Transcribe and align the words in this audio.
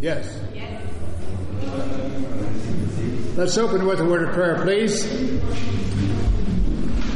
Yes. 0.00 0.40
Let's 3.36 3.58
open 3.58 3.86
with 3.86 4.00
a 4.00 4.04
word 4.04 4.28
of 4.28 4.34
prayer, 4.34 4.60
please. 4.62 5.04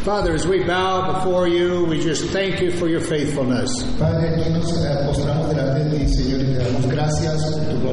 Father, 0.04 0.32
as 0.34 0.48
we 0.48 0.64
bow 0.64 1.12
before 1.20 1.46
you, 1.46 1.84
we 1.84 2.00
just 2.00 2.24
thank 2.30 2.60
you 2.60 2.72
for 2.72 2.88
your 2.88 3.00
faithfulness. 3.00 3.70
Padre, 4.00 4.30
aquí 4.34 4.50
nos 4.50 4.66
postramos 5.06 5.48
delante 5.54 5.90
de 5.90 5.98
ti, 5.98 6.12
Señor, 6.12 6.40
y 6.40 6.46
te 6.46 6.58
damos 6.58 6.86
gracias 6.90 7.40
por 7.54 7.92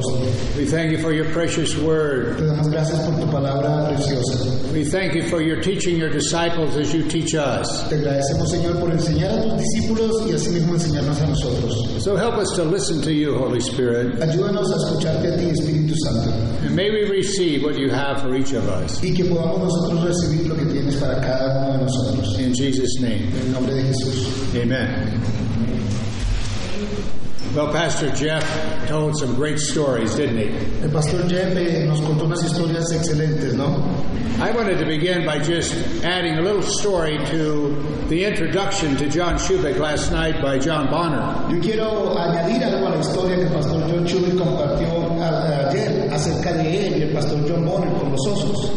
We 0.58 0.64
thank 0.66 0.90
you 0.90 0.98
for 0.98 1.12
your 1.12 1.26
precious 1.32 1.76
word. 1.78 2.38
Te 2.38 2.46
damos 2.46 2.68
gracias 2.68 2.98
por 3.06 3.14
tu 3.20 3.26
palabra 3.30 3.88
preciosa. 3.94 4.72
We 4.72 4.84
thank 4.84 5.14
you 5.14 5.22
for 5.28 5.40
your 5.40 5.60
teaching 5.60 5.96
your 5.96 6.10
disciples 6.10 6.76
as 6.76 6.92
you 6.92 7.04
teach 7.08 7.34
us. 7.34 7.88
Te 7.88 7.96
agradecemos, 7.96 8.50
Señor, 8.50 8.80
por 8.80 8.90
enseñar 8.90 9.30
a 9.38 9.42
tus 9.42 9.62
discípulos 9.62 10.26
y 10.28 10.32
asimismo 10.34 10.74
enseñarnos 10.74 11.20
a 11.20 11.26
nosotros. 11.28 12.02
So 12.02 12.16
help 12.16 12.34
us 12.38 12.50
to 12.56 12.64
listen 12.64 13.00
to 13.02 13.12
you, 13.12 13.36
Holy 13.38 13.60
Spirit, 13.60 14.18
Ayúdanos 14.20 14.68
a 14.72 14.76
escucharte 14.76 15.32
a 15.32 15.36
ti, 15.36 15.44
Espíritu 15.50 15.94
Santo, 16.04 16.30
and 16.66 16.74
may 16.74 16.90
we 16.90 17.04
receive 17.08 17.62
what 17.62 17.78
you 17.78 17.88
have 17.90 18.20
for 18.20 18.34
each 18.34 18.52
of 18.52 18.66
us. 18.68 19.00
y 19.02 19.12
que 19.14 19.24
podamos 19.26 19.60
nosotros 19.60 20.04
recibir 20.04 20.48
lo 20.48 20.49
que 20.49 20.49
tienes 20.49 20.49
para 21.00 21.20
cada 21.20 21.58
uno 21.58 21.72
de 21.78 21.84
nosotros. 21.84 22.38
In 22.38 22.52
Jesus' 22.54 23.00
name, 23.00 23.28
En 23.34 23.46
el 23.46 23.52
nombre 23.52 23.74
de 23.74 23.82
Jesús. 23.84 24.28
amen. 24.54 25.20
Well, 27.54 27.72
Pastor 27.72 28.10
Jeff 28.14 28.44
told 28.86 29.16
some 29.18 29.34
great 29.34 29.58
stories, 29.58 30.14
didn't 30.14 30.36
he? 30.38 30.48
El 30.84 30.90
pastor 30.90 31.26
Jeff 31.28 31.56
eh, 31.56 31.84
nos 31.84 32.00
contó 32.00 32.24
unas 32.26 32.44
historias 32.44 32.92
excelentes, 32.92 33.54
¿no? 33.54 33.82
I 34.40 34.52
wanted 34.52 34.78
to 34.78 34.86
begin 34.86 35.26
by 35.26 35.40
just 35.40 35.74
adding 36.04 36.38
a 36.38 36.42
little 36.42 36.62
story 36.62 37.18
to 37.26 37.74
the 38.08 38.24
introduction 38.24 38.96
to 38.98 39.08
John 39.10 39.34
Schubach 39.36 39.78
last 39.80 40.12
night 40.12 40.40
by 40.40 40.58
John 40.60 40.88
Bonner. 40.90 41.20
Yo 41.52 41.60
quiero 41.60 42.16
añadir 42.16 42.62
algo 42.64 42.86
a 42.86 42.90
la 42.90 43.00
historia 43.00 43.34
que 43.36 43.42
el 43.42 43.52
pastor 43.52 43.82
John 43.90 44.38
compartió 44.38 45.20
a- 45.20 45.68
ayer 45.70 46.08
acerca 46.12 46.52
de 46.52 46.86
él 46.86 46.98
y 46.98 47.02
el 47.02 47.12
pastor 47.12 47.40
John 47.48 47.66
Bonner 47.66 47.92
con 47.98 48.12
los 48.12 48.26
osos. 48.28 48.70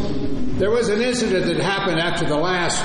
There 0.56 0.70
was 0.70 0.88
an 0.88 1.02
incident 1.02 1.46
that 1.46 1.56
happened 1.56 1.98
after 1.98 2.24
the 2.26 2.36
last 2.36 2.78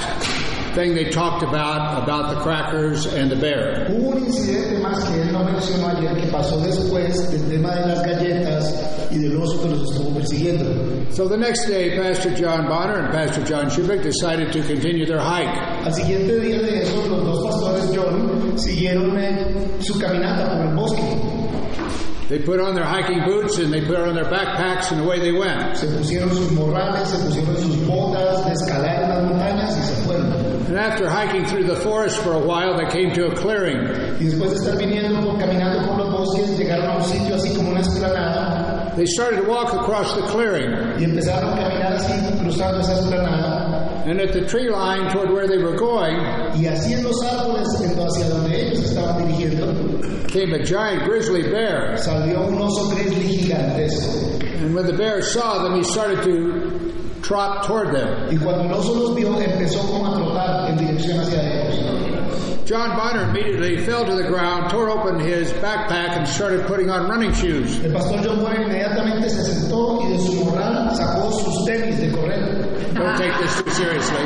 thing 0.73 0.95
they 0.95 1.11
talked 1.11 1.43
about, 1.43 2.01
about 2.01 2.33
the 2.33 2.41
crackers 2.41 3.05
and 3.05 3.29
the 3.29 3.35
bear. 3.35 3.85
Hubo 3.87 4.15
un 4.15 4.25
incidente 4.25 4.81
más 4.81 5.03
que 5.05 5.21
él 5.21 5.31
no 5.31 5.43
mencionó 5.43 5.95
ayer 5.95 6.15
que 6.19 6.31
pasó 6.31 6.59
después 6.61 7.29
del 7.29 7.47
tema 7.47 7.75
de 7.75 7.85
las 7.85 8.03
galletas 8.03 9.11
y 9.11 9.19
del 9.19 9.37
oso 9.37 9.61
que 9.61 9.69
los 9.69 9.91
estuvo 9.91 10.15
persiguiendo. 10.15 11.13
So 11.13 11.27
the 11.27 11.37
next 11.37 11.67
day, 11.67 11.95
Pastor 11.95 12.31
John 12.35 12.67
Bonner 12.67 13.05
and 13.05 13.11
Pastor 13.11 13.43
John 13.45 13.69
Schubach 13.69 14.01
decided 14.01 14.51
to 14.51 14.63
continue 14.63 15.05
their 15.05 15.19
hike. 15.19 15.85
Al 15.85 15.93
siguiente 15.93 16.39
día 16.39 16.59
de 16.63 16.81
eso, 16.81 17.07
los 17.07 17.23
dos 17.23 17.51
pastores 17.51 17.95
John 17.95 18.57
siguieron 18.57 19.15
eh, 19.15 19.45
su 19.79 19.99
caminata 19.99 20.49
por 20.49 20.65
el 20.65 20.75
bosque. 20.75 21.28
They 22.29 22.37
put 22.37 22.59
on 22.59 22.75
their 22.75 22.85
hiking 22.85 23.23
boots 23.25 23.57
and 23.57 23.73
they 23.73 23.81
put 23.81 23.97
on 23.97 24.13
their 24.13 24.29
backpacks 24.29 24.91
and 24.91 25.01
away 25.01 25.17
they 25.19 25.31
went. 25.31 25.75
Se 25.75 25.87
pusieron 25.87 26.29
sus 26.29 26.51
morrales, 26.51 27.09
se 27.09 27.17
pusieron 27.25 27.57
sus 27.57 27.75
botas 27.87 28.45
de 28.45 28.51
escalar 28.53 29.01
en 29.01 29.09
las 29.09 29.23
montañas 29.23 29.77
y 29.77 29.81
se 29.81 29.95
fueron. 30.05 30.31
And 30.69 30.77
after 30.77 31.09
hiking 31.09 31.45
through 31.45 31.63
the 31.63 31.77
forest 31.77 32.21
for 32.21 32.33
a 32.33 32.39
while, 32.39 32.77
they 32.77 32.85
came 32.91 33.11
to 33.15 33.31
a 33.31 33.35
clearing. 33.35 33.79
Y 34.19 34.25
después 34.25 34.51
de 34.51 34.57
estar 34.57 34.77
viniendo, 34.77 35.19
por, 35.25 35.39
caminando 35.39 35.87
por 35.87 35.97
los 35.97 36.11
bosques, 36.11 36.55
llegaron 36.55 36.85
a 36.85 36.97
un 36.97 37.03
sitio 37.03 37.33
así 37.33 37.55
como 37.55 37.71
una 37.71 37.79
esplanada 37.79 38.93
They 38.95 39.07
started 39.07 39.41
to 39.41 39.49
walk 39.49 39.73
across 39.73 40.13
the 40.13 40.21
clearing. 40.27 40.99
y 40.99 41.05
empezaron 41.05 41.57
a 41.57 41.63
caminar 41.63 41.93
así, 41.93 42.13
cruzando 42.37 42.81
esa 42.81 42.93
esplanada. 42.93 43.58
And 44.05 44.19
at 44.21 44.33
the 44.33 44.45
tree 44.45 44.69
line 44.69 45.11
toward 45.11 45.31
where 45.31 45.47
they 45.47 45.57
were 45.57 45.75
going 45.75 46.15
Y 46.55 46.67
así 46.67 46.93
en 46.93 47.03
los 47.03 47.21
árboles, 47.23 47.67
hacia 47.75 48.29
donde 48.29 48.55
ellos 48.55 48.79
estaban 48.85 49.27
dirigiendo, 49.27 50.27
came 50.29 50.53
a 50.53 50.63
giant 50.63 51.03
grizzly 51.03 51.43
bear. 51.43 51.97
salió 51.97 52.47
un 52.47 52.57
oso 52.57 52.89
grizzly 52.95 53.37
gigantesco. 53.37 54.39
And 54.61 54.75
when 54.75 54.85
the 54.85 54.93
bear 54.93 55.21
saw 55.21 55.63
them, 55.63 55.77
he 55.77 55.83
started 55.83 56.23
to 56.23 57.21
trot 57.21 57.65
toward 57.65 57.93
them. 57.93 58.29
Y 58.29 58.37
cuando 58.37 58.65
el 58.65 58.73
oso 58.73 58.93
los 58.95 59.15
vio, 59.15 59.37
empezó 59.39 59.79
como 59.87 60.07
a 60.07 60.15
trotar 60.15 60.69
en 60.69 60.77
dirección 60.77 61.19
hacia 61.19 61.41
ellos. 61.41 61.98
John 62.69 62.95
Bonner 62.95 63.27
immediately 63.31 63.83
fell 63.83 64.05
to 64.05 64.13
the 64.13 64.29
ground, 64.29 64.69
tore 64.69 64.91
open 64.91 65.19
his 65.19 65.51
backpack, 65.53 66.15
and 66.15 66.27
started 66.27 66.67
putting 66.67 66.91
on 66.91 67.09
running 67.09 67.33
shoes. 67.33 67.83
El 67.83 67.91
pastor 67.93 68.21
John 68.21 68.43
Bonner 68.43 68.61
inmediatamente 68.61 69.27
se 69.27 69.41
sentó 69.41 69.99
y 70.03 70.13
de 70.13 70.19
su 70.19 70.45
morral 70.45 70.95
sacó 70.95 71.31
sus 71.31 71.65
tenis 71.65 71.99
de 71.99 72.11
correr. 72.11 72.93
Don't 72.93 73.17
take 73.17 73.33
this 73.41 73.59
too 73.63 73.71
seriously. 73.71 74.23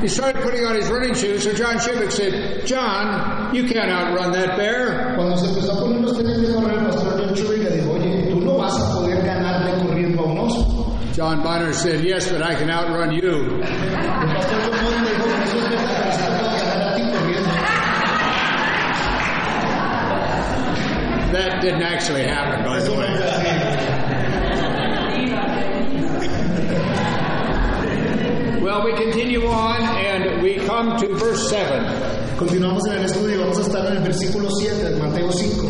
He 0.00 0.08
started 0.08 0.42
putting 0.42 0.66
on 0.66 0.74
his 0.74 0.90
running 0.90 1.14
shoes, 1.14 1.44
so 1.44 1.54
John 1.54 1.78
Shibbick 1.78 2.10
said, 2.10 2.66
John, 2.66 3.54
you 3.54 3.68
can't 3.68 3.92
outrun 3.92 4.32
that 4.32 4.56
bear. 4.58 5.14
Cuando 5.14 5.36
se 5.36 5.46
empezó 5.46 5.74
a 5.74 5.80
poner 5.82 6.00
los 6.02 6.18
tenis 6.18 6.40
de 6.42 6.54
correr, 6.54 6.78
el 6.78 6.90
pastor 6.90 7.32
John 7.36 7.62
le 7.62 7.70
dijo, 7.70 7.92
oye, 7.92 8.28
tú 8.28 8.40
no 8.40 8.58
vas 8.58 8.76
a 8.76 8.92
poder 8.92 9.24
ganarle 9.24 9.86
corriendo 9.86 10.20
a 10.20 10.24
un 10.24 10.38
oso. 10.38 10.98
John 11.14 11.44
Bonner 11.44 11.72
said, 11.72 12.04
Yes, 12.04 12.28
but 12.28 12.42
I 12.42 12.56
can 12.56 12.70
outrun 12.70 13.12
you. 13.12 13.60
El 13.62 14.34
pastor 14.34 14.58
John 14.64 14.84
Bonner 14.84 15.10
dijo, 15.10 15.71
That 21.32 21.62
didn't 21.62 21.82
actually 21.82 22.24
happen, 22.24 22.62
by 22.62 22.80
the 22.80 22.92
way. 22.92 23.08
Well, 28.62 28.84
we 28.84 28.92
continue 28.96 29.46
on, 29.46 29.80
and 29.80 30.42
we 30.42 30.56
come 30.56 30.98
to 30.98 31.08
verse 31.14 31.48
7. 31.48 32.36
Continuamos 32.36 32.86
en 32.86 32.98
el 32.98 33.04
estudio, 33.04 33.40
vamos 33.40 33.58
a 33.58 33.62
estar 33.62 33.86
en 33.86 33.96
el 33.96 34.02
versículo 34.02 34.50
7 34.50 34.90
de 34.90 34.96
Mateo 34.98 35.30
5. 35.30 35.68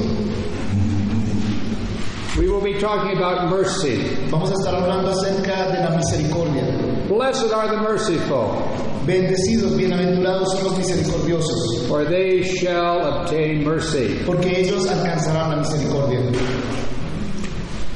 We 2.38 2.48
will 2.48 2.60
be 2.60 2.80
talking 2.80 3.16
about 3.16 3.48
mercy. 3.48 4.16
Vamos 4.30 4.50
a 4.50 4.54
estar 4.54 4.74
hablando 4.74 5.10
acerca 5.12 5.70
de 5.70 5.78
la 5.84 5.90
misericordia. 5.96 6.64
Blessed 7.08 7.52
are 7.52 7.68
the 7.68 7.76
merciful, 7.82 8.66
Bendecidos, 9.06 9.76
bienaventurados 9.76 10.52
son 10.52 10.64
los 10.64 10.78
misericordiosos, 10.78 11.86
for 11.88 12.04
they 12.04 12.42
shall 12.42 13.00
obtain 13.04 13.64
mercy. 13.64 14.20
porque 14.24 14.60
ellos 14.60 14.86
alcanzarán 14.88 15.50
la 15.50 15.56
misericordia. 15.56 16.20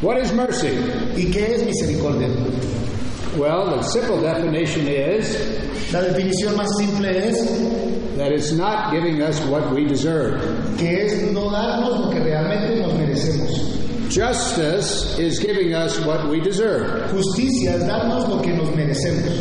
What 0.03 0.19
is 0.21 0.33
mercy? 0.33 0.71
¿Y 1.17 1.31
qué 1.31 1.55
es 1.55 1.65
misericordia? 1.65 2.29
Well, 3.39 3.77
the 3.77 3.83
simple 3.83 4.21
definition 4.21 4.89
is 4.89 5.37
La 5.93 6.01
definición 6.03 6.57
más 6.57 6.69
simple 6.77 7.07
es 7.29 7.39
that 8.17 8.33
it's 8.33 8.51
not 8.53 8.91
giving 8.93 9.23
us 9.23 9.39
what 9.47 9.71
we 9.73 9.85
deserve. 9.85 10.41
que 10.77 11.05
es 11.07 11.31
no 11.33 11.51
darnos 11.51 12.01
lo 12.01 12.11
que 12.11 12.19
realmente 12.19 12.81
nos 12.83 12.93
merecemos. 12.95 13.63
Justice 14.11 15.19
is 15.21 15.39
giving 15.39 15.73
us 15.75 15.99
what 16.05 16.29
we 16.29 16.41
deserve, 16.41 17.09
Justicia 17.13 17.77
es 17.77 17.85
darnos 17.87 18.29
lo 18.29 18.41
que 18.43 18.53
nos 18.53 18.75
merecemos. 18.75 19.33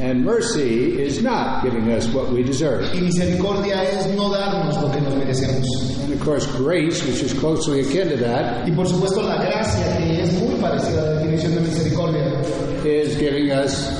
And 0.00 0.24
mercy 0.24 0.98
is 1.00 1.22
not 1.22 1.62
giving 1.62 1.90
us 1.92 2.08
what 2.08 2.30
we 2.30 2.42
deserve. 2.42 2.84
Y 2.94 3.00
misericordia 3.00 3.82
es 3.84 4.06
no 4.16 4.30
darnos 4.30 4.80
lo 4.80 4.90
que 4.90 5.00
nos 5.00 5.14
merecemos. 5.14 5.66
And 6.04 6.12
of 6.14 6.20
course, 6.20 6.46
grace, 6.56 7.04
which 7.06 7.22
is 7.22 7.32
closely 7.38 7.80
akin 7.80 8.08
to 8.08 8.16
that, 8.18 8.66
Y 8.66 8.74
por 8.74 8.86
supuesto 8.86 9.22
la 9.22 9.36
gracia, 9.44 9.96
que 9.98 10.22
es 10.22 10.32
muy 10.40 10.54
parecida 10.60 11.02
a 11.02 11.04
la 11.04 11.20
definición 11.20 11.54
de 11.54 11.60
misericordia, 11.60 12.84
is 12.84 13.16
giving 13.18 13.50
us 13.50 13.90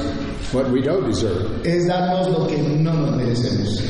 what 0.53 0.69
we 0.71 0.81
don't 0.81 1.07
deserve. 1.07 1.47
es 1.67 1.87
darnos 1.87 2.29
lo 2.29 2.47
que 2.49 2.57
no 2.59 2.93
nos 2.93 3.17
merecemos. 3.17 3.87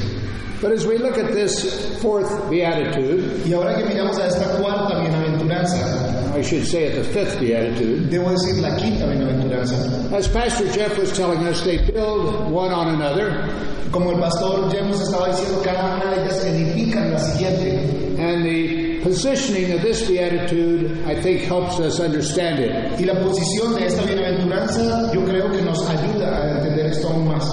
But 0.60 0.72
as 0.72 0.84
we 0.86 0.98
look 0.98 1.16
at 1.16 1.32
this 1.32 1.96
fourth 2.02 2.28
beatitude, 2.50 3.46
Y 3.46 3.54
ahora 3.54 3.76
que 3.78 3.84
miramos 3.84 4.18
a 4.18 4.26
esta 4.26 4.44
cuarta 4.60 5.00
bienaventuranza, 5.00 6.09
I 6.40 6.42
should 6.42 6.66
say 6.66 6.86
at 6.88 6.94
the 6.94 7.04
fifth 7.04 7.38
beatitude, 7.38 8.08
debo 8.08 8.30
decir 8.32 8.62
la 8.62 8.74
quinta 8.74 9.04
bienaventuranza. 9.06 10.10
as 10.10 10.26
Pastor 10.26 10.72
Jeff 10.72 10.96
was 10.96 11.12
telling 11.14 11.46
us, 11.46 11.60
they 11.64 11.76
build 11.92 12.50
one 12.50 12.72
on 12.72 12.94
another, 12.94 13.28
Como 13.92 14.10
el 14.12 14.18
pastor 14.18 14.70
James 14.72 14.96
estaba 15.02 15.28
diciendo, 15.28 15.62
cada 15.62 15.96
una 16.00 16.14
de 16.16 16.22
ellas 16.22 16.42
edifican 16.46 17.12
la 17.12 17.18
siguiente. 17.18 18.16
and 18.18 18.42
the 18.46 19.00
positioning 19.02 19.72
of 19.72 19.82
this 19.82 20.08
beatitude, 20.08 21.04
I 21.06 21.20
think, 21.20 21.42
helps 21.42 21.78
us 21.78 22.00
understand 22.00 22.60
it. 22.60 22.98
Y 22.98 23.04
la 23.04 23.20
posición 23.20 23.74
de 23.74 23.84
esta 23.86 24.02
bienaventuranza 24.06 25.12
yo 25.12 25.20
creo 25.26 25.50
que 25.52 25.60
nos 25.60 25.86
ayuda 25.90 26.42
a 26.42 26.56
entender 26.56 26.86
esto 26.86 27.08
aún 27.08 27.28
más. 27.28 27.44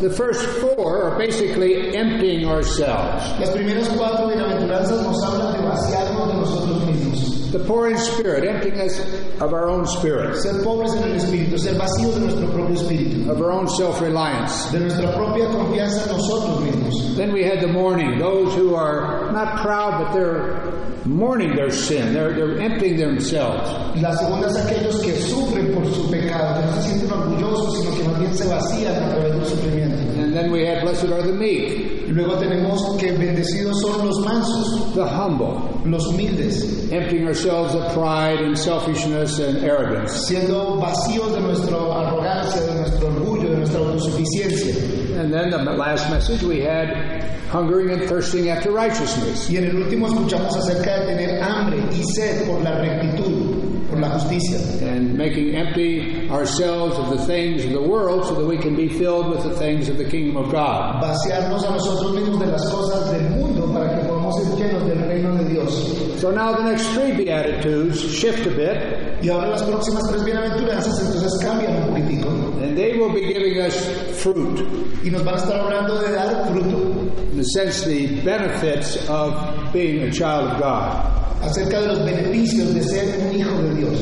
The 0.00 0.08
first 0.08 0.40
four 0.62 1.02
are 1.12 1.18
basically 1.18 1.94
emptying 1.94 2.46
ourselves. 2.46 3.20
Las 3.38 3.50
primeras 3.50 3.86
cuatro 3.90 4.28
bienaventuranzas 4.28 5.02
nos 5.02 5.22
hablan 5.24 5.52
de 5.60 5.68
vaciarnos 5.68 6.28
de 6.28 6.34
nosotros 6.34 6.86
mismos. 6.86 7.29
The 7.50 7.58
poor 7.66 7.90
in 7.90 7.98
spirit, 7.98 8.44
emptiness 8.44 9.00
of 9.40 9.52
our 9.52 9.68
own 9.68 9.86
spirit, 9.86 10.36
Ser 10.36 10.62
pobres 10.62 10.94
en 10.94 11.02
el 11.02 11.16
espíritu, 11.16 11.58
ser 11.58 11.74
vacíos 11.74 12.14
de 12.14 12.20
nuestro 12.20 12.46
propio 12.48 12.76
espíritu, 12.76 13.28
of 13.28 13.40
our 13.40 13.50
own 13.50 13.66
self 13.68 14.00
reliance. 14.00 14.70
de 14.70 14.80
nuestra 14.80 15.12
propia 15.14 15.46
confianza 15.46 16.02
en 16.04 16.16
nosotros 16.16 16.60
mismos. 16.60 17.16
Then 17.16 17.32
we 17.32 17.42
had 17.42 17.60
the 17.60 17.66
mourning, 17.68 18.18
those 18.18 18.54
who 18.54 18.74
are 18.74 19.32
not 19.32 19.60
proud, 19.60 20.04
but 20.04 20.12
they're 20.12 20.72
mourning 21.04 21.56
their 21.56 21.70
sin. 21.70 22.14
They're, 22.14 22.32
they're 22.34 22.60
emptying 22.60 22.96
themselves. 22.96 23.68
La 24.00 24.12
segunda 24.16 24.46
es 24.48 24.56
aquellos 24.56 25.00
que 25.02 25.14
sufren 25.16 25.74
por 25.74 25.84
su 25.86 26.08
pecado, 26.10 26.60
que 26.60 26.66
no 26.66 26.72
se 26.74 26.88
sienten 26.88 27.10
orgullosos, 27.10 27.78
sino 27.78 27.96
que 27.96 28.04
más 28.04 28.18
bien 28.20 28.34
se 28.34 28.46
vacían 28.48 28.94
a 28.94 29.08
través 29.10 29.32
del 29.34 29.44
sufrimiento. 29.46 30.20
And 30.22 30.34
then 30.36 30.52
we 30.52 30.64
had 30.64 30.82
blessed 30.82 31.10
are 31.10 31.22
the 31.22 31.32
meek. 31.32 31.99
Y 32.10 32.12
luego 32.12 32.34
tenemos 32.38 32.96
que 32.98 33.12
bendecidos 33.12 33.80
son 33.82 34.04
los 34.04 34.18
mansos, 34.26 34.92
the 34.94 35.04
humble, 35.04 35.60
los 35.84 36.04
humildes, 36.08 36.90
emptying 36.90 37.24
ourselves 37.24 37.72
of 37.72 37.84
pride 37.94 38.40
and 38.40 38.58
selfishness 38.58 39.38
and 39.38 39.62
arrogance. 39.64 40.26
siendo 40.26 40.80
vacíos 40.80 41.32
de 41.32 41.40
nuestra 41.40 41.76
arrogancia, 41.76 42.62
de 42.62 42.80
nuestro 42.80 43.06
orgullo, 43.10 43.50
de 43.50 43.56
nuestra 43.58 43.78
autosuficiencia. 43.78 44.74
And 45.20 45.32
then 45.32 45.50
the 45.50 45.72
last 45.72 46.10
message 46.10 46.42
we 46.42 46.62
had 46.62 47.22
hungering 47.48 47.90
and 47.90 48.08
thirsting 48.08 48.48
after 48.48 48.72
righteousness. 48.72 49.48
Y 49.48 49.58
en 49.58 49.66
el 49.66 49.76
último 49.76 50.08
escuchamos 50.08 50.56
acerca 50.56 51.02
de 51.02 51.14
tener 51.14 51.40
hambre 51.40 51.78
y 51.92 52.02
sed 52.02 52.44
por 52.48 52.60
la 52.60 52.72
rectitud, 52.72 53.69
por 53.90 53.98
la 54.00 54.08
justicia. 54.18 54.58
and 54.82 55.16
making 55.16 55.54
empty 55.54 56.28
ourselves 56.30 56.96
of 56.98 57.10
the 57.10 57.26
things 57.26 57.64
of 57.64 57.72
the 57.72 57.82
world 57.82 58.24
so 58.24 58.34
that 58.34 58.46
we 58.46 58.56
can 58.56 58.74
be 58.76 58.88
filled 58.88 59.28
with 59.28 59.42
the 59.42 59.54
things 59.56 59.88
of 59.88 59.98
the 59.98 60.04
kingdom 60.04 60.36
of 60.36 60.50
God. 60.50 61.02
Vaciarnos 61.02 61.64
a 61.64 61.70
nosotros 61.72 62.12
mismos 62.14 62.38
de 62.40 62.46
las 62.46 62.64
cosas 62.70 63.10
del 63.12 63.30
mundo 63.30 63.72
para 63.72 63.96
que 63.98 64.06
podamos 64.06 64.34
ser 64.36 64.56
llenos 64.56 64.86
del 64.86 64.98
reino 65.08 65.36
de 65.36 65.44
Dios. 65.50 66.20
So 66.20 66.30
now 66.30 66.52
the 66.54 66.64
next 66.64 66.86
three 66.90 67.12
beatitudes 67.12 67.98
shift 68.12 68.46
a 68.46 68.50
bit 68.50 69.22
Y 69.22 69.28
ahora 69.28 69.48
las 69.50 69.62
próximas 69.62 70.06
tres 70.08 70.24
bienaventuranzas 70.24 70.98
entonces 71.00 71.38
cambian 71.42 71.76
un 71.76 71.88
poquitico 71.88 72.28
and 72.62 72.76
they 72.76 72.96
will 72.98 73.12
be 73.12 73.32
giving 73.32 73.58
us 73.60 73.74
fruit. 74.22 74.60
y 75.02 75.10
nos 75.10 75.22
van 75.24 75.34
a 75.34 75.38
estar 75.38 75.60
hablando 75.60 75.98
de 75.98 76.12
dar 76.12 76.46
fruto 76.48 77.10
In 77.30 77.36
the 77.36 77.44
sense, 77.44 77.84
the 77.84 78.20
benefits 78.22 79.08
of 79.08 79.72
being 79.72 80.02
a 80.02 80.10
child 80.10 80.50
of 80.50 80.58
God. 80.60 81.09
Acerca 81.42 81.80
de 81.80 81.86
los 81.88 81.98
beneficios 82.04 82.74
de 82.74 82.82
ser 82.82 83.18
un 83.26 83.34
hijo 83.34 83.62
de 83.62 83.74
Dios, 83.74 83.98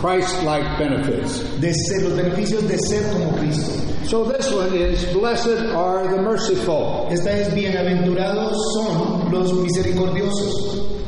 Christ-like 0.00 0.78
benefits. 0.78 1.60
de 1.60 1.72
ser 1.72 2.02
los 2.02 2.12
beneficios 2.12 2.66
de 2.68 2.78
ser 2.78 3.02
como 3.12 3.30
Cristo. 3.38 3.72
So 4.06 4.24
this 4.24 4.52
one 4.52 4.74
is, 4.74 5.04
blessed 5.12 5.72
are 5.74 6.08
the 6.08 6.20
merciful. 6.20 7.08
Esta 7.10 7.30
es 7.30 7.48
bienaventurados 7.54 8.56
son 8.74 9.30
los 9.30 9.52
misericordiosos. 9.52 11.00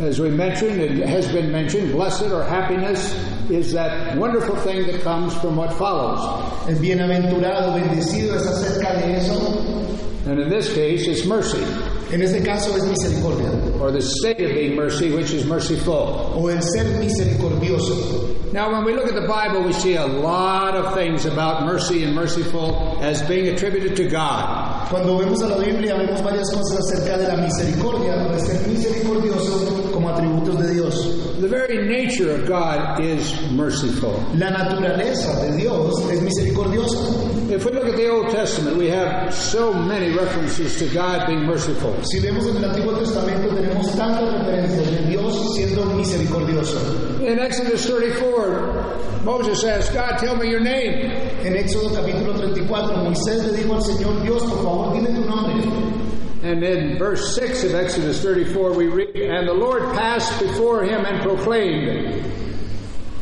As 0.00 0.20
we 0.20 0.30
mentioned, 0.30 0.80
it 0.80 1.06
has 1.08 1.26
been 1.28 1.50
mentioned, 1.52 1.92
blessed 1.92 2.30
or 2.30 2.42
happiness 2.44 3.14
is 3.50 3.72
that 3.72 4.16
wonderful 4.16 4.56
thing 4.56 4.86
that 4.86 5.00
comes 5.02 5.34
from 5.38 5.56
what 5.56 5.72
follows. 5.74 6.20
El 6.68 6.76
bienaventurado, 6.76 7.74
bendecido 7.74 8.36
es 8.36 8.46
acerca 8.46 8.98
de 9.00 9.16
eso. 9.16 9.82
And 10.26 10.38
in 10.40 10.48
this 10.48 10.72
case, 10.72 11.06
it's 11.08 11.24
mercy, 11.26 11.62
En 12.12 12.20
este 12.20 12.42
caso 12.42 12.76
es 12.76 12.84
misericordia 12.84 13.48
or 13.80 13.90
the 13.90 14.02
state 14.02 14.40
of 14.42 14.52
being 14.52 14.76
mercy, 14.76 15.10
which 15.10 15.32
is 15.32 15.46
merciful. 15.46 16.34
o 16.36 16.48
el 16.48 16.60
ser 16.60 16.84
misericordioso. 16.98 18.52
Now, 18.52 18.70
when 18.70 18.84
we 18.84 18.92
look 18.92 19.06
at 19.06 19.14
the 19.14 19.26
Bible, 19.26 19.62
we 19.64 19.72
see 19.72 19.96
a 19.96 20.06
lot 20.06 20.74
of 20.74 20.92
things 20.92 21.24
about 21.24 21.64
mercy 21.64 22.04
and 22.04 22.14
merciful 22.14 22.98
as 23.00 23.22
being 23.22 23.48
attributed 23.48 23.96
to 23.96 24.10
God. 24.10 24.90
Cuando 24.90 25.16
vemos 25.16 25.40
a 25.40 25.48
la 25.48 25.56
Biblia 25.56 25.96
vemos 25.96 26.20
varias 26.20 26.50
cosas 26.50 26.80
acerca 26.80 27.16
de 27.16 27.28
la 27.28 27.36
misericordia 27.36 28.28
de 28.28 28.38
ser 28.40 28.68
misericordioso 28.68 29.81
como 30.02 30.14
atributos 30.14 30.58
de 30.58 30.74
Dios. 30.74 31.38
The 31.40 31.48
very 31.48 31.86
nature 31.86 32.32
of 32.32 32.46
God 32.48 33.00
is 33.00 33.32
merciful. 33.52 34.12
La 34.34 34.50
naturaleza 34.50 35.32
de 35.44 35.56
Dios 35.56 35.94
es 36.10 36.20
misericordiosa. 36.20 36.98
If 37.50 37.64
we 37.64 37.72
look 37.72 37.86
at 37.86 37.96
the 37.96 38.08
Old 38.08 38.30
Testament, 38.30 38.76
we 38.76 38.88
have 38.88 39.32
so 39.32 39.72
many 39.72 40.14
references 40.16 40.78
to 40.78 40.92
God 40.92 41.26
being 41.26 41.46
merciful. 41.46 41.94
Si 42.02 42.18
vemos 42.20 42.46
en 42.46 42.56
el 42.56 42.70
Antiguo 42.70 42.98
Testamento 42.98 43.54
tenemos 43.54 43.94
tantas 43.94 44.32
referencias 44.40 44.90
de 44.90 45.06
Dios 45.08 45.54
siendo 45.54 45.84
misericordioso. 45.94 46.78
In 47.20 47.38
Exodus 47.38 47.86
34, 47.86 49.22
Moses 49.24 49.64
asked, 49.64 49.94
God, 49.94 50.18
tell 50.18 50.36
me 50.36 50.50
your 50.50 50.60
name. 50.60 51.12
En 51.44 51.54
Éxodo 51.54 51.94
capítulo 51.94 52.34
34 52.34 52.96
Moisés 53.04 53.44
le 53.44 53.58
dijo 53.58 53.74
al 53.76 53.82
Señor 53.82 54.22
Dios, 54.22 54.42
por 54.42 54.62
favor 54.62 54.94
dime 54.94 55.10
tu 55.10 55.24
nombre. 55.24 56.01
And 56.42 56.62
in 56.64 56.98
verse 56.98 57.36
6 57.36 57.64
of 57.64 57.74
Exodus 57.76 58.20
34, 58.22 58.72
we 58.72 58.86
read, 58.88 59.14
And 59.14 59.46
the 59.46 59.54
Lord 59.54 59.82
passed 59.94 60.40
before 60.40 60.82
him 60.82 61.04
and 61.04 61.22
proclaimed. 61.22 62.32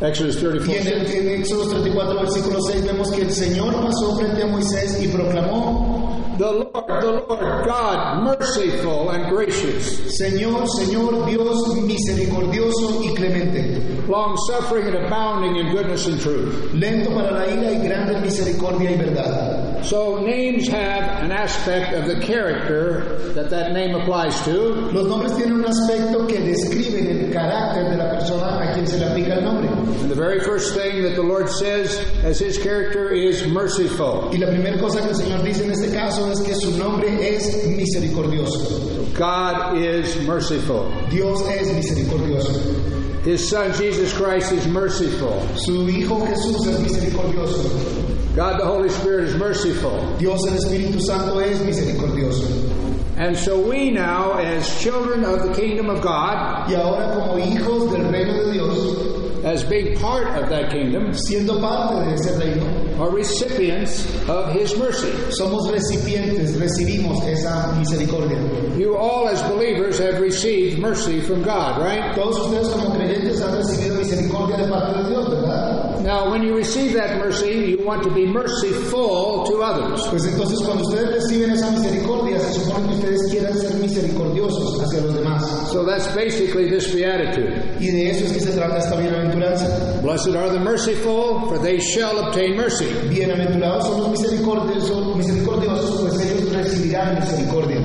Exodus 0.00 0.40
34. 0.40 0.66
Y 0.66 0.78
en, 0.78 0.86
el, 0.86 1.06
en 1.06 1.42
Éxodo 1.42 1.68
34 1.68 2.20
versículo 2.20 2.62
6 2.62 2.84
vemos 2.86 3.10
que 3.12 3.20
el 3.20 3.30
Señor 3.30 3.74
pasó 3.74 4.16
frente 4.16 4.42
a 4.42 4.46
Moisés 4.46 5.02
y 5.02 5.08
proclamó, 5.08 6.34
The 6.38 6.52
Lord, 6.52 7.00
the 7.02 7.12
Lord, 7.28 7.66
God, 7.66 8.24
merciful 8.24 9.10
and 9.10 9.28
gracious, 9.28 10.16
Señor, 10.18 10.66
Señor 10.68 11.26
Dios 11.26 11.76
misericordioso 11.76 13.02
y 13.02 13.14
clemente, 13.14 13.78
long 14.08 14.38
suffering 14.48 14.86
and 14.86 15.04
abounding 15.04 15.56
in 15.56 15.74
goodness 15.74 16.06
and 16.06 16.18
truth. 16.18 16.72
lento 16.72 17.10
para 17.10 17.32
la 17.32 17.46
ira 17.46 17.70
y 17.70 17.86
grande 17.86 18.16
en 18.16 18.22
misericordia 18.22 18.90
y 18.92 18.96
verdad. 18.96 19.69
So 19.82 20.20
names 20.20 20.68
have 20.68 21.22
an 21.22 21.32
aspect 21.32 21.94
of 21.94 22.06
the 22.06 22.20
character 22.20 23.32
that 23.34 23.50
that 23.50 23.72
name 23.72 23.94
applies 23.94 24.38
to. 24.44 24.52
Los 24.92 25.06
nombres 25.06 25.32
tienen 25.32 25.52
un 25.52 25.64
aspecto 25.64 26.28
que 26.28 26.38
describen 26.38 27.06
el 27.06 27.32
carácter 27.32 27.90
de 27.90 27.96
la 27.96 28.10
persona 28.10 28.60
a 28.60 28.74
quien 28.74 28.86
se 28.86 28.98
le 28.98 29.06
aplica 29.06 29.38
el 29.38 29.42
nombre. 29.42 29.68
And 29.68 30.10
the 30.10 30.14
very 30.14 30.40
first 30.40 30.74
thing 30.74 31.02
that 31.02 31.14
the 31.14 31.22
Lord 31.22 31.48
says 31.48 31.98
as 32.22 32.38
his 32.38 32.58
character 32.58 33.10
is 33.10 33.46
merciful. 33.46 34.30
Y 34.32 34.38
la 34.38 34.48
primera 34.48 34.78
cosa 34.78 35.00
que 35.00 35.08
el 35.08 35.16
Señor 35.16 35.42
dice 35.42 35.64
en 35.64 35.70
este 35.70 35.92
caso 35.92 36.30
es 36.30 36.40
que 36.40 36.54
su 36.54 36.76
nombre 36.76 37.08
es 37.08 37.66
misericordioso. 37.66 39.12
God 39.14 39.78
is 39.78 40.16
merciful. 40.26 40.90
Dios 41.10 41.40
es 41.48 41.72
misericordioso. 41.72 42.52
His 43.24 43.48
son 43.48 43.72
Jesus 43.72 44.12
Christ 44.14 44.52
is 44.52 44.66
merciful. 44.66 45.40
Su 45.56 45.88
Hijo 45.88 46.24
Jesús 46.26 46.66
es 46.66 46.80
misericordioso. 46.80 48.09
God 48.34 48.60
the 48.60 48.64
Holy 48.64 48.88
Spirit 48.88 49.28
is 49.28 49.34
merciful. 49.34 50.16
Dios 50.18 50.46
el 50.46 50.54
Espíritu 50.54 51.00
Santo 51.00 51.38
es 51.38 51.60
misericordioso. 51.60 52.46
And 53.16 53.36
so 53.36 53.60
we 53.60 53.90
now, 53.90 54.38
as 54.38 54.80
children 54.80 55.24
of 55.24 55.42
the 55.42 55.52
kingdom 55.52 55.90
of 55.90 56.00
God, 56.00 56.70
Y 56.70 56.74
ahora 56.74 57.12
como 57.14 57.36
hijos 57.36 57.90
del 57.90 58.10
reino 58.10 58.32
de 58.44 58.52
Dios, 58.52 59.44
as 59.44 59.64
being 59.64 59.98
part 59.98 60.28
of 60.40 60.48
that 60.48 60.70
kingdom, 60.70 61.12
siendo 61.12 61.60
parte 61.60 62.06
de 62.06 62.14
ese 62.14 62.38
reino, 62.38 63.02
are 63.02 63.10
recipients 63.10 64.06
of 64.28 64.52
his 64.52 64.76
mercy. 64.78 65.10
somos 65.32 65.68
recipientes, 65.70 66.56
recibimos 66.56 67.26
esa 67.26 67.74
misericordia. 67.76 68.38
You 68.78 68.96
all, 68.96 69.28
as 69.28 69.42
believers, 69.50 69.98
have 69.98 70.20
received 70.20 70.78
mercy 70.78 71.20
from 71.20 71.42
God, 71.42 71.82
right? 71.82 72.14
Todos 72.14 72.38
ustedes 72.38 72.68
como 72.72 72.94
creyentes 72.94 73.42
han 73.42 73.56
recibido 73.56 73.96
misericordia 73.96 74.56
de 74.56 74.68
parte 74.68 75.02
de 75.02 75.08
Dios, 75.10 75.28
¿verdad? 75.28 75.69
Now, 76.02 76.30
when 76.30 76.42
you 76.42 76.56
receive 76.56 76.94
that 76.94 77.18
mercy, 77.18 77.76
you 77.76 77.84
want 77.84 78.02
to 78.04 78.10
be 78.10 78.26
merciful 78.26 79.44
to 79.44 79.62
others. 79.62 80.06
Pues 80.08 80.24
entonces 80.24 80.58
cuando 80.64 80.84
ustedes 80.84 81.12
reciben 81.14 81.50
esa 81.50 81.70
misericordia, 81.70 82.40
se 82.40 82.60
supone 82.60 82.88
que 82.88 82.94
ustedes 82.94 83.30
quieran 83.30 83.54
ser 83.54 83.74
misericordiosos 83.74 84.80
hacia 84.80 85.02
los 85.02 85.14
demás. 85.14 85.70
So 85.70 85.84
that's 85.84 86.08
basically 86.14 86.70
this 86.70 86.94
beatitude. 86.94 87.52
Y 87.80 87.90
de 87.90 88.10
eso 88.10 88.24
es 88.24 88.32
que 88.32 88.40
se 88.40 88.52
trata 88.52 88.78
esta 88.78 88.96
bienaventuranza. 88.96 90.00
Blessed 90.02 90.34
are 90.34 90.50
the 90.50 90.58
merciful, 90.60 91.46
for 91.48 91.58
they 91.58 91.78
shall 91.78 92.18
obtain 92.18 92.56
mercy. 92.56 92.86
Bienaventurados 93.10 93.84
son 93.86 94.00
los 94.00 94.10
misericordiosos, 94.10 95.16
misericordiosos, 95.16 96.00
pues 96.00 96.20
ellos 96.20 96.52
recibirán 96.54 97.20
misericordia. 97.20 97.80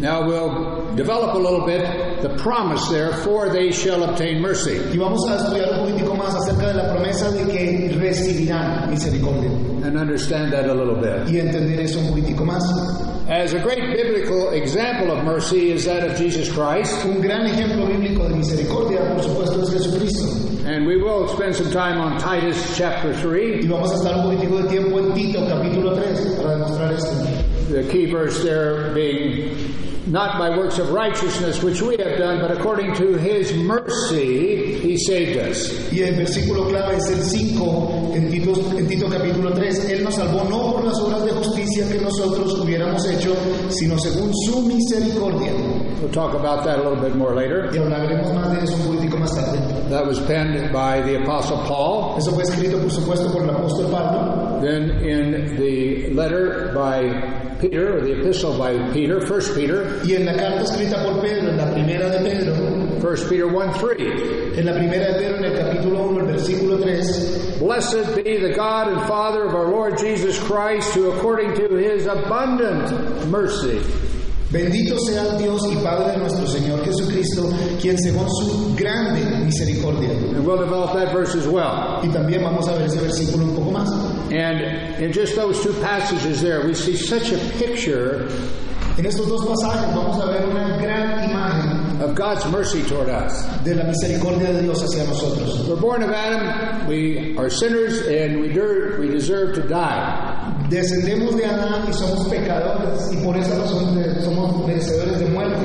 Now 0.00 0.26
we'll 0.26 0.94
develop 0.96 1.34
a 1.34 1.38
little 1.38 1.64
bit 1.64 1.82
the 2.24 2.34
promise 2.38 2.88
there, 2.88 3.12
for 3.22 3.50
they 3.50 3.70
shall 3.70 4.02
obtain 4.02 4.40
mercy. 4.40 4.78
Y 4.92 4.96
vamos 4.96 5.20
a 5.28 5.36
estudiar 5.36 5.78
un 5.78 5.86
poquitico 5.86 6.14
más 6.16 6.34
acerca 6.34 6.68
de 6.68 6.74
la 6.74 6.90
promesa 6.94 7.30
de 7.30 7.44
que 7.52 7.94
recibirán 8.00 8.88
misericordia. 8.90 9.50
and 9.84 9.98
understand 9.98 10.50
that 10.50 10.64
a 10.70 10.72
little 10.74 10.96
bit. 10.96 11.28
Y 11.28 11.38
entender 11.38 11.78
eso 11.80 12.00
un 12.00 12.08
poquitico 12.08 12.44
más. 12.46 12.64
As 13.28 13.52
a 13.52 13.58
great 13.60 13.92
biblical 13.94 14.50
example 14.52 15.10
of 15.10 15.22
mercy 15.24 15.70
is 15.72 15.84
that 15.84 16.02
of 16.06 16.16
Jesus 16.16 16.48
Christ, 16.50 17.04
Un 17.04 17.20
gran 17.20 17.46
ejemplo 17.46 17.86
bíblico 17.86 18.26
de 18.28 18.36
misericordia, 18.36 19.00
por 19.14 19.22
supuesto, 19.22 19.62
es 19.62 19.70
Jesucristo. 19.70 20.24
and 20.66 20.86
we 20.86 20.96
will 20.96 21.28
spend 21.28 21.54
some 21.54 21.70
time 21.70 21.98
on 22.00 22.18
Titus 22.18 22.56
chapter 22.78 23.12
3. 23.14 23.64
Y 23.64 23.68
vamos 23.68 23.92
a 23.92 23.96
estar 23.96 24.16
un 24.16 24.30
poquitico 24.32 24.62
de 24.62 24.68
tiempo 24.70 24.98
en 24.98 25.12
Tito, 25.12 25.46
capítulo 25.46 25.92
3, 25.94 26.38
para 26.40 26.54
demostrar 26.56 26.92
esto. 26.94 27.43
The 27.70 27.88
key 27.90 28.10
verse 28.10 28.42
there 28.42 28.92
being, 28.94 29.56
not 30.06 30.38
by 30.38 30.54
works 30.56 30.78
of 30.78 30.90
righteousness 30.90 31.62
which 31.62 31.80
we 31.80 31.96
have 31.96 32.18
done, 32.18 32.40
but 32.40 32.50
according 32.50 32.94
to 32.96 33.16
his 33.16 33.54
mercy 33.54 34.78
he 34.80 34.98
saved 34.98 35.38
us. 35.38 35.90
Y 35.90 36.02
el 36.02 36.14
versículo 36.14 36.68
clave 36.68 36.96
es 36.96 37.08
el 37.08 37.22
5 37.22 38.12
en 38.14 38.30
Tito, 38.30 38.52
en 38.76 38.86
Tito 38.86 39.08
capítulo 39.08 39.52
3. 39.54 39.90
Él 39.90 40.04
nos 40.04 40.14
salvó 40.14 40.44
no 40.44 40.74
por 40.74 40.84
las 40.84 41.00
obras 41.00 41.24
de 41.24 41.32
justicia 41.32 41.88
que 41.88 41.98
nosotros 42.00 42.52
hubiéramos 42.60 43.04
hecho, 43.06 43.34
sino 43.70 43.98
según 43.98 44.30
su 44.44 44.60
misericordia. 44.62 45.52
We'll 46.02 46.12
talk 46.12 46.34
about 46.34 46.64
that 46.64 46.80
a 46.80 46.82
little 46.82 47.02
bit 47.02 47.16
more 47.16 47.34
later. 47.34 47.70
Y 47.72 47.78
hablaremos 47.78 48.30
más 48.34 48.52
de 48.52 48.64
eso 48.64 48.76
un 48.76 48.94
poquitico 48.94 49.16
más 49.16 49.34
tarde. 49.34 49.58
That 49.88 50.06
was 50.06 50.20
penned 50.20 50.70
by 50.70 51.00
the 51.00 51.22
Apostle 51.22 51.56
Paul. 51.66 52.18
Eso 52.18 52.30
fue 52.32 52.42
escrito, 52.42 52.78
por 52.78 52.90
supuesto, 52.90 53.32
por 53.32 53.42
el 53.42 53.50
apóstol 53.50 53.90
Pablo. 53.90 54.43
Then 54.62 54.90
in 55.04 55.56
the 55.56 56.10
letter 56.10 56.72
by 56.74 57.56
Peter, 57.60 57.96
or 57.96 58.00
the 58.00 58.20
epistle 58.20 58.58
by 58.58 58.92
Peter, 58.92 59.26
First 59.26 59.54
Peter, 59.54 60.00
Y 60.04 60.14
en 60.14 60.26
la 60.26 60.34
carta 60.34 60.62
escrita 60.62 61.02
por 61.04 61.20
Pedro, 61.22 61.50
en 61.50 61.56
la 61.56 61.72
primera 61.72 62.08
de 62.10 62.18
Pedro, 62.18 63.00
First 63.00 63.28
Peter 63.28 63.46
1 63.46 63.72
3. 63.78 64.58
en 64.58 64.66
la 64.66 64.74
primera 64.74 65.12
de 65.12 65.14
Pedro, 65.14 65.36
en 65.38 65.44
el 65.44 65.58
capítulo 65.58 66.02
1, 66.08 66.20
el 66.20 66.26
versículo 66.26 66.78
3, 66.78 67.58
Blessed 67.60 68.14
be 68.16 68.38
the 68.38 68.54
God 68.54 68.88
and 68.88 69.00
Father 69.08 69.44
of 69.44 69.54
our 69.54 69.68
Lord 69.68 69.98
Jesus 69.98 70.38
Christ, 70.38 70.92
who 70.94 71.10
according 71.10 71.54
to 71.54 71.74
his 71.74 72.06
abundant 72.06 73.28
mercy 73.28 73.80
Bendito 74.50 74.96
sea 75.00 75.36
Dios 75.36 75.62
y 75.72 75.76
Padre 75.76 76.12
de 76.12 76.18
nuestro 76.18 76.46
Señor 76.46 76.84
Jesucristo, 76.84 77.50
quien 77.80 77.98
según 77.98 78.28
su 78.28 78.74
grande 78.76 79.20
misericordia. 79.44 80.10
And 80.10 80.46
we'll 80.46 80.58
develop 80.58 80.92
that 80.94 81.12
verse 81.12 81.34
as 81.34 81.46
well. 81.48 82.00
Y 82.02 82.08
también 82.08 82.44
vamos 82.44 82.68
a 82.68 82.74
ver 82.74 82.86
ese 82.86 83.00
versículo 83.00 83.44
un 83.44 83.56
poco 83.56 83.70
más. 83.72 83.88
And 84.32 85.02
in 85.02 85.12
just 85.12 85.34
those 85.34 85.60
two 85.62 85.72
passages 85.80 86.40
there, 86.40 86.64
we 86.66 86.74
see 86.74 86.96
such 86.96 87.32
a 87.32 87.38
picture 87.58 88.28
En 88.96 89.04
estos 89.06 89.26
dos 89.26 89.44
pasajes 89.44 89.92
vamos 89.92 90.20
a 90.20 90.26
ver 90.26 90.46
una 90.46 90.78
gran 90.78 91.28
imagen 91.28 92.00
of 92.00 92.14
God's 92.14 92.46
mercy 92.46 92.80
toward 92.84 93.08
us. 93.08 93.44
de 93.64 93.74
la 93.74 93.82
misericordia 93.82 94.52
de 94.52 94.62
Dios 94.62 94.80
hacia 94.84 95.04
nosotros. 95.04 95.66
We're 95.68 95.80
born 95.80 96.02
of 96.04 96.10
Adam, 96.10 96.86
we 96.86 97.36
are 97.36 97.50
sinners, 97.50 98.06
and 98.06 98.40
we, 98.40 98.50
we 99.00 99.08
deserve 99.08 99.56
to 99.56 99.62
die. 99.62 100.33
Descendemos 100.74 101.36
de 101.36 101.44
Adán 101.46 101.84
y 101.88 101.92
somos 101.92 102.26
pecadores 102.28 103.12
y 103.12 103.16
por 103.24 103.36
esa 103.36 103.58
razón 103.58 103.96
de- 103.96 104.20
somos 104.22 104.66
merecedores 104.66 105.18
de 105.20 105.26
muerte. 105.26 105.56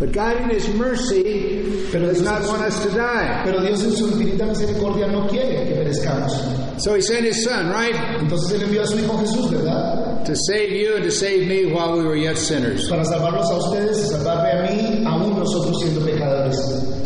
But 0.00 0.12
God, 0.12 0.40
in 0.42 0.50
His 0.50 0.68
mercy, 0.74 1.62
Pero 1.92 2.08
does 2.08 2.20
Dios 2.20 2.24
not 2.32 2.42
su- 2.42 2.50
want 2.50 2.66
us 2.66 2.78
to 2.82 2.88
die. 2.90 3.42
Pero 3.44 3.60
Dios 3.60 3.82
en 3.84 3.92
su 3.92 4.08
infinita 4.08 4.44
misericordia 4.46 5.06
no 5.06 5.26
quiere 5.28 5.64
que 5.68 5.74
perezcamos. 5.76 6.32
So 6.78 6.94
He 6.96 7.00
sent 7.00 7.24
His 7.24 7.44
Son, 7.44 7.70
right? 7.72 7.94
Entonces 8.20 8.52
Él 8.60 8.62
envió 8.64 8.82
a 8.82 8.86
su 8.86 8.98
Hijo 8.98 9.16
Jesús, 9.18 9.50
¿verdad? 9.52 10.24
To 10.24 10.34
save 10.34 10.70
you 10.72 10.96
and 10.96 11.04
to 11.04 11.10
save 11.12 11.46
me 11.46 11.66
while 11.66 11.92
we 11.96 12.02
were 12.04 12.16
yet 12.18 12.36
sinners. 12.36 12.88
Para 12.88 13.04
salvarlos 13.04 13.48
a 13.50 13.54
ustedes 13.56 14.04
y 14.04 14.08
salvarme 14.08 14.50
a 14.50 14.72
mí, 14.72 15.04
aún 15.06 15.38
nosotros 15.38 15.80
siendo 15.80 16.00
pecadores. 16.04 16.56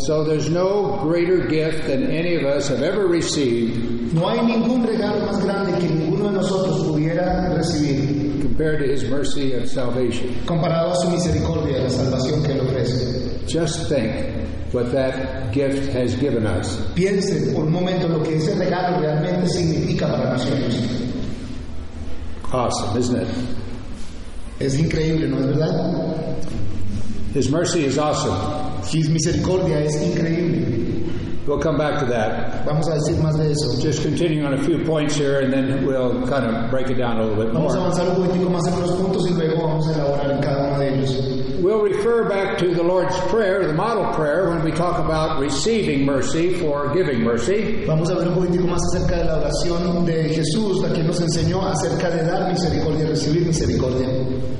So 0.06 0.24
there's 0.24 0.48
no 0.48 0.98
greater 1.04 1.46
gift 1.46 1.86
than 1.88 2.10
any 2.10 2.36
of 2.36 2.44
us 2.44 2.68
have 2.68 2.82
ever 2.82 3.06
received 3.06 3.97
No 4.12 4.28
hay 4.28 4.40
ningún 4.46 4.86
regalo 4.86 5.26
más 5.26 5.44
grande 5.44 5.72
que 5.78 5.86
ninguno 5.88 6.26
de 6.30 6.36
nosotros 6.36 6.84
pudiera 6.86 7.52
recibir 7.54 8.40
compared 8.42 8.78
to 8.78 8.84
His 8.86 9.08
mercy 9.10 9.52
of 9.54 9.66
salvation. 9.68 10.28
comparado 10.46 10.92
a 10.92 10.96
su 10.96 11.10
misericordia 11.10 11.78
y 11.78 11.82
la 11.82 11.90
salvación 11.90 12.42
que 12.42 12.52
Él 12.52 12.60
ofrece. 12.60 13.38
Just 13.46 13.88
think 13.88 14.12
what 14.72 14.90
that 14.92 15.52
gift 15.52 15.92
has 15.94 16.14
given 16.14 16.46
us. 16.46 16.78
Piensen 16.94 17.54
por 17.54 17.64
un 17.64 17.72
momento 17.72 18.08
lo 18.08 18.22
que 18.22 18.36
ese 18.36 18.54
regalo 18.54 19.00
realmente 19.00 19.48
significa 19.48 20.06
para 20.10 20.32
nosotros. 20.32 20.76
Awesome, 22.52 22.98
isn't 22.98 23.16
it? 23.22 23.28
Es 24.60 24.78
increíble, 24.78 25.28
¿no 25.28 25.38
es 25.40 25.46
verdad? 25.46 26.36
His 27.34 27.50
mercy 27.50 27.84
is 27.84 27.98
awesome. 27.98 28.34
Su 28.82 28.98
misericordia 29.10 29.80
es 29.84 29.94
increíble. 30.02 30.77
We'll 31.48 31.58
come 31.58 31.78
back 31.78 31.98
to 32.00 32.04
that. 32.06 32.62
Vamos 32.66 32.86
a 32.88 32.96
decir 32.96 33.16
más 33.22 33.38
de 33.38 33.50
eso. 33.50 33.80
Just 33.80 34.02
continuing 34.02 34.44
on 34.44 34.52
a 34.52 34.62
few 34.62 34.84
points 34.84 35.16
here, 35.16 35.40
and 35.40 35.50
then 35.50 35.86
we'll 35.86 36.26
kind 36.28 36.44
of 36.44 36.70
break 36.70 36.90
it 36.90 36.96
down 36.98 37.16
a 37.16 37.22
little 37.24 37.42
bit 37.42 37.54
Vamos 37.54 37.72
a 37.74 37.78
more. 37.78 37.86
avanzar 37.88 38.08
un 38.10 38.16
poquitico 38.26 38.50
más 38.50 38.66
en 38.68 38.74
puntos 39.02 39.26
y 39.30 39.32
luego 39.34 39.62
vamos 39.66 39.88
a 39.88 39.94
elaborar 39.94 40.30
en 40.30 40.40
cada 40.42 40.68
uno 40.68 40.78
de 40.78 40.94
ellos. 40.94 41.37
We'll 41.60 41.82
refer 41.82 42.28
back 42.28 42.56
to 42.58 42.72
the 42.72 42.84
Lord's 42.84 43.18
Prayer, 43.30 43.66
the 43.66 43.72
model 43.72 44.14
prayer, 44.14 44.50
when 44.50 44.62
we 44.62 44.70
talk 44.70 45.04
about 45.04 45.40
receiving 45.40 46.04
mercy 46.04 46.54
for 46.54 46.94
giving 46.94 47.24
mercy. 47.24 47.84
Vamos 47.84 48.10
a 48.10 48.14
ver 48.14 48.28
un 48.28 48.34
poquitico 48.34 48.68
más 48.68 48.80
acerca 48.94 49.16
de 49.16 49.24
la 49.24 49.40
oración 49.40 50.06
de 50.06 50.28
Jesús, 50.28 50.80
la 50.80 50.94
que 50.94 51.02
nos 51.02 51.20
enseñó 51.20 51.66
acerca 51.66 52.10
de 52.10 52.22
dar 52.22 52.48
misericordia, 52.52 53.08
recibir 53.08 53.44
misericordia. 53.44 54.06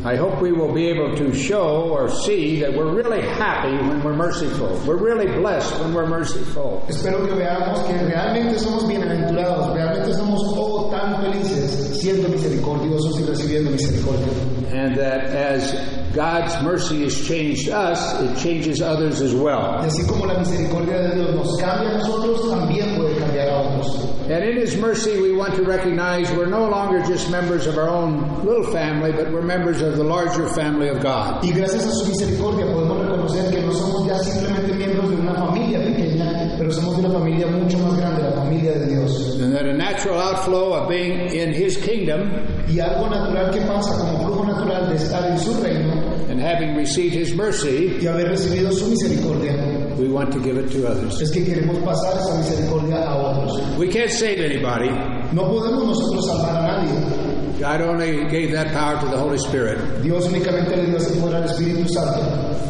I 0.04 0.16
hope 0.16 0.42
we 0.42 0.50
will 0.50 0.72
be 0.72 0.88
able 0.88 1.14
to 1.16 1.32
show 1.32 1.88
or 1.88 2.10
see 2.10 2.60
that 2.62 2.72
we're 2.74 2.92
really 2.92 3.22
happy 3.22 3.76
when 3.76 4.02
we're 4.02 4.16
merciful. 4.16 4.80
We're 4.84 4.96
really 4.96 5.26
blessed 5.40 5.78
when 5.78 5.94
we're 5.94 6.08
merciful. 6.08 6.84
Espero 6.88 7.24
que 7.28 7.34
veamos 7.34 7.78
que 7.86 7.92
realmente 7.96 8.58
somos 8.58 8.88
bienaventurados, 8.88 9.72
realmente 9.72 10.14
somos 10.14 10.42
oh 10.46 10.90
tan 10.90 11.22
felices 11.22 12.00
siendo 12.00 12.28
misericordiosos 12.28 13.20
y 13.20 13.24
recibiendo 13.24 13.70
misericordia. 13.70 14.57
And 14.72 14.96
that 14.96 15.24
as 15.24 15.72
God's 16.14 16.62
mercy 16.62 17.02
has 17.04 17.26
changed 17.26 17.68
us, 17.68 18.20
it 18.20 18.42
changes 18.42 18.82
others 18.82 19.20
as 19.20 19.34
well. 19.34 19.78
Así 19.80 20.06
como 20.06 20.26
la 20.26 20.38
misericordia 20.38 21.08
de 21.08 21.14
Dios 21.14 21.34
nos 21.34 21.60
cambia 21.60 21.90
a 21.90 21.98
nosotros, 21.98 22.50
también 22.50 22.96
puede 22.96 23.16
cambiar 23.18 23.48
a 23.48 23.62
otros. 23.62 24.08
And 24.28 24.44
in 24.44 24.56
His 24.58 24.76
mercy, 24.76 25.20
we 25.20 25.32
want 25.32 25.54
to 25.54 25.62
recognize 25.62 26.30
we're 26.32 26.46
no 26.46 26.68
longer 26.68 27.00
just 27.06 27.30
members 27.30 27.66
of 27.66 27.78
our 27.78 27.88
own 27.88 28.44
little 28.44 28.70
family, 28.72 29.10
but 29.10 29.32
we're 29.32 29.40
members 29.40 29.80
of 29.80 29.96
the 29.96 30.04
larger 30.04 30.48
family 30.50 30.88
of 30.88 31.00
God. 31.00 31.42
Y 31.42 31.50
gracias 31.50 31.86
a 31.86 31.92
su 31.92 32.06
misericordia 32.08 32.66
podemos 32.66 32.98
reconocer 33.06 33.50
que 33.50 33.62
no 33.62 33.72
somos 33.72 34.06
ya 34.06 34.18
simplemente 34.18 34.74
miembros 34.74 35.08
de 35.08 35.16
una 35.16 35.34
familia 35.34 35.78
pequeña, 35.78 36.56
pero 36.58 36.70
somos 36.70 36.96
de 36.96 37.06
una 37.06 37.18
familia 37.18 37.46
mucho 37.46 37.78
más 37.78 37.96
grande, 37.96 38.22
la 38.22 38.32
familia 38.32 38.72
de 38.78 38.86
Dios. 38.86 39.40
And 39.40 39.54
that 39.54 39.64
a 39.64 39.72
natural 39.72 40.18
outflow 40.18 40.74
of 40.74 40.88
being 40.90 41.32
in 41.32 41.54
His 41.54 41.78
kingdom 41.78 42.28
Y 42.68 42.80
algo 42.80 43.08
natural 43.08 43.50
que 43.50 43.62
pasa 43.62 43.96
como 43.98 44.27
flujo 44.38 44.44
natural 44.44 44.88
de 44.88 44.96
estar 44.96 45.30
en 45.30 45.38
su 45.38 45.52
reino 45.62 45.92
and 46.30 46.40
having 46.40 46.76
received 46.76 47.14
His 47.14 47.34
mercy, 47.34 47.98
y 48.00 48.06
haber 48.06 48.28
recibido 48.28 48.72
su 48.72 48.86
misericordia, 48.88 49.54
we 49.98 50.08
want 50.08 50.32
to 50.32 50.40
give 50.40 50.56
it 50.56 50.70
to 50.70 50.86
others. 50.86 51.20
es 51.20 51.30
que 51.30 51.44
queremos 51.44 51.78
pasar 51.78 52.16
esa 52.18 52.38
misericordia 52.38 53.02
a 53.02 53.16
otros. 53.16 53.78
We 53.78 53.88
can't 53.88 54.10
save 54.10 54.38
anybody. 54.40 54.90
No 55.32 55.44
podemos 55.48 55.86
nosotros 55.86 56.26
salvar 56.26 56.56
a 56.56 56.82
nadie. 56.82 57.58
God 57.58 57.80
only 57.80 58.24
gave 58.30 58.52
that 58.52 58.72
power 58.72 59.00
to 59.00 59.06
the 59.08 59.16
Holy 59.16 59.38
Spirit. 59.38 59.78
Dios 60.02 60.26
únicamente 60.26 60.76
le 60.76 60.86
dio 60.86 60.96
ese 60.96 61.16
poder 61.20 61.42
al 61.42 61.48
Espíritu 61.48 61.88
Santo. 61.88 62.20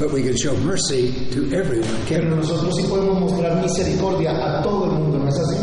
But 0.00 0.12
we 0.12 0.22
can 0.22 0.36
show 0.36 0.56
mercy 0.58 1.12
to 1.32 1.54
everyone. 1.54 1.90
Pero 2.08 2.24
nosotros 2.34 2.74
sí 2.76 2.84
podemos 2.84 3.20
mostrar 3.20 3.60
misericordia 3.60 4.30
a 4.30 4.62
todo 4.62 4.86
el 4.86 4.92
mundo, 4.92 5.18
¿no 5.18 5.28
es 5.28 5.38
así? 5.38 5.58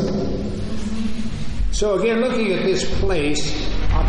So 1.71 1.95
again, 1.99 2.21
looking 2.21 2.53
at 2.53 2.63
this 2.63 2.85
place 3.01 3.51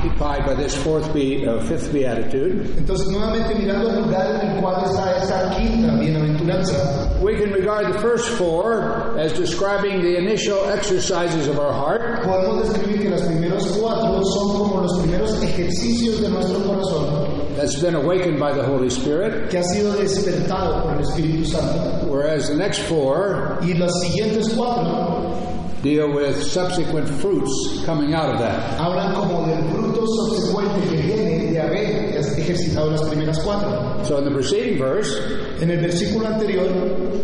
occupied 0.07 0.47
by 0.47 0.55
this 0.55 0.75
fourth 0.83 1.13
be, 1.13 1.47
uh, 1.47 1.61
fifth 1.67 1.93
beatitude, 1.93 2.77
Entonces, 2.77 3.09
nuevamente 3.09 3.55
mirando 3.55 3.89
el 3.91 4.03
lugar 4.03 4.41
en 4.43 4.51
el 4.51 4.61
cual 4.61 4.85
está 4.85 5.17
esta 5.23 5.57
quinta 5.57 5.95
bienaventuranza, 5.99 7.21
we 7.21 7.37
can 7.37 7.51
regard 7.53 7.93
the 7.93 7.99
first 8.01 8.29
four 8.39 9.19
as 9.19 9.33
describing 9.33 10.03
the 10.03 10.17
initial 10.17 10.65
exercises 10.71 11.49
of 11.49 11.59
our 11.59 11.73
heart, 11.73 12.23
podemos 12.25 12.69
describir 12.69 13.03
que 13.03 13.11
los 13.11 13.23
primeros 13.23 13.67
cuatro 13.79 14.23
son 14.25 14.59
como 14.59 14.81
los 14.83 15.01
primeros 15.01 15.43
ejercicios 15.43 16.21
de 16.21 16.29
nuestro 16.29 16.61
corazón. 16.61 17.57
That's 17.57 17.81
been 17.81 17.95
awakened 17.95 18.39
by 18.39 18.53
the 18.53 18.63
Holy 18.63 18.91
Spirit, 18.91 19.51
que 19.51 19.59
ha 19.59 19.63
sido 19.63 19.93
despertado 19.97 20.83
por 20.83 20.93
el 20.93 21.01
Espíritu 21.01 21.47
Santo. 21.47 22.07
whereas 22.07 22.49
the 22.49 22.55
next 22.55 22.81
four 22.83 23.59
Y 23.63 23.75
los 23.75 23.93
siguientes 24.01 24.53
cuatro 24.55 25.16
deal 25.83 26.13
with 26.13 26.43
subsequent 26.43 27.09
fruits 27.21 27.83
coming 27.85 28.15
out 28.15 28.31
of 28.35 28.39
that. 28.41 28.79
hablan 28.79 29.15
como 29.15 29.47
del 29.47 29.63
fruto 29.71 30.07
subsecuente 30.07 30.89
que 30.89 30.97
viene 31.03 31.53
de 31.53 31.61
haber 31.61 32.17
ejercitado 32.39 32.91
las 32.91 33.03
primeras 33.03 33.39
cuatro. 33.45 34.05
So 34.05 34.19
in 34.19 34.25
the 34.25 34.31
preceding 34.31 34.79
verse, 34.79 35.15
En 35.61 35.71
el 35.71 35.79
versículo 35.79 36.27
anterior 36.27 36.69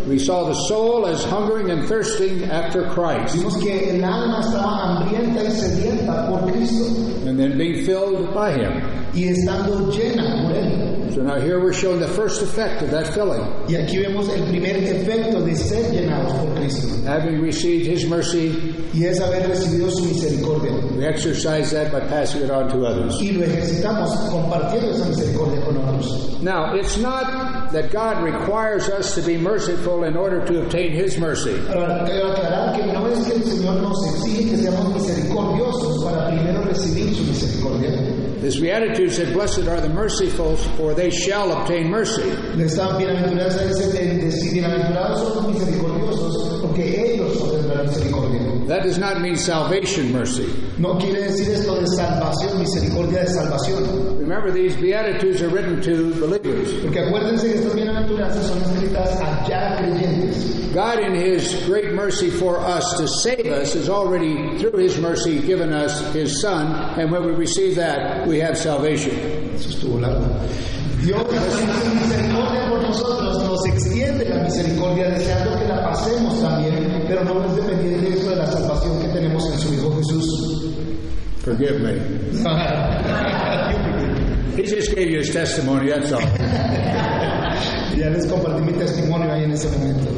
we 0.09 0.19
saw 0.19 0.47
the 0.49 0.55
soul 0.69 1.07
as 1.07 1.23
hungering 1.25 1.71
and 1.71 1.87
thirsting 1.87 2.45
after 2.45 2.89
Christ, 2.89 3.37
vimos 3.37 3.57
que 3.63 3.91
el 3.91 4.05
alma 4.05 4.41
estaba 4.41 5.05
hambrienta 5.05 5.45
y 5.45 5.51
sedienta 5.51 6.29
por 6.29 6.51
Cristo 6.51 6.85
and 7.29 7.39
then 7.39 7.57
being 7.59 7.85
filled 7.85 8.33
by 8.35 8.53
Him. 8.53 8.83
y 9.15 9.25
estando 9.29 9.91
llena 9.91 10.43
por 10.43 10.53
Él. 10.57 10.92
So 11.13 11.21
now 11.21 11.39
here 11.39 11.61
we're 11.61 11.75
showing 11.75 12.01
the 12.01 12.09
first 12.09 12.41
effect 12.41 12.81
of 12.81 12.91
that 12.91 13.13
filling. 13.13 13.43
Y 13.69 13.77
aquí 13.77 13.99
vemos 14.01 14.31
el 14.31 14.47
primer 14.47 14.77
efecto 14.77 15.45
de 15.45 15.55
ser 15.55 15.93
llenados 15.93 16.33
por 16.33 16.55
Cristo 16.57 16.89
Having 17.07 17.43
received 17.43 17.87
His 17.87 18.07
mercy, 18.09 18.49
y 18.95 19.05
es 19.05 19.21
haber 19.21 19.47
recibido 19.47 19.91
su 19.91 20.07
misericordia. 20.07 20.73
we 20.97 21.05
exercise 21.05 21.71
that 21.71 21.93
by 21.93 22.01
passing 22.01 22.41
it 22.41 22.51
on 22.51 22.67
to 22.71 22.87
others. 22.87 23.21
Y 23.21 23.33
lo 23.33 23.45
ejercitamos 23.45 24.09
compartiendo 24.31 24.91
esa 24.93 25.05
misericordia 25.11 25.61
con 25.61 25.77
otros. 25.77 26.41
Now, 26.41 26.75
it's 26.77 26.97
not 26.97 27.73
that 27.73 27.91
God 27.93 28.25
requires 28.25 28.89
us 28.89 29.15
to 29.15 29.21
be 29.21 29.37
merciful 29.37 30.05
in 30.05 30.17
order 30.17 30.43
to 30.47 30.63
obtain 30.63 30.93
His 30.93 31.19
mercy. 31.19 31.61
Ahora, 31.69 32.07
quiero 32.07 32.33
aclarar 32.33 32.75
que 32.75 32.91
no 32.91 33.07
es 33.09 33.27
que 33.27 33.35
el 33.35 33.43
Señor 33.45 33.83
nos 33.83 34.03
exige 34.15 34.49
que 34.49 34.57
seamos 34.57 34.95
misericordiosos 34.95 36.05
para 36.05 36.29
primero 36.29 36.63
recibir 36.63 37.15
su 37.15 37.23
misericordia. 37.25 38.22
This 38.43 38.59
beatitude 38.59 39.13
said, 39.13 39.33
Blessed 39.33 39.69
are 39.69 39.81
the 39.81 39.89
merciful, 39.89 40.57
for 40.77 40.95
they 40.95 41.11
shall 41.11 41.53
obtain 41.53 41.89
mercy. 41.89 42.23
Esta 42.59 42.99
bienaventuranza 42.99 43.65
dice, 43.69 43.93
de- 43.93 44.19
de- 44.19 44.51
bienaventurados 44.53 45.21
son 45.21 45.45
los 45.45 45.55
misericordiosos, 45.61 46.61
porque 46.61 47.15
ellos 47.15 47.37
obtendrán 47.41 47.87
misericordia. 47.87 48.41
That 48.67 48.83
does 48.85 48.99
not 48.99 49.21
mean 49.21 49.37
salvation 49.37 50.13
mercy. 50.13 50.47
No 50.79 50.99
quiere 50.99 51.23
decir 51.23 51.51
esto 51.51 51.77
de 51.81 51.87
salvación, 51.87 52.59
misericordia 52.59 53.21
de 53.21 53.27
salvación. 53.29 54.19
Remember, 54.19 54.51
these 54.53 54.75
beatitudes 54.77 55.41
are 55.43 55.49
written 55.49 55.81
to 55.81 56.13
believers. 56.21 56.73
Porque 56.83 56.99
acuérdense 57.01 57.47
que 57.49 57.55
estas 57.59 57.75
bienaventuranzas 57.75 58.45
son 58.47 58.59
escritas 58.63 59.21
a 59.21 59.45
creyentes. 59.79 60.52
God, 60.73 60.99
in 61.01 61.15
His 61.15 61.55
great 61.67 61.93
mercy 61.93 62.31
for 62.31 62.59
us 62.59 62.95
to 62.97 63.07
save 63.07 63.47
us, 63.47 63.75
has 63.75 63.89
already, 63.89 64.59
through 64.59 64.79
His 64.79 64.99
mercy, 64.99 65.41
given 65.41 65.73
us 65.73 66.01
His 66.15 66.41
Son, 66.41 66.99
and 66.99 67.13
when 67.13 67.25
we 67.25 67.33
receive 67.33 67.77
that, 67.77 68.27
we 68.27 68.39
have 68.41 68.57
salvation. 68.57 69.15
Eso 69.55 69.69
estuvo 69.69 70.01
largo. 70.01 70.27
Dios, 71.03 71.21
en 71.21 72.01
misericordia 72.01 72.69
por 72.71 72.81
nosotros, 72.83 73.43
nos 73.45 73.67
extiende 73.67 74.25
la 74.29 74.43
misericordia 74.45 75.11
deseando 75.11 75.59
que 75.59 75.67
la 75.67 75.83
pasemos 75.91 76.41
también, 76.41 77.05
pero 77.07 77.25
no 77.25 77.45
es 77.45 77.57
dependiente 77.57 78.11
de 78.11 78.19
eso 78.19 78.31
de 78.31 78.37
la 78.37 78.47
salvación 78.47 79.01
que 79.03 79.09
tenemos 79.09 79.45
en 79.53 79.59
su 79.59 79.75
Hijo 79.75 79.95
Jesús. 79.97 80.75
Forgive 81.45 81.79
me. 81.81 81.93
He 84.57 84.63
just 84.65 84.95
gave 84.95 85.11
you 85.11 85.19
his 85.19 85.33
testimony, 85.33 85.89
that's 85.89 86.13
all. 86.13 86.21
Ya 87.97 88.09
les 88.11 88.27
compartí 88.27 88.63
mi 88.63 88.73
testimonio 88.73 89.33
ahí 89.33 89.45
en 89.45 89.53
ese 89.53 89.69
momento. 89.71 90.11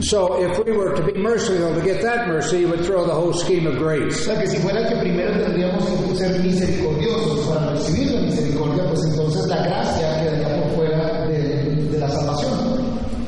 So 0.00 0.42
if 0.42 0.64
we 0.64 0.72
were 0.72 0.94
to 0.96 1.02
be 1.02 1.18
merciful 1.20 1.74
to 1.74 1.80
get 1.82 2.00
that 2.02 2.26
mercy, 2.26 2.64
would 2.64 2.84
throw 2.84 3.06
the 3.06 3.12
whole 3.12 3.34
scheme 3.34 3.66
of 3.66 3.76
grace. 3.76 4.26
ser 6.20 6.38
misericordiosos 6.42 7.46
para 7.48 7.70
recibir 7.72 8.10
la 8.12 8.20
misericordia, 8.20 8.84
pues 8.88 9.00
entonces 9.04 9.46
la 9.46 9.64
gracia 9.64 10.19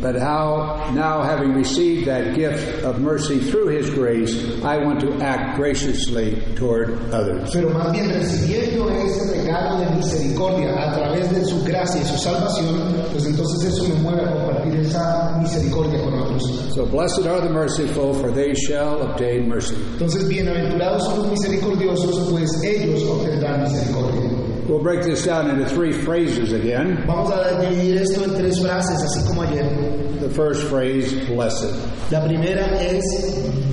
But 0.02 0.16
how, 0.16 0.90
now 0.94 1.22
having 1.22 1.54
received 1.54 2.08
that 2.08 2.34
gift 2.34 2.82
of 2.82 3.00
mercy 3.00 3.38
through 3.38 3.68
His 3.68 3.88
grace, 3.90 4.34
I 4.64 4.78
want 4.78 4.98
to 5.02 5.14
act 5.22 5.56
graciously 5.56 6.42
toward 6.56 6.98
others. 7.14 7.52
Pero 7.52 7.70
más 7.70 7.92
bien 7.92 8.10
recibiendo 8.10 8.90
ese 8.90 9.30
regalo 9.30 9.78
de 9.78 9.94
misericordia 9.94 10.74
a 10.74 10.92
través 10.92 11.30
de 11.30 11.44
su 11.44 11.62
gracia 11.62 12.00
y 12.00 12.04
su 12.04 12.18
salvación, 12.18 12.96
pues 13.12 13.26
entonces 13.26 13.72
eso 13.72 13.94
me 13.94 13.94
mueve 14.00 14.22
a 14.22 14.32
compartir 14.32 14.80
esa 14.80 15.38
misericordia 15.40 16.02
con 16.02 16.14
otros. 16.14 16.42
So 16.74 16.84
blessed 16.84 17.24
are 17.24 17.40
the 17.40 17.50
merciful, 17.50 18.12
for 18.12 18.32
they 18.32 18.54
shall 18.54 19.02
obtain 19.02 19.48
mercy. 19.48 19.76
Entonces, 19.92 20.26
bienaventurados 20.26 21.04
son 21.04 21.18
los 21.18 21.30
misericordiosos, 21.30 22.28
pues 22.28 22.50
ellos 22.64 23.04
obtendrán 23.04 23.62
misericordia. 23.62 24.31
We'll 24.72 24.80
break 24.80 25.02
this 25.02 25.26
down 25.26 25.50
into 25.50 25.68
three 25.68 25.92
phrases 25.92 26.54
again. 26.54 27.04
Vamos 27.06 27.30
a 27.30 27.60
dividir 27.60 28.00
esto 28.00 28.24
en 28.24 28.30
tres 28.30 28.58
frases, 28.58 29.02
así 29.04 29.28
como 29.28 29.42
ayer. 29.42 29.68
The 30.18 30.30
first 30.30 30.66
phrase, 30.70 31.12
blessed. 31.28 31.76
La 32.10 32.24
primera 32.24 32.80
es 32.80 33.04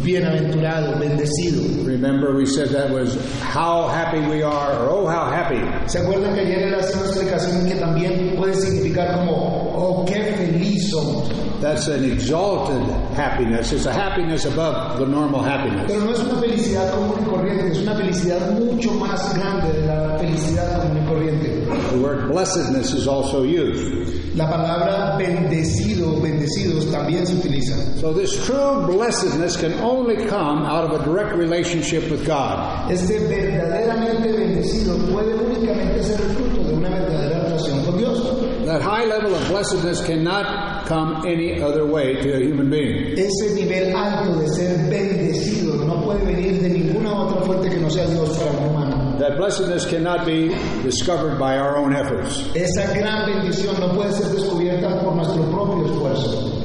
bienaventurado, 0.04 1.00
bendecido. 1.00 1.88
Remember, 1.88 2.36
we 2.36 2.46
said 2.46 2.68
that 2.72 2.90
was 2.90 3.16
how 3.40 3.88
happy 3.88 4.20
we 4.28 4.44
are, 4.44 4.74
or 4.74 4.90
oh, 4.90 5.08
how 5.08 5.32
happy. 5.32 5.62
¿Se 5.88 6.00
acuerdan 6.00 6.36
que 6.36 6.42
ayer 6.42 6.68
era 6.68 6.80
una 6.80 7.06
explicación 7.06 7.66
que 7.66 7.76
también 7.76 8.36
puede 8.36 8.56
significar 8.56 9.20
como, 9.20 9.69
oh, 9.80 10.06
qué 10.06 10.36
feliz 10.38 10.92
somos? 10.92 11.30
That's 11.62 11.88
an 11.88 12.06
exalted 12.06 12.82
happiness. 13.16 13.74
It's 13.74 13.86
a 13.86 13.94
happiness 13.94 14.46
above 14.46 14.98
the 15.00 15.06
normal 15.06 15.42
happiness. 15.42 15.92
Pero 15.92 16.06
no 16.06 16.12
es 16.12 16.20
una 16.20 16.40
felicidad 16.40 16.92
común 16.92 17.20
y 17.22 17.30
corriente, 17.30 17.72
es 17.72 17.80
una 17.80 17.96
felicidad 17.96 18.52
mucho 18.60 18.92
más 18.94 19.36
grande 19.36 19.74
de 19.74 19.88
la 19.88 20.18
felicidad 20.18 20.82
común 20.82 21.04
y 21.04 21.08
corriente. 21.08 21.50
The 21.92 21.98
word 21.98 22.30
blessedness 22.30 22.94
is 22.94 23.08
also 23.08 23.44
used. 23.44 24.36
La 24.36 24.50
palabra 24.50 25.18
bendecido, 25.18 26.22
bendecidos 26.22 26.90
también 26.92 27.28
se 27.28 27.36
utiliza. 27.36 27.76
So 28.00 28.14
this 28.14 28.46
true 28.46 28.86
blessedness 28.88 29.58
can 29.58 29.74
only 29.82 30.16
come 30.28 30.64
out 30.64 30.86
of 30.86 31.02
a 31.02 31.04
direct 31.04 31.36
relationship 31.36 32.10
with 32.10 32.26
God. 32.26 32.90
Este 32.90 33.20
verdaderamente 33.28 34.32
bendecido 34.32 34.96
puede 35.12 35.34
únicamente 35.34 36.04
ser 36.04 36.22
el 36.22 36.36
fruto 36.36 36.64
de 36.70 36.74
una 36.74 36.90
verdadera 36.90 37.44
relación 37.44 37.84
con 37.84 37.98
Dios. 37.98 38.49
That 38.70 38.84
high 38.84 39.06
level 39.06 39.34
of 39.34 39.48
blessedness 39.48 40.06
cannot 40.06 40.86
come 40.86 41.26
any 41.26 41.60
other 41.60 41.88
way 41.88 42.14
to 42.22 42.36
a 42.36 42.40
human 42.40 42.70
being. 42.70 43.18
Ese 43.18 43.56
nivel 43.56 43.96
alto 43.96 44.40
de 44.40 44.48
ser 44.48 44.78
bendecido 44.88 45.88
no 45.88 46.04
puede 46.04 46.24
venir 46.24 46.62
de 46.62 46.70
ninguna 46.70 47.12
otra 47.12 47.42
fuente 47.48 47.68
que 47.68 47.78
no 47.78 47.90
sea 47.90 48.06
Dios 48.06 48.38
para 48.38 48.52
un 48.52 48.70
humano. 48.70 49.18
That 49.18 49.38
blessedness 49.38 49.88
cannot 49.88 50.24
be 50.28 50.50
discovered 50.84 51.40
by 51.40 51.58
our 51.58 51.78
own 51.78 51.96
efforts. 51.96 52.46
Esa 52.54 52.94
gran 52.94 53.26
bendición 53.26 53.74
no 53.80 53.96
puede 53.96 54.12
ser 54.12 54.28
descubierta 54.28 55.02
por 55.02 55.16
nuestro 55.16 55.50
propio 55.50 55.88
esfuerzo. 55.88 56.60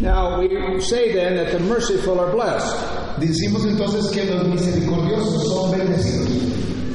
Now, 0.00 0.40
we 0.40 0.80
say 0.80 1.12
then 1.12 1.36
that 1.36 1.52
the 1.52 1.60
merciful 1.60 2.18
are 2.18 2.32
blessed. 2.32 3.20
Decimos 3.20 3.66
entonces 3.66 4.10
que 4.10 4.24
los 4.24 4.42
misericordiosos 4.48 5.52
son 5.52 5.70
bendecidos. 5.70 6.35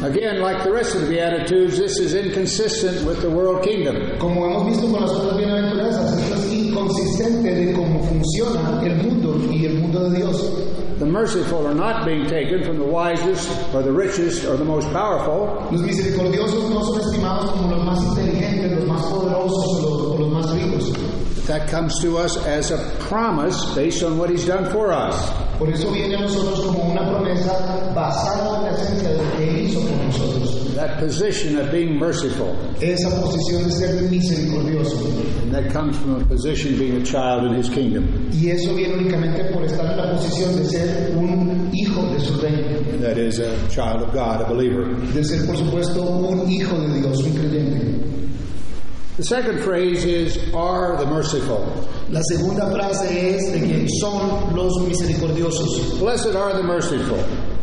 Again, 0.01 0.41
like 0.41 0.63
the 0.63 0.71
rest 0.71 0.95
of 0.95 1.01
the 1.01 1.09
Beatitudes, 1.09 1.77
this 1.77 1.99
is 1.99 2.15
inconsistent 2.15 3.05
with 3.05 3.21
the 3.21 3.29
world 3.29 3.63
kingdom. 3.63 4.17
Como 4.17 4.47
hemos 4.47 4.65
visto 4.65 4.89
con 4.89 5.01
las 5.01 5.11
otras 5.11 5.37
bienaventuranzas, 5.37 6.17
esto 6.17 6.35
es 6.37 6.51
inconsistente 6.51 7.53
de 7.53 7.73
cómo 7.73 8.01
funciona 8.05 8.81
el 8.83 8.95
mundo 8.95 9.37
y 9.53 9.65
el 9.65 9.75
mundo 9.75 10.09
de 10.09 10.17
Dios. 10.17 10.97
The 10.97 11.05
merciful 11.05 11.67
are 11.67 11.75
not 11.75 12.03
being 12.03 12.25
taken 12.25 12.63
from 12.63 12.79
the 12.79 12.85
wisest 12.85 13.47
or 13.75 13.83
the 13.83 13.91
richest 13.91 14.43
or 14.45 14.57
the 14.57 14.65
most 14.65 14.91
powerful. 14.91 15.67
Los 15.71 15.81
misericordiosos 15.81 16.67
no 16.71 16.83
son 16.83 17.01
estimados 17.01 17.51
como 17.51 17.69
los 17.69 17.85
más 17.85 18.03
inteligentes, 18.03 18.71
los 18.71 18.87
más 18.87 19.05
poderosos 19.05 19.67
o 19.67 19.81
los, 19.81 20.01
o 20.01 20.17
los 20.17 20.31
más 20.31 20.51
ricos. 20.51 21.20
That 21.47 21.67
comes 21.69 21.99
to 22.01 22.17
us 22.17 22.37
as 22.45 22.71
a 22.71 22.77
promise 22.99 23.73
based 23.75 24.03
on 24.03 24.17
what 24.17 24.29
He's 24.29 24.45
done 24.45 24.69
for 24.71 24.91
us. 24.91 25.15
Por 25.57 25.69
eso 25.69 25.91
viene 25.91 26.15
a 26.15 26.21
nosotros 26.21 26.65
como 26.65 26.91
una 26.91 27.07
promesa 27.09 27.93
basada 27.93 28.57
en 28.59 28.63
la 28.63 28.71
esencia 28.71 29.09
de 29.09 29.17
lo 29.17 29.37
que 29.37 29.63
hizo 29.63 29.81
por 29.81 29.97
nosotros. 30.05 30.75
That 30.75 30.99
position 30.99 31.57
of 31.57 31.71
being 31.71 31.99
merciful. 31.99 32.55
Esa 32.79 33.09
posición 33.21 33.65
de 33.65 33.71
ser 33.71 34.09
misericordioso. 34.09 34.97
And 35.43 35.53
that 35.53 35.71
comes 35.73 35.97
from 35.97 36.21
a 36.21 36.25
position 36.25 36.77
being 36.77 37.01
a 37.01 37.05
child 37.05 37.43
in 37.51 37.55
His 37.55 37.69
kingdom. 37.69 38.29
Y 38.31 38.49
eso 38.49 38.73
viene 38.73 38.95
únicamente 38.95 39.43
por 39.51 39.63
estar 39.65 39.85
en 39.91 39.97
la 39.97 40.13
posición 40.13 40.55
de 40.55 40.65
ser 40.65 41.15
un 41.17 41.69
hijo 41.73 42.01
de 42.13 42.19
su 42.19 42.39
reino. 42.39 42.79
That 43.01 43.17
is, 43.17 43.39
a 43.39 43.51
child 43.69 44.03
of 44.03 44.13
God, 44.13 44.41
a 44.41 44.49
believer. 44.49 44.95
De 45.13 45.23
ser, 45.23 45.45
por 45.45 45.57
supuesto, 45.57 46.01
un 46.01 46.49
hijo 46.49 46.77
de 46.77 47.01
Dios, 47.01 47.23
un 47.23 47.33
creyente. 47.33 48.00
The 49.21 49.27
second 49.27 49.59
phrase 49.59 50.03
is, 50.03 50.51
are 50.51 50.97
the 50.97 51.05
merciful. 51.05 51.61
La 52.09 52.21
segunda 52.23 52.63
frase 52.73 53.35
es 53.35 53.51
de 53.51 53.59
que 53.59 53.87
son 53.99 54.55
los 54.55 54.73
misericordiosos. 54.79 55.99
Blessed 55.99 56.35
are 56.35 56.53
the 56.53 56.63
merciful. 56.63 57.17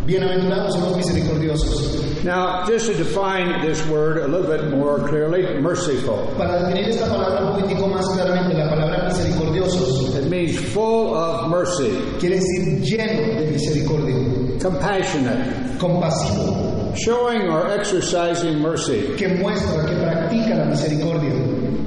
Bienaventurados 0.06 0.74
son 0.74 0.82
los 0.84 0.96
misericordiosos. 0.98 2.22
Now, 2.22 2.64
just 2.64 2.86
to 2.86 2.94
define 2.94 3.66
this 3.66 3.84
word 3.88 4.18
a 4.18 4.28
little 4.28 4.46
bit 4.46 4.70
more 4.70 5.00
clearly, 5.08 5.60
merciful. 5.60 6.32
Para 6.38 6.62
definir 6.62 6.90
esta 6.90 7.06
palabra 7.06 7.50
un 7.50 7.60
poquitico 7.60 7.88
más 7.88 8.06
claramente, 8.06 8.54
la 8.54 8.68
palabra 8.70 9.08
misericordiosos 9.08 10.14
It 10.14 10.30
means 10.30 10.56
full 10.72 11.16
of 11.16 11.50
mercy, 11.50 11.90
quiere 12.20 12.36
decir 12.36 12.82
lleno 12.82 13.34
de 13.40 13.50
misericordia, 13.50 14.60
compassionate, 14.60 15.78
compasivo, 15.78 16.94
showing 16.96 17.48
or 17.48 17.66
exercising 17.68 18.60
mercy, 18.60 19.14
que 19.16 19.28
muestra, 19.28 19.86
que 19.86 19.94
practica 20.28 20.56
la 20.56 20.64
misericordia, 20.66 21.32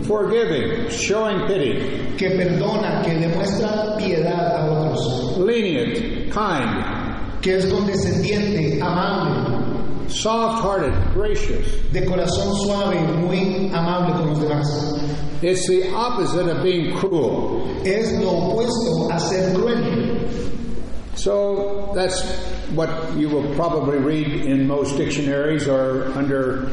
forgiving, 0.05 0.89
showing 0.89 1.47
pity, 1.47 2.15
que 2.17 2.31
perdona, 2.31 3.03
que 3.03 3.13
demuestra 3.19 3.97
piedad 3.97 4.55
a 4.55 4.71
otros, 4.71 5.37
lenient, 5.37 6.31
kind, 6.31 7.41
que 7.41 7.57
es 7.57 7.65
condescendiente, 7.65 8.81
amable, 8.81 10.09
soft 10.09 10.63
hearted, 10.63 10.93
gracious. 11.13 11.81
de 11.91 12.05
corazón 12.05 12.55
suave, 12.55 12.99
muy 13.17 13.69
amable 13.73 14.13
con 14.13 14.29
los 14.29 14.39
demás. 14.39 15.43
It's 15.43 15.67
the 15.67 15.91
opposite 15.91 16.47
of 16.47 16.63
being 16.63 16.95
cruel. 16.97 17.67
Es 17.83 18.11
lo 18.13 18.29
opuesto 18.29 19.11
a 19.11 19.19
ser 19.19 19.55
cruel. 19.55 20.29
So 21.15 21.91
that's 21.95 22.21
what 22.73 23.17
you 23.17 23.27
will 23.29 23.53
probably 23.55 23.97
read 23.97 24.27
in 24.45 24.67
most 24.67 24.97
dictionaries 24.97 25.67
or 25.67 26.05
under 26.13 26.71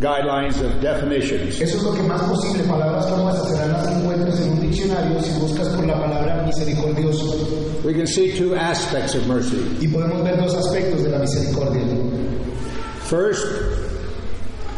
guidelines 0.00 0.60
of 0.60 0.80
definitions. 0.80 1.60
Eso 1.60 1.76
es 1.76 1.82
lo 1.82 1.94
que 1.94 2.02
más 2.02 2.22
posible, 2.22 2.64
palabras 2.64 3.06
como 3.06 3.30
esas 3.30 3.48
serán 3.48 3.72
las 3.72 3.86
que 3.88 3.94
encuentres 3.94 4.40
en 4.40 4.52
un 4.52 4.60
diccionario 4.60 5.22
si 5.22 5.40
buscas 5.40 5.68
por 5.68 5.86
la 5.86 6.00
palabra 6.00 6.44
misericordioso. 6.46 7.84
We 7.84 7.94
can 7.94 8.06
see 8.06 8.36
two 8.36 8.54
aspects 8.54 9.14
of 9.14 9.26
mercy. 9.26 9.58
Y 9.80 9.88
podemos 9.88 10.22
ver 10.22 10.36
dos 10.36 10.54
aspectos 10.54 11.02
de 11.02 11.10
la 11.10 11.18
misericordia. 11.18 11.82
First, 13.04 13.46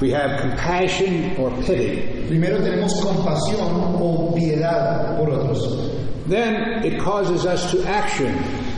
we 0.01 0.11
have 0.11 0.41
compassion 0.41 1.37
or 1.37 1.51
pity. 1.65 2.27
Primero 2.29 2.59
tenemos 2.59 2.95
compasión 3.03 3.97
o 4.01 4.33
piedad 4.35 5.19
por 5.19 5.29
otros. 5.31 5.91
Then 6.29 6.85
it 6.85 7.01
causes 7.01 7.45
us 7.45 7.71
to 7.73 7.83
action 7.85 8.35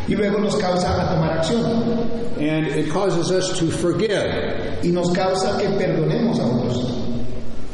Y 0.08 0.14
luego 0.14 0.38
nos 0.38 0.56
causa 0.56 0.88
a 1.00 1.14
tomar 1.14 1.38
acción. 1.38 2.22
and 2.42 2.66
it 2.66 2.90
causes 2.90 3.30
us 3.30 3.58
to 3.58 3.70
forgive. 3.70 4.82
Y 4.82 4.90
nos 4.90 5.12
causa 5.14 5.58
que 5.60 5.68
perdonemos 5.78 6.40
a 6.40 6.44
otros. 6.44 6.98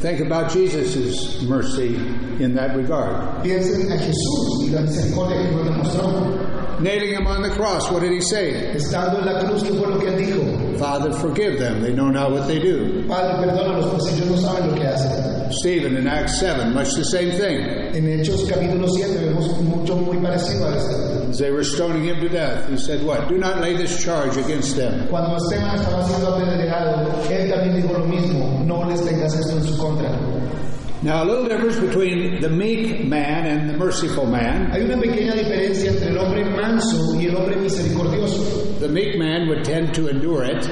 Think 0.01 0.21
about 0.21 0.53
Jesus' 0.53 1.43
mercy 1.43 1.97
in 2.39 2.55
that 2.55 2.77
regard. 2.77 3.43
Piensen 3.43 3.91
a 3.91 3.97
Jesús 3.99 4.63
y 4.63 4.71
la 4.71 4.83
misericordia 4.83 5.43
que 5.43 5.51
nos 5.57 5.65
demostró. 5.65 6.48
Nailing 6.81 7.13
him 7.13 7.27
on 7.27 7.43
the 7.43 7.51
cross, 7.51 7.91
what 7.91 8.03
did 8.03 8.13
he 8.13 8.21
say? 8.21 8.53
Estando 8.75 9.19
en 9.19 9.27
la 9.27 9.41
cruz, 9.41 9.65
¿qué 9.65 9.75
fue 9.77 9.89
lo 9.89 9.99
que 9.99 10.07
él 10.07 10.19
dijo? 10.19 10.79
Father, 10.79 11.13
forgive 11.13 11.59
them. 11.59 11.83
They 11.83 11.93
know 11.93 12.09
not 12.09 12.31
what 12.31 12.47
they 12.47 12.61
do. 12.61 13.05
Padre, 13.09 13.45
perdónalos, 13.45 13.91
pues 13.91 14.15
ellos 14.15 14.27
no 14.27 14.37
saben 14.37 14.71
lo 14.71 14.75
que 14.77 14.87
hacen. 14.87 15.53
Stephen 15.53 15.97
in 15.97 16.07
Acts 16.07 16.39
7, 16.39 16.73
much 16.73 16.95
the 16.95 17.05
same 17.05 17.33
thing. 17.33 17.59
En 17.97 18.05
Hechos 18.07 18.49
capítulo 18.49 18.89
7 18.89 19.25
vemos 19.25 19.61
mucho 19.63 19.97
muy 19.97 20.19
parecido 20.19 20.69
a 20.69 20.77
esto. 20.77 21.29
As 21.31 21.39
they 21.39 21.51
were 21.51 21.65
stoning 21.65 22.05
him 22.05 22.21
to 22.21 22.29
death, 22.29 22.69
he 22.71 22.77
said, 22.77 23.05
What? 23.05 23.29
Do 23.29 23.39
not 23.39 23.61
lay 23.61 23.77
this 23.77 24.03
charge 24.05 24.37
against 24.37 24.77
them. 24.77 25.09
Cuando 25.09 25.37
Esteban 25.37 25.81
estaba 25.81 26.05
siendo 26.05 26.35
apedreado, 26.35 27.11
él 27.29 27.51
también 27.51 27.83
dijo 27.83 27.93
lo 27.99 28.05
mismo, 28.05 28.63
no 28.65 28.89
les 28.89 29.05
tengas 29.05 29.35
esto 29.35 29.57
en 29.57 29.65
su 29.65 29.77
contra. 29.77 30.11
Now, 31.01 31.23
a 31.23 31.27
little 31.27 31.47
difference 31.49 31.79
between 31.79 32.41
the 32.41 32.49
meek 32.49 33.05
man 33.07 33.47
and 33.47 33.71
the 33.71 33.77
merciful 33.79 34.27
man. 34.27 34.73
Hay 34.73 34.83
una 34.83 34.97
pequeña 34.97 35.33
diferencia 35.33 35.91
entre 35.93 36.09
el 36.09 36.19
hombre 36.19 36.45
manso 36.45 37.15
y 37.15 37.27
el 37.27 37.37
hombre 37.37 37.55
misericordioso. 37.57 38.79
The 38.81 38.89
meek 38.89 39.17
man 39.17 39.47
would 39.49 39.65
tend 39.65 39.95
to 39.95 40.09
endure 40.09 40.45
it, 40.45 40.69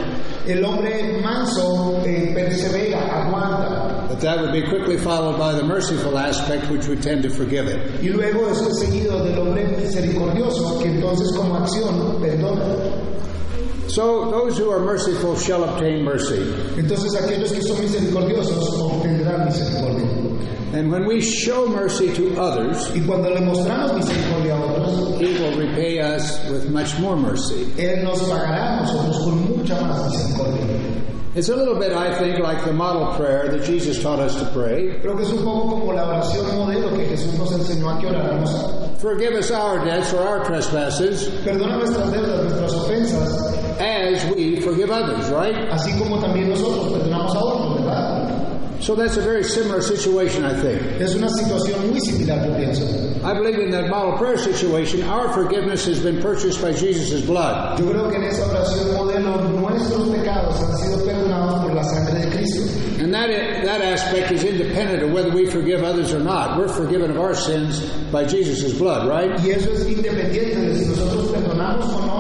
El 0.49 0.65
hombre 0.65 1.21
manso 1.23 2.03
eh, 2.05 2.33
persevera, 2.35 3.25
aguanta. 3.25 4.09
but 4.09 4.21
that 4.21 4.41
would 4.41 4.53
be 4.53 4.63
quickly 4.69 4.97
followed 4.97 5.39
by 5.39 5.53
the 5.55 5.63
merciful 5.65 6.19
aspect, 6.19 6.69
which 6.71 6.87
would 6.89 7.03
tend 7.03 7.23
to 7.23 7.31
forgive 7.31 7.67
it. 7.69 7.79
Y 8.03 8.09
luego 8.09 8.49
eso 8.51 8.69
es 8.69 8.81
seguido 8.81 9.23
del 9.25 9.39
hombre 9.39 9.65
misericordioso, 9.79 10.79
que 10.81 10.89
entonces 10.89 11.31
como 11.37 11.57
acción 11.57 12.21
perdona. 12.21 12.65
So, 13.89 14.31
those 14.31 14.59
who 14.59 14.71
are 14.71 14.81
merciful 14.81 15.37
shall 15.37 15.65
obtain 15.65 16.05
mercy. 16.05 16.39
Entonces 16.77 17.15
aquellos 17.15 17.53
que 17.53 17.63
son 17.63 17.81
misericordiosos 17.81 18.81
obtendrán 18.81 19.47
misericordia. 19.47 20.27
And 20.75 20.91
when 20.91 21.07
we 21.07 21.21
show 21.23 21.69
mercy 21.69 22.13
to 22.15 22.39
others, 22.39 22.91
Y 22.95 23.01
cuando 23.07 23.31
le 23.31 23.41
mostramos 23.41 23.95
misericordia 23.95 24.57
a 24.57 24.61
otros, 24.61 25.21
He 25.21 25.39
will 25.39 25.57
repay 25.57 26.01
us 26.01 26.39
with 26.51 26.69
much 26.71 26.99
more 26.99 27.17
mercy. 27.17 27.73
Él 27.79 28.03
nos 28.03 28.21
pagará 28.29 28.79
a 28.79 28.83
nosotros 28.83 29.19
con 29.25 29.57
mucha 29.57 29.81
más 29.81 30.11
misericordia. 30.11 31.16
It's 31.37 31.51
a 31.51 31.55
little 31.55 31.79
bit, 31.79 31.93
I 31.93 32.19
think, 32.19 32.39
like 32.39 32.65
the 32.65 32.73
model 32.73 33.15
prayer 33.15 33.49
that 33.49 33.63
Jesus 33.63 34.03
taught 34.03 34.21
us 34.21 34.37
to 34.41 34.47
pray. 34.55 34.99
Creo 35.03 35.15
que 35.19 35.23
es 35.23 35.33
un 35.33 35.45
poco 35.45 35.69
como 35.69 35.93
la 35.93 36.07
oración 36.07 36.47
modelo 36.57 36.97
que 36.97 37.05
Jesús 37.05 37.35
nos 37.35 37.53
enseñó 37.53 37.91
a 37.91 38.01
que 38.01 38.07
oráramos. 38.07 38.99
Forgive 39.03 39.35
us 39.35 39.51
our 39.51 39.85
debts 39.85 40.15
or 40.15 40.23
our 40.23 40.43
trespasses 40.47 41.29
Perdona 41.45 41.77
nuestras 41.77 42.11
deudas, 42.11 42.43
nuestras 42.43 42.73
ofensas, 42.73 43.79
as 43.79 44.25
we 44.35 44.63
forgive 44.63 44.91
others, 44.91 45.29
right? 45.29 45.69
así 45.71 45.93
como 45.99 46.19
también 46.21 46.49
nosotros 46.49 46.91
perdonamos 46.91 47.35
a 47.37 47.39
otros, 47.39 47.85
¿verdad? 47.85 48.06
So 48.81 48.95
that's 48.95 49.17
a 49.17 49.23
very 49.23 49.43
similar 49.43 49.81
situation, 49.81 50.45
I 50.45 50.55
think. 50.61 50.81
Es 51.01 51.15
una 51.15 51.29
situación 51.29 51.91
muy 51.91 52.01
similar, 52.01 52.47
yo 52.47 52.55
pienso. 52.57 52.85
I 53.25 53.35
believe 53.35 53.59
in 53.59 53.71
that 53.71 53.89
model 53.89 54.17
prayer 54.19 54.37
situation, 54.39 55.03
our 55.05 55.33
forgiveness 55.33 55.87
has 55.87 56.01
been 56.01 56.21
purchased 56.21 56.61
by 56.61 56.73
Jesus' 56.73 57.25
blood. 57.25 57.79
Yo 57.79 57.87
creo 57.87 58.11
que 58.11 58.17
en 58.17 58.25
esa 58.25 58.45
oración 58.47 58.95
modelo 58.95 59.43
nuestros 59.61 60.09
pecados 60.11 60.61
han 60.63 60.77
sido 60.77 61.05
perdonados 61.05 61.65
por 61.65 61.75
la 61.75 61.83
sangre 61.83 62.21
de 62.21 62.31
Cristo. 62.31 63.03
And 63.03 63.13
that, 63.13 63.29
that 63.65 63.81
aspect 63.83 64.33
is 64.33 64.45
independent 64.45 65.03
of 65.03 65.13
whether 65.13 65.31
we 65.31 65.51
forgive 65.51 65.83
others 65.83 66.13
or 66.13 66.21
not. 66.21 66.59
We're 66.59 66.69
forgiven 66.69 67.11
of 67.11 67.19
our 67.19 67.35
sins 67.35 67.81
by 68.13 68.25
Jesus' 68.25 68.79
blood, 68.79 69.09
right? 69.09 69.39
Y 69.41 69.51
eso 69.51 69.73
es 69.73 69.87
independiente 69.87 70.61
de 70.61 70.79
si 70.79 70.87
nosotros 70.87 71.33
perdonamos 71.33 71.87
o 71.87 72.07
no 72.07 72.17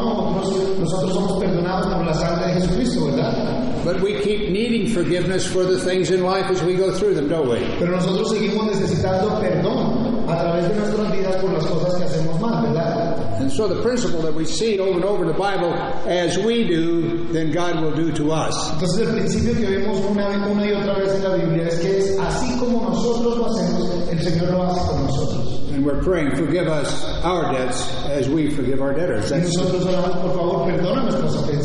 nosotros 0.79 1.15
somos 1.15 1.39
perdonados 1.41 1.95
por 1.95 2.05
la 2.05 2.15
sangre 2.15 2.47
de 2.47 2.61
Jesucristo, 2.61 3.07
¿verdad? 3.07 3.56
But 3.87 4.03
we 4.03 4.21
keep 4.21 4.51
needing 4.51 4.89
forgiveness 4.89 5.47
for 5.47 5.63
the 5.63 5.79
things 5.79 6.11
in 6.11 6.25
life 6.25 6.51
as 6.51 6.61
we 6.61 6.75
go 6.75 6.91
through 6.93 7.15
them, 7.15 7.29
don't 7.29 7.49
we? 7.49 7.61
Pero 7.79 7.93
nosotros 7.93 8.33
seguimos 8.33 8.67
necesitando 8.67 9.39
perdón 9.39 10.29
a 10.29 10.35
través 10.43 10.69
de 10.69 10.75
nuestras 10.75 11.13
vidas 11.13 11.37
por 11.41 11.53
las 11.53 11.65
cosas 11.67 11.95
que 11.95 12.03
hacemos 12.03 12.41
mal, 12.41 12.67
¿verdad? 12.67 13.41
And 13.41 13.53
so 13.53 13.69
the 13.69 13.81
principle 13.83 14.23
that 14.23 14.35
we 14.35 14.45
see 14.45 14.81
over 14.81 14.97
and 14.97 15.05
over 15.05 15.23
in 15.23 15.29
the 15.29 15.39
Bible, 15.39 15.73
as 16.09 16.37
we 16.37 16.67
do, 16.67 17.29
then 17.33 17.53
God 17.53 17.81
will 17.81 17.95
do 17.95 18.11
to 18.11 18.33
us. 18.33 18.73
Entonces 18.73 19.07
el 19.07 19.15
principio 19.15 19.55
que 19.55 19.69
vemos 19.69 20.01
una, 20.11 20.35
una 20.51 20.67
y 20.67 20.73
otra 20.73 20.99
vez 20.99 21.15
en 21.15 21.23
la 21.23 21.37
Biblia 21.37 21.69
es 21.69 21.79
que 21.79 21.99
es 21.99 22.19
así 22.19 22.59
como 22.59 22.91
nosotros 22.91 23.39
lo 23.39 23.47
hacemos, 23.47 24.09
el 24.11 24.21
Señor 24.21 24.51
lo 24.51 24.63
hace 24.65 24.81
con 24.91 25.07
nosotros. 25.07 25.63
And 25.77 25.85
we're 25.85 26.03
praying, 26.03 26.35
forgive 26.37 26.67
us 26.69 27.05
our 27.23 27.53
debts 27.53 27.87
as 28.09 28.29
we 28.31 28.49
forgive 28.51 28.81
our 28.81 28.95
debtors. 28.95 29.31
Y 29.31 29.43
nosotros 29.43 29.85
oramos, 29.85 30.17
por 30.17 30.35
favor, 30.35 30.67
perdona 30.67 31.03
nuestras 31.03 31.37
ofensas, 31.37 31.56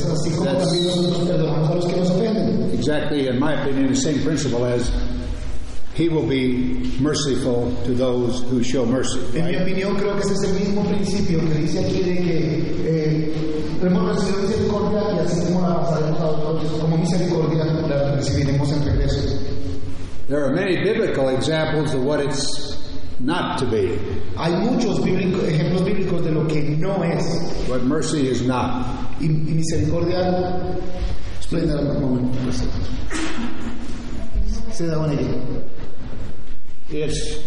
That's- 0.45 0.63
también 0.65 0.85
nosotros 0.87 1.27
perdonamos 1.27 1.69
a 1.69 1.75
los 1.75 1.85
que 1.85 1.95
nos 1.97 2.09
ofenden. 2.09 2.71
exactly, 2.73 3.27
in 3.27 3.39
my 3.39 3.53
opinion, 3.61 3.87
the 3.89 3.95
same 3.95 4.19
principle 4.23 4.65
as 4.65 4.91
He 5.93 6.07
will 6.07 6.25
be 6.25 6.89
merciful 7.01 7.69
to 7.83 7.91
those 7.93 8.41
who 8.49 8.63
show 8.63 8.85
mercy. 8.85 9.19
En 9.35 9.43
mi 9.45 9.51
right? 9.51 9.61
opinión, 9.61 9.95
creo 9.97 10.15
que 10.15 10.21
ese 10.23 10.33
es 10.35 10.43
el 10.43 10.53
mismo 10.53 10.85
principio 10.85 11.39
que 11.39 11.53
dice 11.53 11.79
aquí 11.79 11.99
de 12.01 12.15
que 12.15 12.75
eh, 12.85 13.33
hemos 13.83 14.15
recibido 14.15 14.41
misericordia 14.47 15.01
y 15.15 15.19
así 15.19 15.51
como 15.51 15.67
la 15.67 15.81
pasaremos 15.81 16.19
a 16.21 16.27
otros, 16.27 16.71
como 16.79 16.97
misericordia 16.97 17.65
la 17.65 18.15
recibiremos 18.15 18.71
en 18.71 18.85
regreso. 18.85 19.17
There 20.29 20.45
are 20.45 20.53
many 20.53 20.77
biblical 20.81 21.27
examples 21.35 21.93
of 21.93 22.03
what 22.05 22.21
it's 22.21 22.70
not 23.23 23.57
to 23.59 23.65
be, 23.65 23.97
Hay 24.37 24.51
muchos 24.55 24.99
bíblico- 24.99 25.41
ejemplos 25.47 25.83
bíblicos 25.83 26.23
de 26.23 26.31
lo 26.31 26.47
que 26.47 26.61
no 26.77 27.03
es. 27.03 27.23
what 27.69 27.83
mercy 27.83 28.27
is 28.27 28.41
not. 28.45 28.85
Y, 29.19 29.25
y 29.25 29.53
misericordia. 29.53 30.75
Explain 31.37 31.67
that 31.67 31.79
a 31.79 31.99
moment. 31.99 32.33
Say 34.71 34.85
that 34.87 34.97
one 34.99 35.11
again. 35.11 35.63
It's 36.89 37.37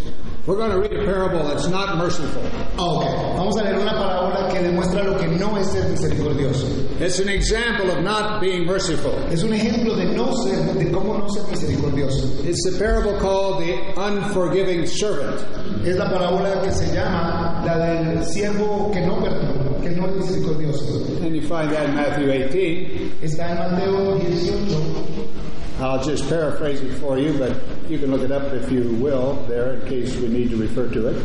we're 0.47 0.55
going 0.57 0.71
to 0.71 0.79
read 0.79 0.93
a 0.93 1.05
parable 1.05 1.43
that's 1.47 1.67
not 1.67 1.97
merciful. 1.97 2.41
Ah, 2.77 2.83
ok. 2.85 3.37
Vamos 3.37 3.57
a 3.57 3.63
leer 3.63 3.77
una 3.79 3.93
parábola 3.93 4.47
que 4.51 4.59
demuestra 4.59 5.03
lo 5.03 5.17
que 5.17 5.27
no 5.27 5.57
es 5.57 5.67
ser 5.67 5.89
misericordioso. 5.89 6.65
It's 6.97 7.19
an 7.19 7.27
example 7.27 7.91
of 7.91 8.03
not 8.03 8.39
being 8.39 8.65
merciful. 8.65 9.11
Es 9.29 9.43
un 9.43 9.51
ejemplo 9.51 9.97
de 9.97 10.05
no 10.15 10.31
ser, 10.31 10.73
de 10.75 10.89
cómo 10.91 11.17
no 11.17 11.27
ser 11.27 11.43
misericordioso. 11.43 12.45
It's 12.47 12.63
the 12.63 12.79
parable 12.79 13.19
called 13.19 13.61
the 13.63 13.75
unforgiving 13.99 14.87
servant. 14.87 15.41
Es 15.85 15.97
la 15.97 16.05
parábola 16.05 16.63
que 16.63 16.71
se 16.71 16.95
llama 16.95 17.63
la 17.65 17.77
del 17.77 18.23
siervo 18.23 18.91
que 18.93 19.01
no 19.01 19.21
perdona, 19.21 19.81
que 19.81 19.89
no 19.89 20.07
es 20.07 20.15
misericordioso. 20.15 21.21
And 21.21 21.35
you 21.35 21.41
find 21.41 21.69
that 21.71 21.89
in 21.89 21.95
Matthew 21.95 22.31
18. 22.31 23.11
Está 23.21 23.49
en 23.49 23.57
Mateo 23.57 24.17
18. 24.17 25.55
I'll 25.81 26.01
just 26.01 26.29
paraphrase 26.29 26.81
it 26.81 26.93
for 26.93 27.17
you, 27.19 27.37
but 27.37 27.51
you 27.89 27.99
can 27.99 28.09
look 28.09 28.21
it 28.21 28.31
up 28.31 28.53
if 28.53 28.71
you 28.71 28.83
will 29.01 29.35
there 29.49 29.73
in 29.73 29.87
case 29.89 30.15
we 30.15 30.29
need 30.29 30.49
to 30.49 30.55
refer 30.55 30.87
to 30.87 31.07
it. 31.07 31.17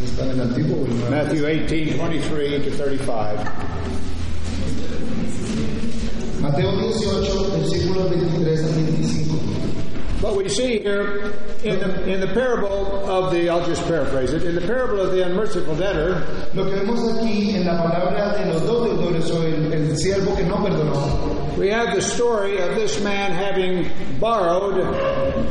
Está 0.00 0.22
en 0.22 0.38
el 0.38 0.46
antiguo. 0.46 0.78
o 0.78 0.84
el 0.84 0.94
nuevo. 0.94 1.10
Matthew 1.10 1.44
18, 1.44 1.98
23 1.98 2.62
to 2.62 2.70
35. 2.70 3.67
Mateo 6.48 6.72
18, 6.80 7.60
versículos 7.60 8.08
23 8.08 8.64
al 8.64 8.70
25. 8.70 9.28
But 10.20 10.34
we 10.34 10.48
see 10.48 10.80
here 10.80 11.32
in 11.62 11.78
the, 11.78 12.10
in 12.10 12.20
the 12.20 12.26
parable 12.34 13.08
of 13.08 13.32
the, 13.32 13.48
I'll 13.48 13.64
just 13.64 13.86
paraphrase 13.86 14.32
it, 14.32 14.42
in 14.42 14.54
the 14.56 14.62
parable 14.62 15.00
of 15.00 15.12
the 15.12 15.24
unmerciful 15.24 15.76
debtor, 15.76 16.26
Lo 16.54 16.64
que 16.64 16.74
vemos 16.74 16.98
aquí 17.18 17.54
en 17.54 17.66
la 17.66 17.76
palabra 17.76 18.34
de 18.38 18.52
los 18.52 18.62
dos 18.62 18.88
deudores 18.88 19.30
o 19.30 19.42
el, 19.42 19.72
el 19.72 19.96
siervo 19.96 20.34
que 20.34 20.42
no 20.42 20.56
perdonó, 20.56 21.56
we 21.56 21.68
have 21.68 21.94
the 21.94 22.02
story 22.02 22.58
of 22.58 22.74
this 22.74 23.00
man 23.04 23.30
having 23.30 23.90
borrowed 24.18 24.80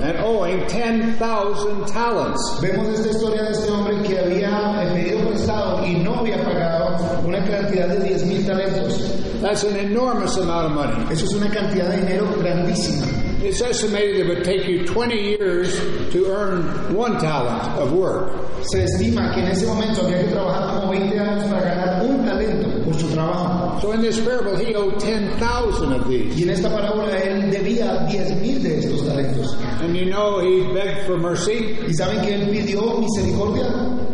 and 0.02 0.18
owing 0.18 0.66
10,000 0.68 1.86
talents. 1.86 2.60
vemos 2.60 2.88
esta 2.90 3.10
historia 3.10 3.44
de 3.44 3.52
este 3.52 3.70
hombre 3.72 4.02
que 4.04 4.20
había 4.20 4.84
eh, 4.84 4.94
pedido 4.94 5.30
prestado 5.30 5.86
y 5.86 5.94
no 5.96 6.16
había 6.16 6.44
pagado 6.44 6.98
una 7.26 7.40
cantidad 7.46 7.88
de 7.88 8.16
10 8.16 8.48
talentos. 8.48 9.27
That's 9.42 9.64
an 9.64 9.76
enormous 9.76 10.36
amount 10.38 10.66
of 10.68 10.72
money. 10.74 11.14
Eso 11.14 11.26
es 11.26 11.34
una 11.34 11.50
cantidad 11.50 11.92
de 11.92 11.98
dinero 11.98 12.26
grandísima. 12.38 13.06
It's 13.44 13.62
estimated 13.62 14.18
it 14.18 14.28
would 14.28 14.44
take 14.44 14.68
you 14.68 14.84
20 14.86 15.16
years 15.16 15.80
to 16.12 16.26
earn 16.26 16.96
one 16.96 17.20
talent 17.20 17.62
of 17.80 17.94
work. 17.94 18.34
Se 18.64 18.84
estima 18.84 19.32
que 19.34 19.42
en 19.42 19.52
ese 19.52 19.68
momento 19.68 20.02
había 20.02 20.24
que 20.24 20.32
trabajar 20.32 20.80
como 20.80 20.92
20 20.92 21.20
años 21.20 21.46
para 21.46 21.62
ganar 21.62 22.04
un 22.04 22.26
talento 22.26 22.84
por 22.84 22.96
su 22.96 23.08
trabajo. 23.10 23.80
So 23.80 23.92
in 23.92 24.02
this 24.02 24.20
parable, 24.20 24.58
he 24.58 24.74
owed 24.76 25.00
10,000 25.00 25.94
of 25.94 26.08
these. 26.10 26.36
Y 26.36 26.44
en 26.44 26.50
esta 26.50 26.70
parábola 26.70 27.16
él 27.20 27.52
debía 27.52 28.06
10 28.10 28.42
mil 28.42 28.64
de 28.64 28.80
estos 28.80 29.06
talentos. 29.06 29.56
And 29.82 29.96
you 29.96 30.06
know 30.10 30.40
he 30.40 30.64
begged 30.74 31.06
for 31.06 31.18
mercy, 31.18 31.78
¿Y 31.88 31.94
saben 31.94 32.22
que 32.26 32.34
él 32.34 32.50
pidió 32.50 32.98
misericordia? 32.98 33.68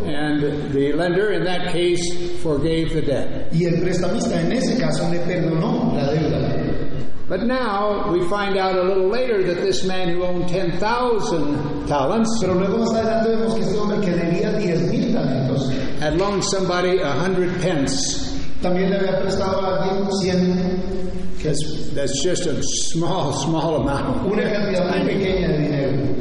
And 0.06 0.72
the 0.72 0.92
lender 0.92 1.32
in 1.32 1.44
that 1.44 1.72
case 1.72 2.00
forgave 2.42 2.92
the 2.92 3.02
debt. 3.02 3.48
Y 3.52 3.64
el 3.66 3.80
prestamista 3.80 4.40
en 4.40 4.52
ese 4.52 4.78
caso 4.78 5.08
le 5.10 5.18
perdonó 5.20 5.92
la 5.94 6.12
deuda. 6.12 6.64
But 7.26 7.44
now 7.44 8.12
we 8.12 8.20
find 8.28 8.58
out 8.58 8.76
a 8.76 8.82
little 8.82 9.08
later 9.08 9.42
that 9.44 9.62
this 9.62 9.82
man 9.84 10.10
who 10.10 10.24
owned 10.24 10.46
10,000 10.46 11.86
talents 11.86 12.28
Pero 12.42 12.52
luego 12.54 12.78
más 12.78 12.92
adelante 12.92 13.30
vemos 13.30 13.54
que 13.54 13.62
este 13.62 13.78
hombre 13.78 13.98
que 14.00 14.10
debía 14.12 14.52
10 14.58 14.90
mil 14.90 15.12
talentos 15.14 15.70
had 16.00 16.18
loaned 16.18 16.44
somebody 16.44 16.98
a 17.00 17.10
hundred 17.12 17.50
pence. 17.62 18.38
también 18.60 18.90
le 18.90 18.98
había 18.98 19.20
prestado 19.22 19.60
a 19.62 19.82
alguien 19.84 20.06
100, 20.20 21.38
que 21.40 21.48
es 21.50 21.90
That's 21.94 22.22
just 22.22 22.46
a 22.46 22.60
small, 22.92 23.32
small 23.32 23.76
amount. 23.76 24.26
una 24.30 24.42
cantidad 24.42 24.90
muy 24.90 25.06
pequeña 25.06 25.48
de 25.48 25.58
dinero. 25.58 26.14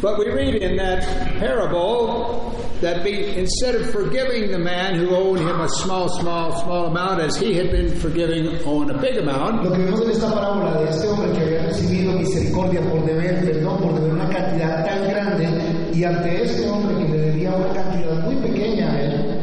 But 0.00 0.18
we 0.18 0.30
read 0.30 0.54
in 0.62 0.76
that 0.76 1.02
parable 1.38 2.43
that 2.84 3.02
be, 3.02 3.34
instead 3.38 3.74
of 3.74 3.90
forgiving 3.90 4.50
the 4.50 4.58
man 4.58 4.96
who 4.96 5.08
owed 5.16 5.38
him 5.38 5.58
a 5.58 5.68
small, 5.68 6.06
small, 6.20 6.52
small 6.62 6.86
amount 6.88 7.18
as 7.18 7.34
he 7.34 7.54
had 7.54 7.70
been 7.70 7.88
forgiving 7.98 8.46
owing 8.66 8.90
a 8.90 8.98
big 8.98 9.16
amount, 9.16 9.64
Lo 9.64 9.70
que 9.70 9.84
vemos 9.84 10.02
en 10.02 10.10
esta 10.10 10.30
parábola 10.30 10.82
de 10.82 10.90
este 10.90 11.08
hombre 11.08 11.32
que 11.32 11.44
había 11.44 11.62
recibido 11.62 12.12
misericordia 12.12 12.82
por 12.82 13.06
deber, 13.06 13.42
perdón, 13.42 13.78
por 13.78 13.94
deber 13.94 14.12
una 14.12 14.28
cantidad 14.28 14.84
tan 14.84 15.08
grande, 15.08 15.48
y 15.94 16.04
ante 16.04 16.42
este 16.42 16.68
hombre 16.68 16.94
que 16.98 17.12
le 17.12 17.18
debía 17.18 17.54
una 17.54 17.72
cantidad 17.72 18.22
muy 18.26 18.36
pequeña 18.36 18.92
a 18.92 19.02
él, 19.02 19.34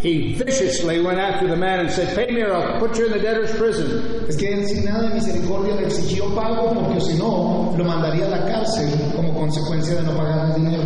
he 0.00 0.34
viciously 0.34 1.00
went 1.00 1.18
after 1.18 1.48
the 1.48 1.56
man 1.56 1.80
and 1.80 1.90
said, 1.90 2.14
Pay 2.14 2.32
me 2.32 2.42
or 2.42 2.54
I'll 2.54 2.78
put 2.78 2.96
you 2.96 3.06
in 3.06 3.12
the 3.12 3.18
debtor's 3.18 3.50
prison. 3.56 4.24
es 4.28 4.36
que 4.36 4.46
él 4.54 4.64
sin 4.64 4.84
nada 4.84 5.08
de 5.08 5.14
misericordia 5.16 5.74
le 5.74 5.86
exigió 5.86 6.32
pago 6.36 6.72
porque 6.72 7.00
si 7.00 7.14
no 7.18 7.74
lo 7.76 7.84
mandaría 7.84 8.26
a 8.26 8.28
la 8.28 8.44
cárcel 8.46 8.88
como 9.16 9.34
consecuencia 9.34 9.96
de 9.96 10.02
no 10.02 10.16
pagar 10.16 10.54
el 10.54 10.62
dinero. 10.62 10.84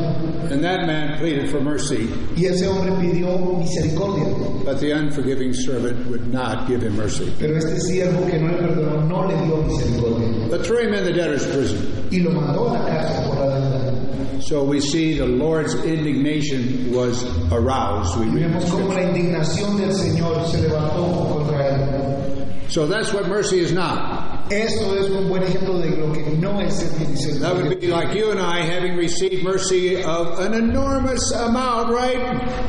And 0.53 0.63
that 0.65 0.87
man 0.87 1.19
pleaded 1.19 1.51
for 1.51 1.61
mercy, 1.63 2.11
Y 2.37 2.45
ese 2.45 2.67
hombre 2.67 2.93
pidió 3.01 3.59
misericordia, 3.59 4.27
but 4.67 4.81
the 4.81 4.91
unforgiving 4.91 5.55
servant 5.55 6.07
would 6.11 6.31
not 6.31 6.69
give 6.69 6.83
him 6.83 6.95
mercy, 6.95 7.33
pero 7.39 7.57
este 7.57 7.81
siervo 7.81 8.31
que 8.31 8.39
no 8.39 8.49
le 8.49 8.59
perdonó 8.59 9.09
no 9.09 9.27
le 9.27 9.47
dio 9.47 9.63
misericordia 9.63 10.51
but 10.51 10.67
threw 10.67 10.81
him 10.81 10.93
in 10.93 11.05
the 11.05 11.13
debtor's 11.13 11.47
prison. 11.47 12.07
y 12.11 12.19
lo 12.19 12.33
mandó 12.33 12.69
a 12.69 12.75
la 12.75 12.87
cárcel 12.87 13.29
por 13.29 13.37
la 13.47 13.61
deuda. 13.61 14.43
So 14.43 14.63
we 14.65 14.81
see 14.81 15.17
the 15.17 15.25
Lord's 15.25 15.75
indignation 15.87 16.93
was 16.93 17.25
aroused. 17.51 18.19
We 18.19 18.27
Y 18.27 18.35
read 18.35 18.43
in 18.45 18.53
vemos 18.53 18.71
cómo 18.71 18.93
la 18.93 19.05
indignación 19.05 19.79
del 19.79 19.95
Señor 19.95 20.47
se 20.49 20.61
levantó 20.61 21.33
contra 21.33 21.67
él. 21.67 22.71
So 22.71 22.87
that's 22.87 23.11
what 23.15 23.27
mercy 23.27 23.61
is 23.61 23.73
not. 23.73 24.22
Esto 24.53 24.95
es 24.99 25.09
un 25.09 25.31
buen 25.31 25.43
ejemplo 25.43 25.79
de 25.79 25.97
lo 25.97 26.13
que 26.13 26.21
no 26.39 26.61
es 26.61 26.75
ser 26.75 27.41
That 27.41 27.57
would 27.57 27.81
be 27.81 27.87
like 27.87 28.15
you 28.15 28.31
and 28.33 28.39
I 28.39 28.61
having 28.61 28.97
received 28.97 29.43
mercy 29.43 30.03
of 30.03 30.39
an 30.41 30.53
enormous 30.53 31.33
amount, 31.33 31.89
right? 31.89 32.21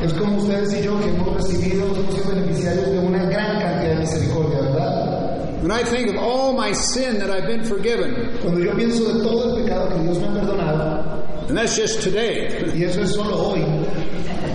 Es 0.02 0.14
como 0.14 0.38
ustedes 0.38 0.72
y 0.72 0.82
yo 0.82 0.98
que 0.98 1.10
hemos 1.10 1.34
recibido, 1.36 1.84
hemos 1.94 2.14
sido 2.14 2.34
beneficiarios 2.34 2.90
de 2.90 2.98
una 3.00 3.24
gran 3.24 3.60
cantidad 3.60 3.96
de 3.96 4.00
misericordia, 4.00 4.60
¿verdad? 4.62 5.62
When 5.62 5.70
I 5.70 5.82
think 5.82 6.08
of 6.08 6.16
all 6.16 6.54
my 6.54 6.72
sin 6.72 7.18
that 7.18 7.28
I've 7.30 7.46
been 7.46 7.64
forgiven, 7.64 8.38
Cuando 8.40 8.60
yo 8.60 8.74
pienso 8.74 9.04
de 9.12 9.22
todo 9.22 9.54
el 9.54 9.62
pecado 9.62 9.90
que 9.90 10.02
Dios 10.04 10.18
me 10.20 10.28
ha 10.28 10.32
perdonado, 10.32 11.48
and 11.48 11.58
that's 11.58 11.76
just 11.76 12.02
today, 12.02 12.48
y 12.74 12.84
eso 12.84 13.02
es 13.02 13.12
solo 13.12 13.50
hoy, 13.50 13.60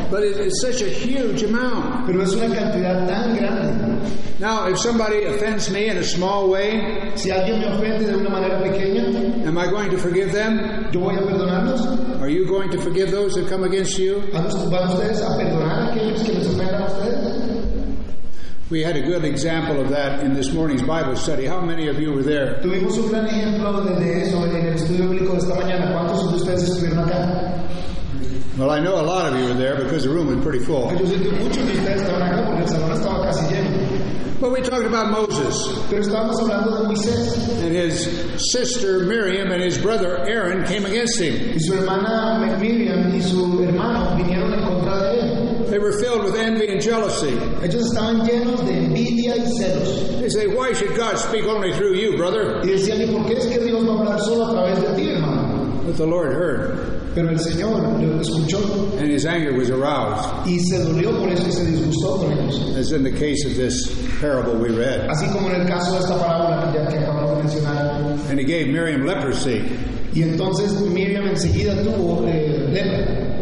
but 0.10 0.24
it- 0.24 0.38
it's 0.38 0.62
such 0.62 0.82
a 0.82 0.90
huge 0.90 1.44
amount. 1.44 2.06
pero 2.08 2.22
es 2.24 2.34
una 2.34 2.54
cantidad 2.56 3.08
tan 3.08 3.36
grande. 3.36 4.00
Now, 4.40 4.68
if 4.68 4.78
somebody 4.80 5.26
offends 5.26 5.70
me 5.70 5.88
in 5.90 5.98
a 5.98 6.04
small 6.04 6.50
way, 6.50 7.12
Si 7.16 7.30
alguien 7.30 7.60
me 7.60 7.66
ofende 7.68 8.06
de 8.08 8.16
una 8.18 8.30
manera 8.30 8.60
pequeña, 8.62 9.04
am 9.46 9.58
I 9.58 9.68
going 9.70 9.90
to 9.90 9.98
forgive 9.98 10.32
them? 10.32 10.88
yo 10.94 11.02
voy 11.02 11.16
a 11.16 11.22
perdonarlos. 11.22 11.82
Are 12.22 12.30
you 12.30 12.46
going 12.46 12.70
to 12.72 12.78
forgive 12.80 13.12
those 13.12 13.34
that 13.36 13.50
come 13.50 13.64
against 13.66 13.98
you? 14.00 14.22
¿Van 14.32 14.46
ustedes 14.48 15.22
a 15.22 15.36
perdonar 15.38 15.90
a 15.90 15.92
aquellos 15.94 16.24
que 16.24 16.34
les 16.34 16.48
ofendan 16.48 16.82
a 16.84 16.86
ustedes? 16.86 17.50
We 18.72 18.84
had 18.84 18.96
a 18.96 19.02
good 19.02 19.26
example 19.26 19.82
of 19.82 19.90
that 19.90 20.24
in 20.24 20.36
this 20.36 20.54
morning's 20.54 20.84
Bible 20.84 21.16
study. 21.16 21.46
How 21.48 21.60
many 21.60 21.88
of 21.90 22.00
you 22.00 22.14
were 22.14 22.22
there? 22.24 22.60
Tuvimos 22.62 22.98
un 23.00 23.10
gran 23.12 23.26
ejemplo 23.26 23.82
de 23.84 24.22
eso 24.22 24.46
en 24.46 24.56
el 24.56 24.74
estudio 24.76 25.10
bíblico 25.10 25.34
de 25.34 25.40
esta 25.40 25.56
mañana. 25.56 25.92
¿Cuántos 25.92 26.30
de 26.32 26.36
ustedes 26.38 26.64
estuvieron 26.70 27.00
acá? 27.00 27.56
Well, 28.60 28.72
I 28.72 28.82
know 28.82 29.00
a 29.00 29.08
lot 29.08 29.32
of 29.32 29.40
you 29.40 29.46
were 29.48 29.54
there 29.54 29.78
because 29.78 30.04
the 30.04 30.10
room 30.10 30.28
was 30.28 30.44
pretty 30.44 30.60
full. 30.60 30.92
Yo 30.92 31.06
sé 31.06 31.18
que 31.24 31.32
muchos 31.32 31.66
de 31.66 31.80
ustedes 31.80 32.02
estaban 32.02 32.22
acá 32.22 32.46
porque 32.46 32.64
el 32.64 32.68
salón 32.68 32.92
estaba 32.92 33.24
casi 33.24 33.56
lleno. 33.56 34.40
But 34.42 34.52
we 34.52 34.62
talked 34.62 34.86
about 34.86 35.12
Moses 35.12 35.68
Pero 35.90 36.02
estábamos 36.02 36.40
hablando 36.40 36.78
de 36.78 36.88
Moisés 36.88 37.62
and 37.64 37.74
his 37.76 38.08
sister 38.52 39.00
Miriam 39.06 39.52
and 39.52 39.62
his 39.62 39.78
brother 39.78 40.18
Aaron 40.28 40.66
came 40.66 40.86
against 40.86 41.20
him. 41.22 41.56
y 41.56 41.60
su 41.60 41.74
hermana 41.74 42.58
Miriam 42.60 43.14
y 43.14 43.22
su 43.22 43.64
hermano 43.64 44.16
vinieron 44.18 44.54
en 44.54 44.66
contra 44.66 45.04
de 45.04 45.20
él. 45.22 45.70
They 45.70 45.78
were 45.80 45.94
filled 46.00 46.24
with 46.26 46.36
envy 46.36 46.68
and 46.68 46.82
jealousy. 46.82 47.38
Ellos 47.64 47.94
estaban 47.94 48.26
llenos 48.28 48.66
de 48.66 48.74
envidia 48.78 49.38
y 49.38 49.46
celos. 49.56 50.20
They 50.20 50.30
say, 50.30 50.48
Why 50.48 50.74
should 50.74 50.96
God 50.98 51.18
speak 51.18 51.46
only 51.46 51.72
through 51.74 51.96
you, 51.96 52.18
brother? 52.18 52.62
Y 52.64 52.72
decían, 52.72 53.02
¿y 53.02 53.08
por 53.08 53.26
qué 53.26 53.38
es 53.38 53.46
que 53.46 53.60
Dios 53.60 53.88
va 53.88 53.94
a 53.94 54.00
hablar 54.00 54.20
solo 54.22 54.48
a 54.48 54.52
través 54.52 54.82
de 54.82 54.94
ti, 54.96 55.09
hermano? 55.09 55.09
But 55.90 55.98
the 55.98 56.06
Lord 56.06 56.34
heard, 56.34 57.02
Pero 57.16 57.30
el 57.30 57.40
Señor 57.40 57.82
lo 57.82 58.20
escuchó 58.22 58.62
and 59.02 59.10
his 59.10 59.26
anger 59.26 59.54
was 59.58 59.72
aroused, 59.72 60.46
y 60.48 60.60
se 60.60 60.78
dolió 60.78 61.18
por 61.18 61.30
eso 61.30 61.48
y 61.48 61.52
se 61.52 61.66
disgustó 61.66 62.32
ellos. 62.32 62.78
as 62.78 62.92
in 62.92 63.02
the 63.02 63.12
case 63.12 63.44
of 63.44 63.56
this 63.56 63.90
parable 64.22 64.54
we 64.54 64.70
read. 64.70 65.10
Así 65.10 65.26
como 65.34 65.50
en 65.50 65.62
el 65.62 65.68
caso 65.68 65.94
de 65.94 66.00
esta 66.02 66.16
parábola 66.16 66.72
que 66.72 66.78
que 66.94 67.04
acabamos 67.04 67.38
de 67.38 67.44
mencionar. 67.44 68.30
And 68.30 68.40
he 68.40 68.44
gave 68.46 68.68
Miriam 68.68 69.04
leprosy. 69.08 69.64
Y 70.14 70.22
entonces 70.22 70.80
Miriam 70.80 71.26
enseguida 71.28 71.74
tuvo 71.82 72.24
eh, 72.28 72.70
lepra. 72.70 73.40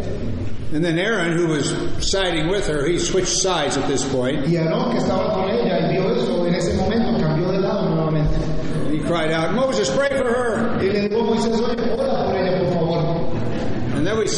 And 0.72 0.82
then 0.82 0.98
Aaron, 0.98 1.36
who 1.36 1.48
was 1.48 1.68
siding 2.00 2.48
with 2.48 2.66
her, 2.66 2.86
he 2.86 2.98
switched 2.98 3.28
sides 3.42 3.76
at 3.76 3.86
this 3.88 4.04
point. 4.06 4.46
Y 4.46 4.56
Aarón, 4.56 4.92
que 4.92 5.00
estaba 5.00 5.34
con 5.34 5.50
ella 5.50 5.86
y 5.86 5.92
vio 5.92 6.14
eso, 6.14 6.46
en 6.46 6.54
ese 6.54 6.72
momento 6.78 7.18
cambió 7.20 7.52
de 7.52 7.58
lado 7.60 7.90
nuevamente. 7.90 8.34
And 8.86 8.94
he 8.94 9.00
cried 9.00 9.32
out, 9.32 9.54
Moses, 9.54 9.90
pray 9.90 10.08
for 10.08 10.24
her. 10.28 10.77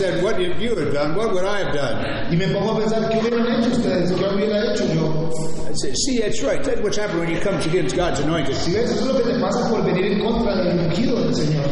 Said, 0.01 0.25
What 0.25 0.41
if 0.41 0.59
you 0.59 0.75
had 0.75 0.95
done? 0.95 1.15
What 1.15 1.33
would 1.35 1.45
I 1.45 1.59
have 1.61 1.75
done? 1.75 2.33
Y 2.33 2.37
me 2.37 2.47
pongo 2.47 2.77
a 2.77 2.81
pensar, 2.81 3.11
¿qué 3.11 3.21
hubieran 3.21 3.47
hecho 3.47 3.71
ustedes? 3.71 4.11
¿Qué 4.13 4.25
hubiera 4.25 4.73
hecho 4.73 4.87
yo? 4.95 5.31
I 5.69 5.75
said, 5.75 5.95
See, 5.95 6.19
that's 6.21 6.43
right. 6.43 6.65
That's 6.65 6.81
what's 6.81 6.97
happened 6.97 7.21
when 7.21 7.31
you 7.31 7.41
come 7.41 7.57
against 7.57 7.95
God's 7.95 8.21
anointed. 8.21 8.57
Si 8.57 8.73
ves, 8.73 8.91
eso 8.91 9.01
es 9.01 9.07
lo 9.07 9.15
que 9.19 9.33
te 9.33 9.39
pasa 9.39 9.69
por 9.69 9.83
venir 9.83 10.13
en 10.13 10.21
contra 10.21 10.57
del 10.57 10.79
ungido 10.79 11.17
del 11.23 11.35
Señor. 11.35 11.69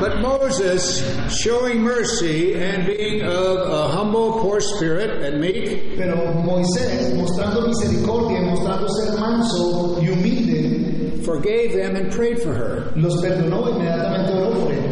But 0.00 0.20
Moses, 0.20 1.00
showing 1.30 1.80
mercy 1.80 2.54
and 2.54 2.86
being 2.86 3.22
of 3.22 3.58
a 3.66 3.88
humble, 3.88 4.40
poor 4.40 4.60
spirit 4.60 5.22
and 5.22 5.40
meek, 5.40 5.96
Pero 5.96 6.16
Moisés, 6.44 7.14
mostrando 7.16 7.66
misericordia, 7.66 8.42
mostrando 8.42 8.88
ser 8.90 9.18
manso 9.18 9.98
y 10.02 10.08
humilde, 10.10 11.24
forgave 11.24 11.72
them 11.72 11.96
and 11.96 12.12
prayed 12.12 12.42
for 12.42 12.52
her. 12.52 12.92
los 12.94 13.22
perdonó 13.22 13.70
inmediatamente 13.70 14.32
oró 14.34 14.50
por 14.60 14.72
ellos. 14.72 14.85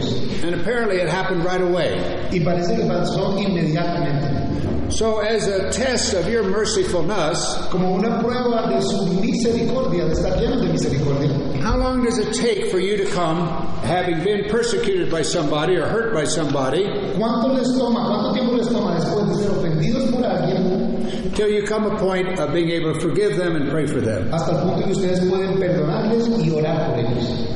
And 0.45 0.55
apparently 0.61 0.97
it 0.99 1.09
happened 1.09 1.43
right 1.45 1.61
away. 1.63 1.97
Y 2.31 2.41
parece 2.41 2.77
que 2.77 2.85
pasó 2.85 3.35
inmediatamente. 3.39 4.93
So, 4.93 5.21
as 5.21 5.49
a 5.49 5.71
test 5.73 6.13
of 6.13 6.29
your 6.29 6.45
mercifulness, 6.45 7.71
Como 7.71 7.95
una 7.97 8.21
prueba 8.21 8.69
de 8.69 8.83
su 8.83 9.07
misericordia, 9.21 10.05
de 10.05 10.13
estar 10.13 10.39
llenos 10.39 10.61
de 10.61 10.69
misericordia. 10.69 11.31
how 11.63 11.79
long 11.79 12.05
does 12.05 12.19
it 12.19 12.35
take 12.35 12.71
for 12.71 12.79
you 12.79 12.97
to 12.99 13.07
come, 13.07 13.47
having 13.85 14.23
been 14.23 14.45
persecuted 14.51 15.11
by 15.11 15.23
somebody 15.23 15.77
or 15.77 15.87
hurt 15.87 16.13
by 16.13 16.25
somebody, 16.25 16.85
¿Cuánto 17.17 17.55
les 17.57 17.73
toma, 17.79 18.05
cuánto 18.07 18.33
tiempo 18.35 18.53
les 18.57 18.69
toma 18.69 18.95
después 18.95 19.27
de 19.31 19.35
ser 19.43 19.51
ofendidos 19.53 20.11
por 20.13 20.23
alguien 20.25 21.33
till 21.35 21.49
you 21.49 21.67
come 21.67 21.87
a 21.87 21.97
point 21.99 22.39
of 22.39 22.53
being 22.53 22.71
able 22.71 22.93
to 22.93 23.01
forgive 23.01 23.37
them 23.37 23.57
and 23.57 23.71
pray 23.71 23.87
for 23.87 24.03
them? 24.03 24.31
hasta 24.33 24.53
el 24.53 24.59
punto 24.63 24.85
que 24.85 24.93
ustedes 24.93 25.21
pueden 25.29 25.59
perdonarles 25.59 26.29
y 26.45 26.51
orar 26.51 26.91
por 26.91 26.99
ellos? 27.01 27.49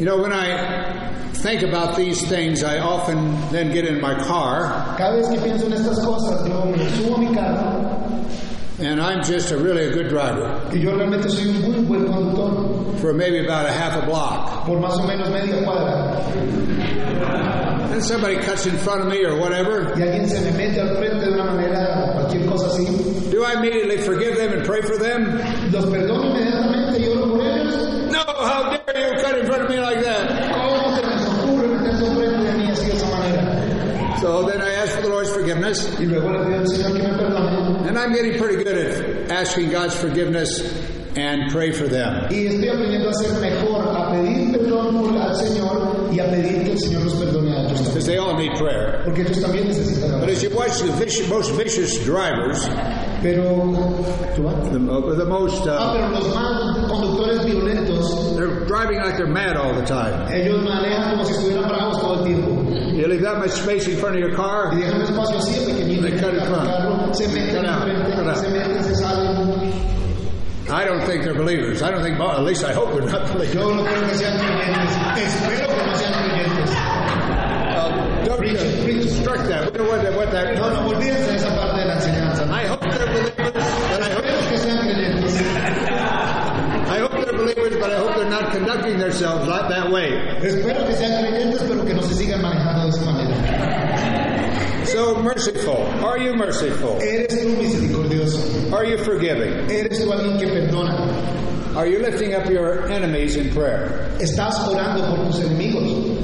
You 0.00 0.06
know, 0.06 0.16
when 0.16 0.32
I 0.32 1.12
think 1.44 1.60
about 1.60 1.94
these 1.94 2.26
things, 2.26 2.64
I 2.64 2.78
often 2.78 3.38
then 3.50 3.70
get 3.70 3.84
in 3.84 4.00
my 4.00 4.14
car 4.24 4.96
Cada 4.96 5.14
vez 5.14 5.28
que 5.28 5.36
pienso 5.36 5.66
en 5.66 5.72
estas 5.72 6.02
cosas, 6.02 6.48
yo 6.48 6.64
me 6.64 6.88
subo 6.96 7.16
a 7.16 7.20
mi 7.20 7.34
carro 7.34 8.24
and 8.78 8.98
I'm 8.98 9.22
just 9.22 9.50
a 9.50 9.58
really 9.58 9.84
a 9.84 9.92
good 9.92 10.08
driver 10.08 10.48
y 10.72 10.78
yo 10.78 10.96
realmente 10.96 11.28
soy 11.28 11.48
un 11.50 11.60
muy 11.60 11.84
buen 11.84 12.06
conductor, 12.06 12.98
for 12.98 13.12
maybe 13.12 13.44
about 13.44 13.66
a 13.66 13.72
half 13.72 14.02
a 14.02 14.06
block. 14.06 14.64
por 14.64 14.80
más 14.80 14.96
o 14.96 15.06
menos 15.06 15.28
media 15.28 15.62
cuadra. 15.64 16.16
And 17.92 18.02
somebody 18.02 18.36
cuts 18.36 18.64
in 18.64 18.78
front 18.78 19.02
of 19.02 19.08
me 19.08 19.22
or 19.22 19.38
whatever. 19.38 19.92
Y 19.98 20.02
alguien 20.02 20.26
se 20.26 20.40
me 20.40 20.52
mete 20.56 20.80
al 20.80 20.96
frente 20.96 21.26
de 21.26 21.32
una 21.32 21.44
manera, 21.44 22.12
cualquier 22.14 22.46
cosa 22.46 22.68
así, 22.68 23.30
Do 23.30 23.44
I 23.44 23.52
immediately 23.58 23.98
forgive 23.98 24.38
them 24.38 24.54
and 24.54 24.64
pray 24.64 24.80
for 24.80 24.96
them? 24.96 25.36
How 28.44 28.70
dare 28.86 29.14
you 29.16 29.22
cut 29.22 29.38
in 29.38 29.46
front 29.46 29.62
of 29.62 29.68
me 29.70 29.78
like 29.80 30.02
that? 30.02 30.52
¿Cómo 30.52 30.96
se 30.96 31.02
les 31.06 31.26
ocurre 31.26 31.68
meterse 31.68 32.06
al 32.06 32.16
frente 32.16 32.44
de 32.44 32.52
mí 32.58 32.70
así 32.70 32.86
de 32.86 32.96
esa 32.96 33.06
manera? 33.10 34.18
So 34.20 34.44
then 34.46 34.60
I 34.60 34.74
ask 34.82 34.94
for 34.96 35.02
the 35.02 35.08
Lord's 35.08 35.30
forgiveness, 35.30 35.88
Y 35.98 36.04
luego 36.06 36.30
le 36.30 36.44
pido 36.44 36.58
al 36.60 36.66
Señor 36.68 36.92
que 36.96 37.02
me 37.02 37.14
perdone. 37.16 37.88
and 37.88 37.98
I'm 37.98 38.12
getting 38.12 38.38
pretty 38.38 38.56
good 38.62 38.68
at 38.76 39.30
asking 39.30 39.70
God's 39.70 39.94
forgiveness 39.94 40.60
and 41.16 41.50
pray 41.50 41.72
for 41.72 41.88
them. 41.88 42.28
Y 42.30 42.46
estoy 42.46 42.68
aprendiendo 42.68 43.08
a 43.10 43.14
ser 43.14 43.32
mejor, 43.40 43.82
a 43.96 44.10
pedir 44.12 44.52
perdón 44.52 45.00
por- 45.00 45.20
al 45.20 45.34
Señor 45.36 46.08
y 46.12 46.20
a 46.20 46.24
pedir 46.30 46.64
que 46.64 46.72
el 46.72 46.78
Señor 46.78 47.02
los 47.04 47.14
perdone 47.14 47.50
a 47.56 47.60
ellos 47.62 47.72
también. 47.80 47.94
Because 47.94 48.06
they 48.06 48.18
all 48.18 48.36
need 48.36 48.52
prayer. 48.58 49.00
Porque 49.04 49.22
ellos 49.22 49.40
también 49.40 49.66
necesitan 49.68 50.20
But 50.20 50.28
as 50.28 50.42
you 50.42 50.50
watch 50.50 50.78
the 50.82 50.92
vicious, 51.04 51.28
most 51.28 51.50
vicious 51.56 51.98
drivers, 52.04 52.68
Pero, 53.22 53.44
¿tú 54.34 54.48
the, 54.70 55.16
the 55.16 55.24
most, 55.26 55.66
Ah, 55.68 55.92
uh, 55.92 56.34
más 56.34 56.69
conductores 56.90 57.44
violentos, 57.44 58.36
they're 58.36 58.64
driving 58.66 58.98
like 58.98 59.16
they're 59.16 59.26
mad 59.26 59.56
all 59.56 59.74
the 59.74 59.84
time. 59.86 60.28
ellos 60.32 60.62
manejan 60.62 61.10
como 61.12 61.24
si 61.24 61.32
estuvieran 61.34 61.68
bravos 61.68 62.00
todo 62.00 62.18
el 62.20 62.24
tiempo. 62.24 62.50
You 62.92 63.06
leave 63.06 63.22
that 63.22 63.38
much 63.38 63.52
space 63.52 63.86
in 63.88 63.96
front 63.96 64.16
of 64.16 64.20
your 64.20 64.30
Y 64.32 64.36
car, 64.36 64.70
dejan 64.72 65.00
espacio 65.02 65.38
así 65.38 65.64
pequeñito. 65.64 66.02
They 66.02 66.18
cut 66.20 66.34
in 66.34 66.44
front. 66.46 67.14
se 67.16 67.28
meten 67.28 67.64
enfrente, 67.64 68.34
se 68.36 68.48
meten, 68.50 68.84
se 68.84 68.94
salen. 68.94 69.90
I 70.70 70.84
don't 70.84 71.02
think 71.04 71.24
they're 71.24 71.34
believers. 71.34 71.82
I 71.82 71.90
don't 71.90 72.02
think, 72.02 72.18
well, 72.18 72.30
at 72.30 72.44
least 72.44 72.62
I 72.64 72.72
hope 72.72 72.92
they're 72.92 73.02
not 73.04 73.26
believers. 73.32 73.54
Yo 73.54 73.74
no 73.74 73.82
creo 73.84 74.06
que 74.08 74.14
sean 74.14 74.38
creyentes. 74.38 74.96
Espero 75.16 75.68
que 75.68 75.86
no 75.86 75.94
sean 75.96 76.12
creyentes. 76.12 76.70
Uh, 76.70 78.24
don't 78.24 78.38
Preach 78.38 78.60
it, 78.60 78.84
preach 78.84 79.06
it. 79.06 79.24
that. 79.24 79.72
Know 79.74 79.84
what. 79.84 80.00
What 80.14 80.30
that 80.32 80.54
No, 80.54 80.70
no, 80.70 80.88
olvídense 80.90 81.34
esa 81.36 81.48
parte 81.56 81.80
de 81.80 81.86
la 81.86 81.94
enseñanza. 81.94 82.44
I 82.52 82.66
hope 82.68 82.79
not 88.50 88.58
conducting 88.58 88.98
themselves 88.98 89.46
like 89.48 89.68
that 89.68 89.90
way. 89.90 90.10
Espero 90.42 90.86
que 90.86 90.94
sean 90.96 91.22
creyentes, 91.24 91.62
pero 91.68 91.84
que 91.84 91.94
no 91.94 92.02
se 92.02 92.14
sigan 92.14 92.42
manejando 92.42 92.84
de 92.84 92.88
esa 92.90 93.04
manera. 93.04 94.86
So 94.86 95.22
merciful. 95.22 95.76
Are 96.04 96.18
you 96.18 96.34
merciful? 96.34 96.98
Eres 97.00 97.28
tú 97.28 97.56
misericordioso. 97.56 98.72
Are 98.72 98.84
you 98.84 98.98
forgiving? 98.98 99.70
Eres 99.70 99.98
tú 100.00 100.10
alguien 100.12 100.38
que 100.38 100.46
perdona. 100.48 101.76
Are 101.76 101.86
you 101.86 102.00
lifting 102.00 102.34
up 102.34 102.46
your 102.50 102.90
enemies 102.90 103.36
in 103.36 103.50
prayer? 103.50 104.10
¿Estás 104.18 104.66
orando 104.66 105.14
por 105.14 105.26
tus 105.26 105.38
enemigos? 105.40 106.18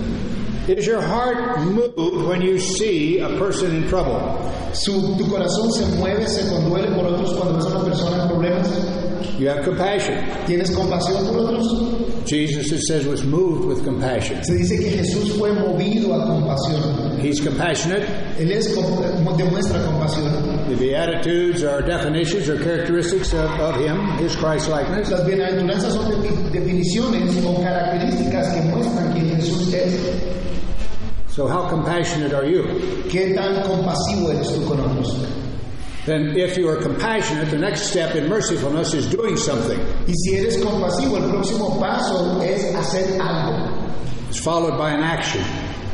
Is 0.68 0.84
your 0.84 1.00
heart 1.00 1.60
moved 1.60 2.26
when 2.26 2.42
you 2.42 2.58
see 2.58 3.20
a 3.20 3.28
person 3.38 3.76
in 3.76 3.88
trouble? 3.88 4.18
Su- 4.72 5.14
tu 5.16 5.24
corazón 5.30 5.70
se 5.70 5.84
mueve, 5.96 6.26
se 6.26 6.42
conduele 6.50 6.88
por 6.96 7.06
otros 7.06 7.32
cuando 7.34 7.54
ves 7.54 7.66
a 7.66 7.76
una 7.76 7.84
persona 7.84 8.22
en 8.24 8.28
problemas. 8.28 9.38
You 9.38 9.48
have 9.50 9.62
compassion. 9.64 10.18
¿Tienes 10.46 10.72
compasión 10.72 11.24
por 11.28 11.36
otros? 11.36 11.68
Jesus, 12.26 12.72
it 12.72 12.80
says, 12.82 13.06
was 13.06 13.24
moved 13.24 13.64
with 13.66 13.84
compassion. 13.84 14.42
Se 14.44 14.54
dice 14.54 14.76
que 14.78 14.90
Jesús 14.98 15.38
fue 15.38 15.52
movido 15.52 16.12
a 16.14 16.26
compasión. 16.26 17.20
He's 17.22 17.40
compassionate. 17.40 18.02
Él 18.38 18.50
es 18.50 18.74
demuestra 18.74 19.80
compasión. 19.86 20.66
The 20.68 20.74
Beatitudes 20.76 21.62
are 21.62 21.80
definitions 21.82 22.48
or 22.48 22.58
characteristics 22.58 23.32
of, 23.32 23.48
of 23.60 23.76
Him, 23.76 24.18
His 24.18 24.34
Christ 24.34 24.68
likeness. 24.68 25.10
Las 25.10 25.24
bienaventuranzas 25.24 25.92
son 25.94 26.10
defi- 26.10 26.50
definiciones 26.50 27.44
o 27.44 27.62
características 27.62 28.54
que 28.54 28.60
muestran 28.62 29.12
quién 29.12 29.36
Jesús 29.36 29.72
es. 29.72 29.94
So, 31.28 31.46
how 31.46 31.68
compassionate 31.68 32.32
are 32.34 32.46
you? 32.46 32.64
¿Qué 33.10 33.34
tan 33.34 33.62
compasivo 33.62 34.30
eres 34.32 34.48
tú 34.52 34.64
con 34.66 34.80
otros? 34.80 35.16
Then, 36.06 36.36
if 36.36 36.56
you 36.56 36.68
are 36.68 36.76
compassionate, 36.76 37.50
the 37.50 37.58
next 37.58 37.90
step 37.90 38.14
in 38.14 38.28
mercifulness 38.28 38.94
is 38.94 39.10
doing 39.10 39.36
something. 39.36 39.78
Y 40.06 40.14
si 40.14 40.36
eres 40.36 40.56
compasivo, 40.58 41.16
el 41.16 41.30
próximo 41.30 41.80
paso 41.80 42.40
es 42.42 42.72
hacer 42.74 43.18
algo. 43.20 43.76
It's 44.28 44.38
followed 44.38 44.78
by 44.78 44.92
an 44.92 45.02
action. 45.02 45.42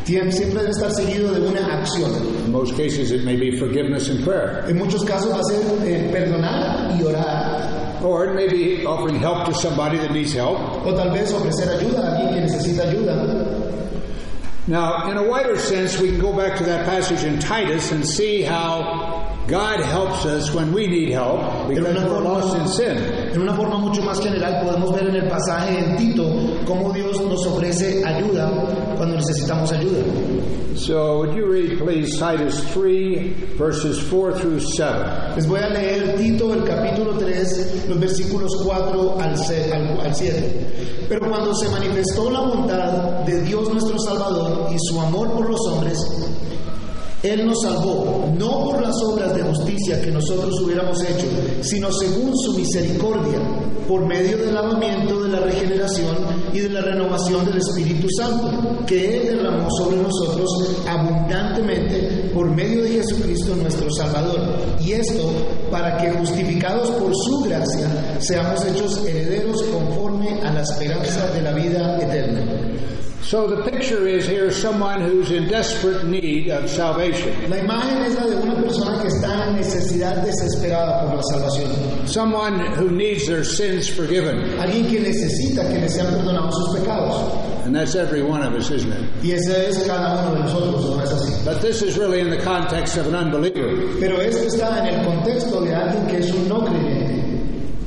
Siempre 0.04 0.62
debe 0.62 0.70
estar 0.70 0.90
seguido 0.90 1.32
de 1.32 1.40
una 1.40 1.60
acción. 1.80 2.10
In 2.44 2.52
most 2.52 2.76
cases, 2.76 3.12
it 3.12 3.24
may 3.24 3.36
be 3.36 3.56
forgiveness 3.58 4.08
and 4.10 4.22
prayer, 4.22 4.64
En 4.68 4.76
muchos 4.76 5.02
casos 5.04 5.30
va 5.32 5.38
a 5.40 5.44
ser 5.44 5.62
eh, 5.86 6.10
perdonar 6.12 6.90
y 6.98 7.02
orar. 7.02 8.02
or 8.02 8.26
it 8.26 8.34
may 8.34 8.48
be 8.48 8.84
offering 8.84 9.14
help 9.14 9.46
to 9.46 9.54
somebody 9.54 9.96
that 9.96 10.10
needs 10.10 10.32
help. 10.34 10.58
O 10.84 10.92
tal 10.92 11.10
vez 11.12 11.32
ofrecer 11.32 11.68
ayuda 11.68 12.00
a 12.02 12.16
alguien 12.18 12.34
que 12.34 12.40
necesita 12.42 12.82
ayuda. 12.90 13.62
Now, 14.66 15.08
in 15.10 15.16
a 15.16 15.22
wider 15.22 15.56
sense, 15.58 15.98
we 16.00 16.10
can 16.10 16.20
go 16.20 16.32
back 16.32 16.56
to 16.58 16.64
that 16.64 16.84
passage 16.84 17.24
in 17.24 17.38
Titus 17.38 17.90
and 17.92 18.06
see 18.06 18.42
how 18.42 19.11
God 19.48 19.80
helps 19.84 20.24
us 20.24 20.54
when 20.54 20.72
we 20.72 20.86
need 20.86 21.10
help 21.12 21.68
because 21.68 21.84
una 21.90 22.00
we're 22.02 22.08
forma- 22.14 22.28
lost 22.38 22.56
in 22.56 22.68
sin. 22.68 22.96
En 23.34 23.40
una 23.42 23.52
forma 23.54 23.76
mucho 23.78 24.00
más 24.02 24.20
general 24.20 24.62
podemos 24.64 24.92
ver 24.94 25.08
en 25.08 25.16
el 25.16 25.28
pasaje 25.28 25.78
en 25.78 25.96
Tito 25.96 26.24
cómo 26.64 26.92
Dios 26.92 27.20
nos 27.20 27.44
ofrece 27.46 28.02
ayuda 28.04 28.48
cuando 28.96 29.16
necesitamos 29.16 29.72
ayuda. 29.72 30.02
So, 30.76 31.18
would 31.18 31.34
you 31.36 31.44
read, 31.46 31.78
please, 31.78 32.16
Titus 32.18 32.62
3, 32.72 33.34
verses 33.58 34.00
4 34.08 34.32
through 34.38 34.60
7? 34.60 35.34
Les 35.36 35.46
voy 35.46 35.60
a 35.60 35.68
leer 35.68 36.16
Tito 36.16 36.54
el 36.54 36.64
capítulo 36.64 37.12
3, 37.18 37.84
los 37.88 37.98
versículos 38.00 38.50
4 38.64 39.16
al 39.20 39.36
se- 39.36 39.70
al 39.72 40.00
al 40.00 40.14
7. 40.14 41.04
Pero 41.08 41.28
cuando 41.28 41.52
se 41.54 41.68
manifestó 41.68 42.30
la 42.30 42.40
bondad 42.40 43.24
de 43.26 43.42
Dios 43.42 43.68
nuestro 43.70 43.98
Salvador 43.98 44.68
y 44.72 44.76
su 44.78 44.98
amor 44.98 45.30
por 45.32 45.50
los 45.50 45.60
hombres, 45.68 45.98
Él 47.22 47.46
nos 47.46 47.62
salvó, 47.62 48.32
no 48.36 48.64
por 48.64 48.82
las 48.82 49.00
obras 49.02 49.32
de 49.36 49.42
justicia 49.42 50.00
que 50.02 50.10
nosotros 50.10 50.60
hubiéramos 50.60 51.00
hecho, 51.04 51.26
sino 51.60 51.92
según 51.92 52.36
su 52.36 52.54
misericordia, 52.54 53.38
por 53.86 54.04
medio 54.06 54.38
del 54.38 54.54
lavamiento 54.54 55.22
de 55.22 55.28
la 55.30 55.40
regeneración 55.40 56.16
y 56.52 56.60
de 56.60 56.70
la 56.70 56.80
renovación 56.80 57.44
del 57.44 57.58
Espíritu 57.58 58.08
Santo, 58.16 58.50
que 58.86 59.18
Él 59.18 59.36
derramó 59.36 59.70
sobre 59.70 59.98
nosotros 59.98 60.48
abundantemente 60.88 62.30
por 62.34 62.50
medio 62.50 62.82
de 62.82 62.90
Jesucristo 62.90 63.54
nuestro 63.54 63.88
Salvador. 63.92 64.40
Y 64.80 64.92
esto 64.92 65.30
para 65.70 65.98
que 65.98 66.10
justificados 66.10 66.90
por 66.90 67.12
su 67.14 67.42
gracia 67.42 67.88
seamos 68.18 68.64
hechos 68.64 69.04
herederos 69.06 69.62
conforme 69.64 70.40
a 70.42 70.52
la 70.52 70.62
esperanza 70.62 71.30
de 71.32 71.42
la 71.42 71.52
vida 71.52 71.98
eterna. 72.02 72.40
So, 73.22 73.46
the 73.46 73.62
picture 73.70 74.06
is 74.06 74.26
here 74.26 74.50
someone 74.50 75.00
who's 75.00 75.30
in 75.30 75.46
desperate 75.48 76.04
need 76.04 76.48
of 76.50 76.68
salvation, 76.68 77.32
La 77.48 77.56
imagen 77.58 78.02
es 78.04 78.14
la 78.16 78.26
de 78.26 78.36
una 78.36 78.60
persona 78.60 79.00
que 79.00 79.08
está 79.08 79.46
en 79.48 79.56
necesidad 79.56 80.16
desesperada 80.24 81.06
por 81.06 81.16
la 81.16 81.22
salvación. 81.22 82.06
someone 82.08 82.58
who 82.74 82.90
needs 82.90 83.26
their 83.28 83.44
sins 83.44 83.88
forgiven. 83.88 84.36
Alguien 84.58 84.90
que 84.90 85.00
necesita 85.00 85.62
que 85.72 85.78
le 85.80 85.88
sean 85.88 86.06
perdonados 86.12 86.54
sus 86.56 86.80
pecados. 86.80 87.64
And 87.64 87.74
that's 87.76 87.94
every 87.94 88.22
one 88.22 88.42
of 88.42 88.54
us, 88.54 88.70
isn't 88.70 88.90
it? 88.92 89.08
Y 89.22 89.30
ese 89.30 89.68
es 89.68 89.86
cada 89.86 90.26
uno 90.26 90.34
de 90.34 90.40
nosotros, 90.40 90.96
¿no 90.96 91.00
es 91.02 91.12
así? 91.12 91.44
But 91.44 91.62
this 91.62 91.80
is 91.80 91.96
really 91.96 92.20
in 92.20 92.28
the 92.28 92.42
context 92.42 92.96
of 92.96 93.06
an 93.06 93.14
unbeliever. 93.14 94.00
Pero 94.00 94.20
esto 94.20 94.48
está 94.48 94.80
en 94.84 94.94
el 94.98 95.04
contexto 95.06 95.60
de 95.60 95.72
alguien 95.72 96.06
que 96.08 96.18
es 96.18 96.30
un 96.32 96.48
no 96.48 96.64
creyente. 96.64 97.21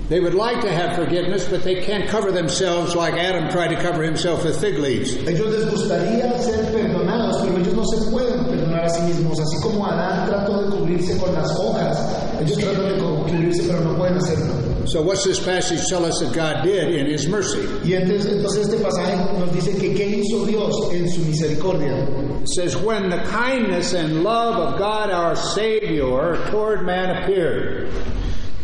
They 0.08 0.20
would 0.20 0.36
like 0.36 0.62
to 0.62 0.72
have 0.72 0.96
forgiveness, 0.96 1.50
but 1.50 1.64
they 1.64 1.82
can't 1.82 2.08
cover 2.08 2.32
themselves 2.32 2.96
like 2.96 3.16
Adam 3.16 3.50
tried 3.50 3.70
to 3.70 3.82
cover 3.82 4.04
himself 4.04 4.44
with 4.44 4.62
fig 4.62 4.78
leaves. 4.78 5.16
Ellos 5.16 5.50
les 5.50 5.66
gustaría 5.66 6.32
ser 6.44 6.64
perdonados, 6.72 7.42
pero 7.42 7.58
ellos 7.58 7.74
no 7.74 7.84
se 7.86 8.12
pueden 8.12 8.46
perdonar 8.46 8.86
a 8.86 8.90
sí 8.90 9.02
mismos. 9.02 9.40
Así 9.40 9.60
como 9.64 9.84
Adán 9.84 10.28
trató 10.30 10.62
de 10.62 10.78
cubrirse 10.78 11.18
con 11.18 11.34
las 11.34 11.50
hojas, 11.58 11.98
ellos 12.40 12.56
tratan 12.56 12.86
de 12.86 13.04
cubrirse, 13.04 13.64
pero 13.64 13.80
no 13.80 13.98
pueden 13.98 14.18
hacerlo. 14.18 14.54
So, 14.86 15.02
what's 15.02 15.24
this 15.24 15.44
passage 15.44 15.82
tell 15.90 16.06
us 16.06 16.20
that 16.20 16.36
God 16.36 16.64
did 16.64 16.94
in 16.94 17.08
His 17.08 17.28
mercy? 17.28 17.58
Y 17.84 17.94
entonces, 17.94 18.32
entonces 18.32 18.68
este 18.68 18.84
pasaje 18.84 19.16
nos 19.40 19.52
dice 19.52 19.76
que 19.80 19.96
qué 19.96 20.06
hizo 20.06 20.46
Dios 20.46 20.94
en 20.94 21.10
su 21.10 21.22
misericordia. 21.22 22.08
It 22.44 22.50
says, 22.50 22.78
When 22.78 23.10
the 23.10 23.24
kindness 23.32 23.94
and 23.94 24.24
love 24.24 24.56
of 24.56 24.78
God 24.78 25.10
our 25.10 25.36
Savior 25.36 26.38
toward 26.52 26.86
man 26.86 27.24
appeared. 27.24 27.90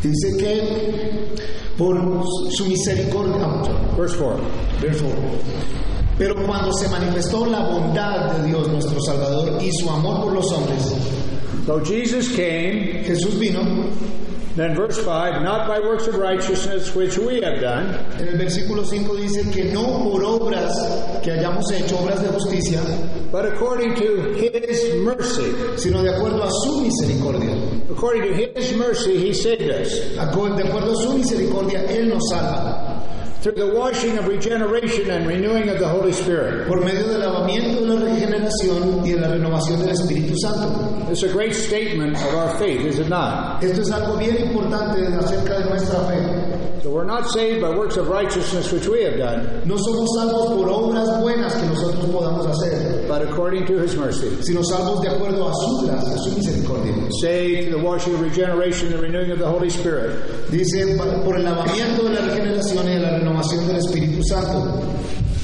Dice 0.03 0.37
que 0.37 1.35
por 1.77 1.97
su 2.51 2.65
misericordia, 2.65 3.47
Verse 3.97 4.15
4. 4.17 4.37
verso, 4.81 5.05
pero 6.17 6.35
cuando 6.45 6.71
se 6.73 6.87
manifestó 6.89 7.45
la 7.45 7.67
bondad 7.67 8.31
de 8.33 8.47
Dios 8.47 8.67
nuestro 8.67 8.99
Salvador 9.01 9.61
y 9.61 9.71
su 9.71 9.89
amor 9.89 10.23
por 10.23 10.33
los 10.33 10.51
hombres, 10.51 10.93
So, 11.65 11.79
Jesus 11.85 12.29
came, 12.29 13.03
Jesús 13.05 13.37
vino, 13.37 13.61
then 14.55 14.75
verse 14.75 14.97
5, 15.03 15.41
not 15.43 15.67
by 15.67 15.79
works 15.79 16.07
of 16.07 16.15
righteousness 16.15 16.93
which 16.95 17.17
we 17.17 17.41
have 17.41 17.59
done, 17.61 17.95
en 18.19 18.27
el 18.27 18.37
versículo 18.37 18.83
5 18.85 19.15
dice 19.15 19.49
que 19.51 19.71
no 19.71 20.03
por 20.03 20.23
obras 20.23 20.75
que 21.23 21.31
hayamos 21.31 21.71
hecho, 21.71 21.97
obras 21.99 22.21
de 22.21 22.29
justicia, 22.29 22.81
but 23.31 23.45
according 23.45 23.95
to 23.95 24.33
His 24.35 24.95
mercy. 25.03 25.53
sino 25.77 26.03
de 26.03 26.09
acuerdo 26.09 26.43
a 26.43 26.51
su 26.51 26.81
misericordia. 26.81 27.55
According 27.89 28.23
to 28.23 28.33
His 28.33 28.73
mercy, 28.75 29.17
He 29.17 29.33
saved 29.33 29.69
us. 29.69 29.89
De 30.15 30.21
acuerdo 30.21 30.91
a 30.91 30.95
su 30.95 31.13
misericordia, 31.13 31.83
Él 31.89 32.09
nos 32.09 32.29
salva. 32.29 32.90
Through 33.41 33.53
the 33.53 33.73
washing 33.73 34.19
of 34.19 34.27
regeneration 34.27 35.09
and 35.09 35.25
renewing 35.25 35.67
of 35.69 35.79
the 35.79 35.87
Holy 35.87 36.13
Spirit. 36.13 36.67
Por 36.67 36.79
medio 36.81 37.07
del 37.07 37.21
lavamiento 37.21 37.81
de 37.81 37.87
la 37.87 38.05
regeneración 38.05 39.03
y 39.03 39.13
de 39.13 39.19
la 39.19 39.29
renovación 39.29 39.79
del 39.79 39.89
Espíritu 39.89 40.35
Santo. 40.37 41.09
It's 41.11 41.23
a 41.23 41.33
great 41.33 41.55
statement 41.55 42.17
of 42.17 42.35
our 42.35 42.55
faith, 42.59 42.81
is 42.81 42.99
it 42.99 43.09
not? 43.09 43.63
Esto 43.63 43.81
es 43.81 43.89
algo 43.89 44.15
bien 44.17 44.37
importante 44.45 45.07
acerca 45.17 45.57
de 45.57 45.69
nuestra 45.71 46.01
fe. 46.01 46.50
So 46.81 46.89
we're 46.89 47.05
not 47.05 47.29
saved 47.29 47.61
by 47.61 47.69
works 47.69 47.95
of 47.97 48.07
righteousness 48.07 48.71
which 48.71 48.87
we 48.87 49.03
have 49.03 49.15
done, 49.17 49.67
No 49.67 49.75
somos 49.75 50.07
salvos 50.17 50.47
por 50.55 50.67
obras 50.67 51.21
buenas 51.21 51.53
que 51.53 51.67
nosotros 51.67 52.05
podamos 52.09 52.47
hacer, 52.47 53.07
but 53.07 53.21
according 53.21 53.67
to 53.67 53.77
His 53.77 53.95
mercy. 53.95 54.41
sino 54.41 54.63
salvos 54.63 54.99
de 55.01 55.09
acuerdo 55.09 55.47
a 55.47 55.53
su 55.53 55.85
gracia, 55.85 56.15
a 56.15 56.17
su 56.17 56.31
misericordia. 56.31 56.93
Saved 57.21 57.67
through 57.69 57.77
the 57.79 57.85
washing 57.85 58.15
of 58.15 58.21
regeneration 58.21 58.87
and 58.87 58.97
the 58.97 59.01
renewing 59.03 59.29
of 59.29 59.37
the 59.37 59.45
Holy 59.47 59.69
Spirit. 59.69 60.49
Dice, 60.49 60.97
por 61.23 61.35
el 61.35 61.43
lavamiento 61.43 62.03
de 62.03 62.09
la 62.15 62.21
regeneración 62.21 62.85
y 62.87 62.93
de 62.95 62.99
la 62.99 63.17
renovación 63.19 63.67
del 63.67 63.75
Espíritu 63.77 64.23
Santo. 64.23 64.81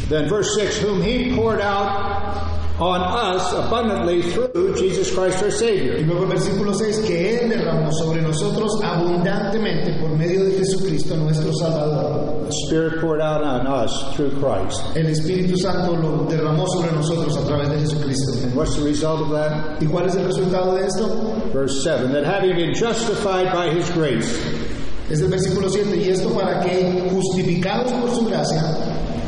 Then 0.09 0.27
verse 0.29 0.55
6, 0.55 0.79
whom 0.81 1.01
He 1.03 1.35
poured 1.35 1.61
out 1.61 2.56
on 2.79 3.01
us 3.01 3.53
abundantly 3.53 4.21
through 4.21 4.75
Jesus 4.75 5.13
Christ 5.13 5.41
our 5.43 5.51
Savior. 5.51 5.97
Y 5.97 6.03
luego 6.03 6.23
el 6.23 6.29
versículo 6.29 6.73
6, 6.73 6.99
que 7.07 7.39
Él 7.39 7.49
derramó 7.49 7.91
sobre 7.91 8.21
nosotros 8.21 8.79
abundantemente 8.83 9.99
por 9.99 10.09
medio 10.15 10.45
de 10.45 10.59
Jesucristo 10.59 11.15
nuestro 11.17 11.51
Salvador. 11.53 12.45
The 12.45 12.53
Spirit 12.67 13.01
poured 13.01 13.21
out 13.21 13.43
on 13.43 13.67
us 13.67 14.15
through 14.15 14.31
Christ. 14.39 14.81
El 14.95 15.07
Espíritu 15.07 15.57
Santo 15.57 15.95
lo 15.95 16.25
derramó 16.25 16.67
sobre 16.67 16.91
nosotros 16.91 17.35
a 17.37 17.45
través 17.45 17.69
de 17.69 17.79
Jesucristo. 17.79 18.33
And 18.43 18.55
what's 18.55 18.75
the 18.75 18.83
result 18.83 19.21
of 19.21 19.31
that? 19.31 19.81
¿Y 19.81 19.87
cuál 19.87 20.05
es 20.05 20.15
el 20.15 20.25
resultado 20.25 20.75
de 20.75 20.85
esto? 20.85 21.07
Verse 21.51 21.83
7, 21.83 22.11
that 22.11 22.25
having 22.25 22.55
been 22.55 22.73
justified 22.73 23.51
by 23.51 23.69
His 23.73 23.89
grace, 23.91 24.27
Es 25.09 25.21
el 25.21 25.29
versículo 25.29 25.69
7, 25.69 25.95
y 25.95 26.09
esto 26.09 26.29
para 26.31 26.59
que, 26.59 27.09
justificados 27.09 27.93
por 27.93 28.13
su 28.13 28.25
gracia, 28.25 28.61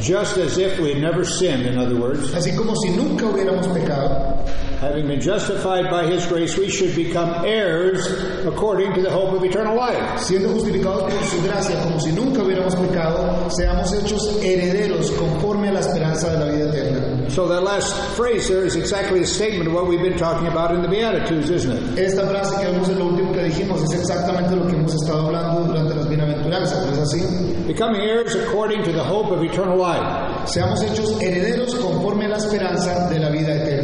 just 0.02 0.38
as 0.38 0.58
if 0.58 0.80
we 0.80 0.94
had 0.94 1.02
never 1.02 1.24
sinned, 1.24 1.66
in 1.66 1.78
other 1.78 1.96
words, 1.96 2.34
así 2.34 2.56
como 2.56 2.76
si 2.76 2.90
nunca 2.92 3.26
hubiéramos 3.26 3.68
pecado, 3.68 4.44
having 4.80 5.08
been 5.08 5.20
justified 5.20 5.90
by 5.90 6.08
his 6.08 6.26
grace, 6.28 6.58
we 6.58 6.70
should 6.70 6.96
become 6.96 7.46
heirs 7.46 8.08
according 8.46 8.94
to 8.94 9.02
the 9.02 9.12
hope 9.12 9.34
of 9.34 9.44
eternal 9.44 9.76
life. 9.76 10.00
Siendo 10.20 10.54
justificados 10.54 11.12
por 11.12 11.24
su 11.24 11.42
gracia, 11.44 11.84
como 11.84 12.00
si 12.00 12.12
nunca 12.12 12.42
hubiéramos 12.42 12.76
pecado, 12.76 13.50
seamos 13.50 13.92
hechos 13.94 14.40
herederos 14.42 15.12
conforme 15.12 15.70
a 15.70 15.74
la 15.74 15.80
esperanza 15.82 16.32
de 16.32 16.40
la 16.40 16.52
vida 16.52 16.70
eterna. 16.70 17.30
So 17.30 17.48
that 17.48 17.62
last 17.62 17.94
phrase 18.16 18.48
there 18.48 18.66
is 18.66 18.76
exactly 18.76 19.22
a 19.22 19.26
statement 19.26 19.68
of 19.68 19.74
what 19.74 19.88
we've 19.88 20.02
been 20.02 20.18
talking 20.18 20.48
about 20.48 20.74
in 20.74 20.82
the 20.82 20.88
Beatitudes, 20.88 21.50
isn't 21.50 21.72
it? 21.72 22.00
Esta 22.00 22.26
frase 22.26 22.58
que 22.60 22.72
vemos 22.72 22.90
en 22.90 22.98
lo 23.00 23.06
último 23.10 23.34
que 23.34 23.44
dijimos 23.44 23.84
es 23.84 24.00
exactamente 24.00 24.56
lo 24.56 24.66
que 24.66 24.76
hemos 24.76 24.94
estado 24.96 25.28
hablando 25.28 25.66
durante 25.66 25.94
las 25.94 26.08
bienaventuranzas, 26.08 26.86
¿no 26.86 26.94
es 26.94 27.00
así? 27.00 27.22
Becoming 27.68 28.02
heirs 28.02 28.34
according 28.36 28.84
to 28.84 28.92
the 28.92 29.04
hope 29.04 29.32
of 29.32 29.44
eternal 29.44 29.78
life. 29.78 30.02
Seamos 30.46 30.82
hechos 30.82 31.22
herederos 31.22 31.76
conforme 31.76 32.26
a 32.26 32.30
la 32.30 32.38
esperanza 32.38 33.08
de 33.10 33.20
la 33.20 33.30
vida 33.30 33.54
eterna. 33.56 33.79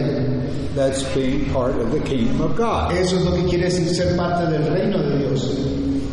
That's 0.76 1.03
being 1.15 1.51
part 1.53 1.76
of 1.76 1.91
the 1.91 2.01
kingdom 2.01 2.41
of 2.41 2.57
God, 2.57 2.91
Eso 2.91 3.15
es 3.15 3.23
lo 3.23 3.32
que 3.32 3.43
quiere 3.49 3.69
decir 3.69 3.88
ser 3.95 4.17
parte 4.17 4.51
del 4.51 4.67
reino 4.69 5.01
de 5.01 5.19
Dios, 5.19 5.47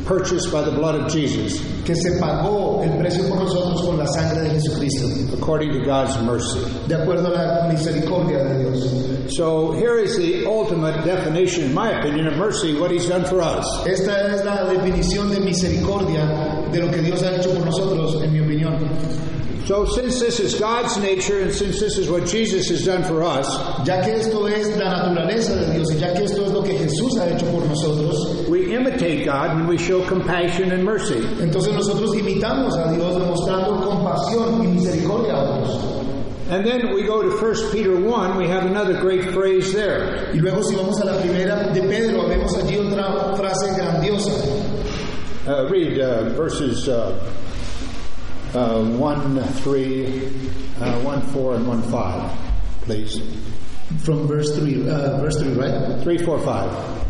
purchased 0.06 0.52
by 0.52 0.62
the 0.62 0.70
blood 0.70 0.94
of 0.94 1.10
Jesus, 1.12 1.60
que 1.84 1.94
se 1.96 2.20
pagó 2.20 2.80
el 2.84 2.96
precio 2.96 3.28
por 3.28 3.38
nosotros 3.38 3.82
con 3.84 3.98
la 3.98 4.06
sangre 4.06 4.42
de 4.44 4.50
Jesucristo, 4.50 5.34
according 5.36 5.72
to 5.72 5.84
God's 5.84 6.16
mercy. 6.22 6.60
de 6.86 6.94
acuerdo 6.94 7.34
a 7.34 7.64
la 7.64 7.68
misericordia 7.68 8.38
de 8.44 8.58
Dios. 8.60 9.34
So 9.34 9.72
here 9.72 9.98
is 9.98 10.16
the 10.16 10.46
ultimate 10.46 11.04
definition, 11.04 11.64
in 11.64 11.74
my 11.74 11.90
opinion, 11.98 12.28
of 12.28 12.36
mercy, 12.36 12.78
what 12.78 12.90
he's 12.92 13.08
done 13.08 13.24
for 13.24 13.40
us. 13.40 13.64
Esta 13.86 14.32
es 14.32 14.44
la 14.44 14.64
definición 14.64 15.30
de 15.30 15.40
misericordia 15.40 16.68
de 16.70 16.80
lo 16.80 16.90
que 16.90 17.00
Dios 17.02 17.22
ha 17.24 17.34
hecho 17.34 17.52
por 17.54 17.64
nosotros, 17.64 18.22
en 18.22 18.32
mi 18.32 18.40
opinión. 18.40 18.78
So 19.64 19.84
since 19.86 20.18
this 20.18 20.40
is 20.40 20.58
God's 20.58 20.96
nature 20.98 21.40
and 21.40 21.52
since 21.52 21.78
this 21.78 21.96
is 21.96 22.10
what 22.10 22.26
Jesus 22.26 22.68
has 22.68 22.84
done 22.84 23.04
for 23.04 23.22
us, 23.22 23.46
Ya 23.86 24.02
que 24.02 24.12
esto 24.14 24.46
es 24.46 24.76
la 24.76 24.90
naturaleza 24.90 25.54
de 25.54 25.74
Dios 25.74 25.92
y 25.92 25.98
ya 25.98 26.12
que 26.12 26.24
esto 26.24 26.44
es 26.44 26.52
lo 26.52 26.62
que 26.62 26.76
Jesús 26.76 27.16
ha 27.18 27.28
hecho 27.30 27.46
por 27.52 27.64
nosotros, 27.66 28.48
we 28.48 28.74
imitate 28.74 29.24
God 29.24 29.54
when 29.54 29.68
we 29.68 29.78
show 29.78 30.04
compassion 30.08 30.72
and 30.72 30.84
mercy. 30.84 31.20
entonces 31.40 31.72
nosotros 31.74 32.12
imitamos 32.16 32.76
a 32.76 32.92
Dios 32.92 33.14
demostrando 33.20 33.80
compasión 33.84 34.64
y 34.64 34.66
misericordia 34.66 35.34
a 35.34 35.60
otros. 35.60 36.02
And 36.50 36.66
then 36.66 36.92
we 36.92 37.04
go 37.04 37.22
to 37.22 37.30
1 37.30 37.72
Peter 37.72 37.94
1, 37.94 38.36
we 38.36 38.48
have 38.48 38.66
another 38.66 39.00
great 39.00 39.30
phrase 39.30 39.72
there. 39.72 40.32
Y 40.34 40.40
luego 40.40 40.62
si 40.62 40.74
vamos 40.74 41.00
a 41.00 41.06
la 41.06 41.20
primera 41.22 41.72
de 41.72 41.82
Pedro, 41.82 42.26
vemos 42.28 42.52
allí 42.56 42.76
otra 42.78 43.34
frase 43.36 43.74
grandiosa. 43.76 44.32
Uh, 45.46 45.68
read 45.70 45.98
uh, 45.98 46.28
verses 46.36 46.88
uh, 46.88 47.18
uh, 48.54 48.84
1, 48.84 49.42
3, 49.42 50.26
uh, 50.80 51.00
1, 51.00 51.20
4, 51.22 51.54
and 51.54 51.68
1, 51.68 51.82
5, 51.82 52.38
please. 52.82 53.20
From 54.04 54.26
verse 54.26 54.56
3, 54.58 54.88
uh, 54.88 55.20
verse 55.20 55.38
3, 55.38 55.52
right? 55.54 56.02
3, 56.02 56.24
4, 56.24 56.38
5. 56.44 57.02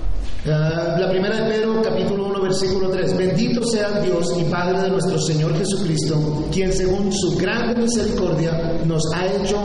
Ah, 0.45 0.97
la 0.99 1.09
primera 1.09 1.37
de 1.37 1.53
Pedro, 1.53 1.81
capítulo 1.83 2.27
1, 2.27 2.41
versículo 2.41 2.91
3. 2.91 3.17
Bendito 3.17 3.65
sea 3.65 4.01
Dios 4.01 4.27
y 4.37 4.43
Padre 4.51 4.83
de 4.83 4.91
nuestro 4.91 5.17
Señor 5.21 5.57
Jesucristo, 5.57 6.49
quien 6.51 6.73
según 6.73 7.13
su 7.13 7.37
grande 7.37 7.81
misericordia 7.81 8.81
nos 8.85 9.05
ha 9.15 9.27
hecho 9.27 9.61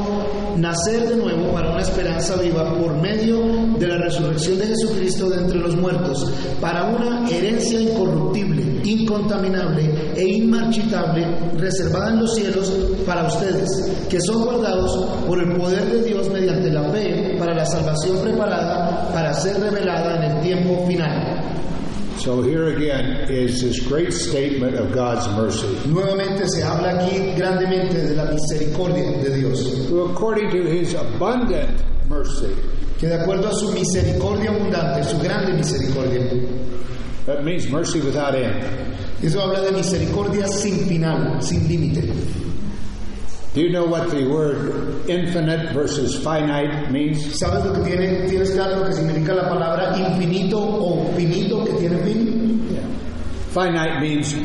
nacer 0.57 1.07
de 1.07 1.15
nuevo 1.15 1.53
para 1.53 1.71
una 1.71 1.81
esperanza 1.81 2.35
viva 2.37 2.73
por 2.73 2.93
medio 3.01 3.39
de 3.77 3.87
la 3.87 3.97
resurrección 3.97 4.57
de 4.57 4.67
Jesucristo 4.67 5.29
de 5.29 5.41
entre 5.41 5.59
los 5.59 5.75
muertos, 5.75 6.31
para 6.59 6.85
una 6.85 7.29
herencia 7.29 7.79
incorruptible, 7.79 8.81
incontaminable 8.83 10.13
e 10.15 10.23
inmarchitable, 10.23 11.25
reservada 11.57 12.11
en 12.11 12.19
los 12.19 12.35
cielos 12.35 12.73
para 13.05 13.27
ustedes, 13.27 13.69
que 14.09 14.19
son 14.21 14.45
guardados 14.45 14.95
por 15.27 15.39
el 15.39 15.57
poder 15.57 15.85
de 15.85 16.03
Dios 16.03 16.29
mediante 16.29 16.71
la 16.71 16.83
fe 16.91 17.35
para 17.37 17.53
la 17.53 17.65
salvación 17.65 18.17
preparada 18.19 19.09
para 19.13 19.33
ser 19.33 19.59
revelada 19.59 20.17
en 20.17 20.31
el 20.31 20.41
tiempo 20.41 20.85
final. 20.87 21.36
So 22.17 22.41
here 22.41 22.75
again 22.75 23.29
is 23.29 23.61
this 23.61 23.87
great 23.87 24.11
statement 24.11 24.75
of 24.75 24.91
God's 24.91 25.27
mercy. 25.37 25.67
Nuevamente 25.87 26.47
se 26.49 26.63
habla 26.63 26.97
aquí 26.97 27.35
grandemente 27.37 27.93
de 27.93 28.15
la 28.15 28.25
misericordia 28.25 29.21
de 29.21 29.35
Dios, 29.35 29.87
Who, 29.87 30.05
according 30.05 30.49
to 30.49 30.63
his 30.63 30.95
abundant 30.95 31.79
mercy, 32.09 32.55
que 32.97 33.07
de 33.07 33.21
acuerdo 33.21 33.49
a 33.49 33.53
su 33.53 33.71
misericordia 33.71 34.49
abundante, 34.49 35.03
su 35.03 35.19
grande 35.19 35.53
misericordia, 35.53 36.27
that 37.27 37.43
means 37.43 37.69
mercy 37.69 37.99
without 38.01 38.33
end. 38.33 38.65
eso 39.21 39.39
habla 39.39 39.61
de 39.61 39.71
misericordia 39.71 40.47
sin 40.47 40.87
final, 40.87 41.39
sin 41.41 41.67
límite. 41.67 42.01
Do 43.53 43.61
you 43.61 43.71
know 43.71 43.85
what 43.85 44.11
the 44.11 44.27
word 44.27 45.09
infinite 45.09 45.73
versus 45.73 46.15
finite 46.23 46.91
means? 46.91 47.39
¿Sabes 47.39 47.65
lo 47.65 47.73
que 47.73 47.89
tiene, 47.89 48.27
tienes 48.27 48.51
claro 48.51 48.81
lo 48.81 48.85
que 48.85 48.93
significa 48.93 49.33
la 49.33 49.49
palabra 49.49 49.97
infinito 49.97 50.59
o 50.59 51.11
finito 51.15 51.65
que 51.65 51.73
tiene 51.73 51.97
fin? 52.03 52.67
Finite 53.51 53.99
means 53.99 54.35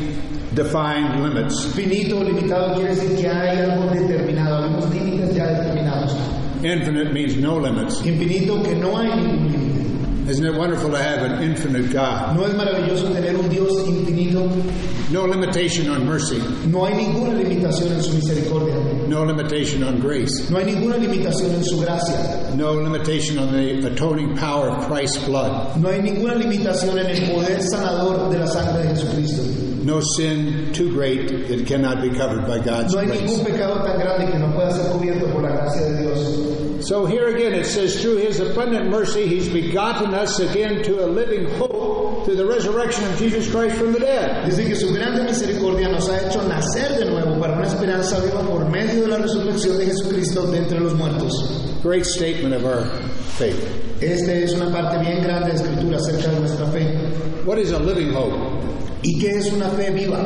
defined 0.54 1.20
limits. 1.20 1.66
Finito 1.74 2.22
limitado 2.22 2.74
quiere 2.74 2.94
decir 2.94 3.16
que 3.20 3.28
hay 3.28 3.58
algo 3.58 3.90
determinado, 3.92 4.64
hay 4.64 4.70
unos 4.70 4.90
límites 4.94 5.34
ya 5.34 5.46
determinados. 5.46 6.16
Infinite 6.62 7.12
means 7.12 7.36
no 7.36 7.58
limits. 7.58 8.00
Infinito 8.06 8.62
que 8.62 8.74
no 8.76 8.96
hay 8.96 9.08
ningún 9.08 9.52
límite. 9.52 9.61
Isn't 10.28 10.46
it 10.46 10.54
wonderful 10.56 10.90
to 10.90 10.98
have 10.98 11.22
an 11.28 11.42
infinite 11.42 11.92
God? 11.92 12.36
No 12.36 12.44
es 12.44 12.54
maravilloso 12.54 13.12
tener 13.12 13.34
un 13.36 13.48
Dios 13.48 13.72
infinito, 13.88 14.48
No 15.10 15.26
limitation 15.26 15.90
on 15.90 16.06
mercy, 16.06 16.38
no 16.68 16.84
hay 16.86 16.94
ninguna 16.94 17.34
limitación 17.34 17.92
en 17.92 18.02
su 18.02 18.12
misericordia, 18.14 18.74
no 19.08 19.24
limitation 19.24 19.82
on 19.82 19.98
grace, 20.00 20.48
no 20.48 20.58
hay 20.58 20.64
ninguna 20.64 20.96
limitación 20.96 21.50
en 21.54 21.64
su 21.64 21.80
gracia, 21.80 22.54
no 22.56 22.72
limitation 22.74 23.38
on 23.38 23.52
the 23.52 23.84
atoning 23.86 24.36
power 24.36 24.70
of 24.70 24.86
Christ's 24.86 25.18
blood, 25.26 25.76
no 25.76 25.88
hay 25.90 26.00
ninguna 26.00 26.34
limitación 26.36 26.96
en 26.98 27.06
el 27.06 27.30
poder 27.34 27.60
sanador 27.62 28.30
de 28.30 28.38
la 28.38 28.46
sangre 28.46 28.84
de 28.84 28.88
Jesucristo. 28.90 29.42
no 29.84 30.00
sin 30.16 30.72
too 30.72 30.92
great 30.94 31.28
that 31.28 31.50
it 31.50 31.66
cannot 31.66 32.00
be 32.00 32.08
covered 32.16 32.46
by 32.46 32.58
God's 32.60 32.94
No 32.94 33.00
hay 33.00 33.06
grace. 33.08 33.22
ningún 33.22 33.44
pecado 33.44 33.82
tan 33.84 33.98
grande 33.98 34.30
que 34.32 34.38
no 34.38 34.54
pueda 34.54 34.70
ser 34.70 34.86
cubierto 34.92 35.26
por 35.32 35.42
la 35.42 35.50
gracia 35.50 35.82
de 35.82 36.02
Dios. 36.02 36.51
So 36.82 37.06
here 37.06 37.28
again 37.28 37.54
it 37.54 37.64
says, 37.64 38.02
through 38.02 38.16
his 38.16 38.40
abundant 38.40 38.90
mercy, 38.90 39.28
he's 39.28 39.48
begotten 39.48 40.14
us 40.14 40.40
again 40.40 40.82
to 40.82 41.04
a 41.04 41.06
living 41.06 41.48
hope 41.54 42.24
through 42.24 42.34
the 42.34 42.46
resurrection 42.46 43.04
of 43.04 43.16
Jesus 43.18 43.48
Christ 43.48 43.76
from 43.76 43.92
the 43.92 44.00
dead. 44.00 44.50
Dice 44.50 44.66
que 44.66 44.74
su 44.74 44.92
grande 44.92 45.22
misericordia 45.22 45.88
nos 45.92 46.08
ha 46.08 46.18
hecho 46.18 46.42
nacer 46.42 46.98
de 46.98 47.04
nuevo 47.04 47.38
para 47.40 47.54
una 47.54 47.66
esperanza 47.66 48.20
viva 48.20 48.42
por 48.42 48.68
medio 48.68 49.02
de 49.02 49.08
la 49.08 49.18
resurrección 49.18 49.78
de 49.78 49.86
Jesucristo 49.86 50.50
de 50.50 50.58
entre 50.58 50.80
los 50.80 50.94
muertos. 50.94 51.32
Great 51.84 52.04
statement 52.04 52.52
of 52.52 52.64
our 52.64 52.84
faith. 53.38 53.62
Esta 54.00 54.32
es 54.32 54.52
una 54.54 54.72
parte 54.72 54.98
bien 54.98 55.22
grande 55.22 55.52
de 55.52 55.54
Escritura 55.54 55.98
acerca 55.98 56.32
de 56.32 56.40
nuestra 56.40 56.66
fe. 56.66 56.98
What 57.44 57.58
is 57.58 57.70
a 57.70 57.78
living 57.78 58.12
hope? 58.12 58.34
¿Y 59.04 59.20
qué 59.20 59.36
es 59.38 59.52
una 59.52 59.68
fe 59.68 59.90
viva? 59.90 60.18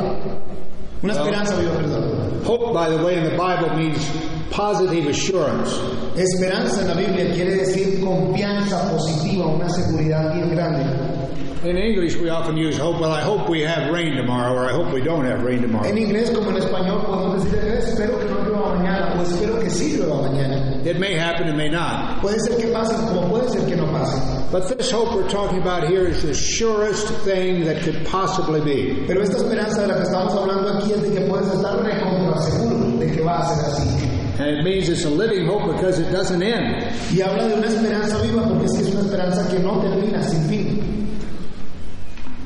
Una 1.02 1.12
esperanza 1.12 1.54
viva, 1.56 1.72
perdón. 1.72 2.42
Hope, 2.44 2.72
by 2.72 2.88
the 2.88 3.04
way, 3.04 3.18
in 3.18 3.24
the 3.24 3.36
Bible 3.36 3.76
means 3.76 4.10
positive 4.50 5.08
assurance. 5.08 5.72
Esperanza 6.16 6.82
en 6.82 6.88
la 6.88 6.94
Biblia 6.94 7.32
quiere 7.32 7.56
decir 7.56 8.00
confianza 8.00 8.90
positiva, 8.90 9.46
una 9.46 9.68
seguridad 9.68 10.34
bien 10.34 10.50
grande. 10.50 11.16
In 11.64 11.76
English, 11.76 12.16
we 12.20 12.30
often 12.30 12.56
use 12.56 12.78
hope. 12.78 13.00
Well, 13.00 13.10
I 13.10 13.22
hope 13.22 13.48
we 13.48 13.62
have 13.62 13.90
rain 13.92 14.14
tomorrow, 14.16 14.54
or 14.54 14.66
I 14.70 14.72
hope 14.72 14.92
we 14.92 15.00
don't 15.00 15.24
have 15.24 15.42
rain 15.42 15.62
tomorrow. 15.62 15.88
En 15.88 15.98
inglés 15.98 16.30
como 16.30 16.50
en 16.50 16.58
español 16.58 17.02
podemos 17.04 17.42
decir, 17.42 17.58
"Eh, 17.58 17.78
espero 17.80 18.20
que 18.20 18.26
no 18.26 18.44
llueva 18.44 18.76
mañana 18.76 19.14
o 19.18 19.22
espero 19.22 19.58
que 19.58 19.68
sí 19.68 19.96
llueva 19.96 20.22
mañana. 20.28 20.80
It 20.84 20.98
may 20.98 21.18
happen, 21.18 21.48
it 21.48 21.56
may 21.56 21.68
not. 21.68 22.20
Puede 22.22 22.38
ser 22.38 22.56
que 22.56 22.68
pase 22.68 22.94
como 23.08 23.28
puede 23.28 23.48
ser 23.50 23.66
que 23.66 23.74
no 23.74 23.86
pase. 23.90 24.16
But 24.52 24.68
this 24.78 24.92
hope 24.92 25.16
we're 25.16 25.28
talking 25.28 25.60
about 25.60 25.88
here 25.88 26.06
is 26.06 26.22
the 26.22 26.34
surest 26.34 27.08
thing 27.24 27.64
that 27.64 27.82
could 27.82 28.04
possibly 28.06 28.60
be. 28.60 29.02
Pero 29.08 29.22
esta 29.22 29.38
esperanza 29.38 29.80
de 29.80 29.88
la 29.88 29.94
que 29.96 30.02
estamos 30.04 30.34
hablando 30.36 30.68
aquí 30.78 30.92
es 30.92 31.02
de 31.02 31.10
que 31.14 31.20
puedes 31.22 31.52
estar 31.52 31.82
recontra 31.82 32.40
seguro 32.42 32.96
de 33.00 33.10
que 33.10 33.22
va 33.22 33.38
a 33.40 33.44
ser 33.44 33.64
así. 33.72 34.15
And 34.38 34.58
it 34.58 34.64
means 34.64 34.88
it's 34.88 35.04
a 35.04 35.10
living 35.10 35.46
hope 35.46 35.74
because 35.74 35.98
it 35.98 36.10
doesn't 36.12 36.42
end. 36.42 36.82
Y 37.10 37.22
habla 37.22 37.48
de 37.48 37.54
una 37.54 37.66
esperanza 37.66 38.20
viva 38.22 38.42
porque 38.46 38.66
es 38.66 38.72
que 38.72 38.82
es 38.82 38.94
una 38.94 39.00
esperanza 39.00 39.48
que 39.50 39.58
no 39.60 39.80
termina 39.80 40.22
sin 40.22 40.42
fin. 40.48 40.86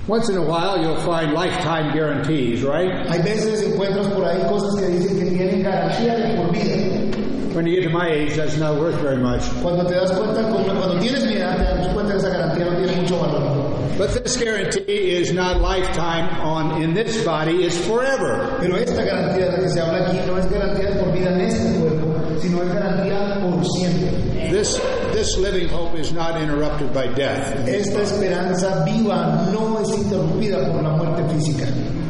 Once 0.07 0.29
in 0.29 0.37
a 0.37 0.43
while, 0.43 0.81
you'll 0.81 1.01
find 1.03 1.33
lifetime 1.35 1.93
guarantees, 1.93 2.63
right? 2.63 3.07
Hay 3.09 3.23
veces 3.23 3.63
encuentras 3.63 4.07
por 4.09 4.25
ahí 4.25 4.41
cosas 4.49 4.81
que 4.81 4.87
dicen 4.87 5.19
que 5.19 5.25
tienen 5.27 5.63
garantía 5.63 6.17
de 6.17 6.37
por 6.37 6.53
vida. 6.53 7.55
When 7.55 7.67
you 7.67 7.75
get 7.75 7.89
to 7.89 7.91
my 7.91 8.09
age, 8.09 8.37
that's 8.37 8.57
not 8.57 8.79
worth 8.79 8.95
very 9.01 9.19
much. 9.19 9.43
Cuando 9.61 9.85
te 9.85 9.95
das 9.95 10.13
cuenta, 10.13 10.43
cuando 10.49 10.99
tienes 11.01 11.27
mi 11.27 11.35
edad, 11.35 11.57
te 11.57 11.65
das 11.65 11.93
cuenta 11.93 12.13
que 12.13 12.19
esa 12.19 12.29
garantía 12.31 12.65
no 12.67 12.77
tiene 12.77 13.03
mucho 13.03 13.19
valor. 13.19 13.60
But 13.99 14.25
this 14.25 14.37
guarantee 14.37 15.11
is 15.11 15.33
not 15.33 15.61
lifetime 15.61 16.29
on 16.41 16.83
in 16.83 16.95
this 16.95 17.25
body, 17.25 17.65
it's 17.65 17.79
forever. 17.87 18.57
Pero 18.61 18.77
esta 18.77 19.03
garantía 19.05 19.47
de 19.47 19.53
la 19.53 19.59
que 19.61 19.69
se 19.69 19.81
habla 19.81 20.09
aquí 20.09 20.19
no 20.27 20.39
es 20.39 20.47
garantía 20.51 20.99
por 20.99 21.13
vida 21.13 21.31
en 21.33 21.41
este 21.41 21.79
cuerpo, 21.79 22.41
sino 22.41 22.63
es 22.63 22.75
garantía 22.75 23.41
por 23.41 23.65
siempre. 23.65 24.51
This 24.51 24.81
this 25.13 25.37
living 25.37 25.69
hope 25.69 25.95
is 25.99 26.13
not 26.13 26.41
interrupted 26.41 26.93
by 26.93 27.07
death. 27.15 27.69
Esta 27.69 28.03
esperanza 28.03 28.85
viva 28.85 29.49
no 29.53 29.79
es 29.81 29.89
interrumpida 29.91 30.73
por 30.73 30.83
la 30.83 30.91
muerte 30.97 31.23
física. 31.35 31.67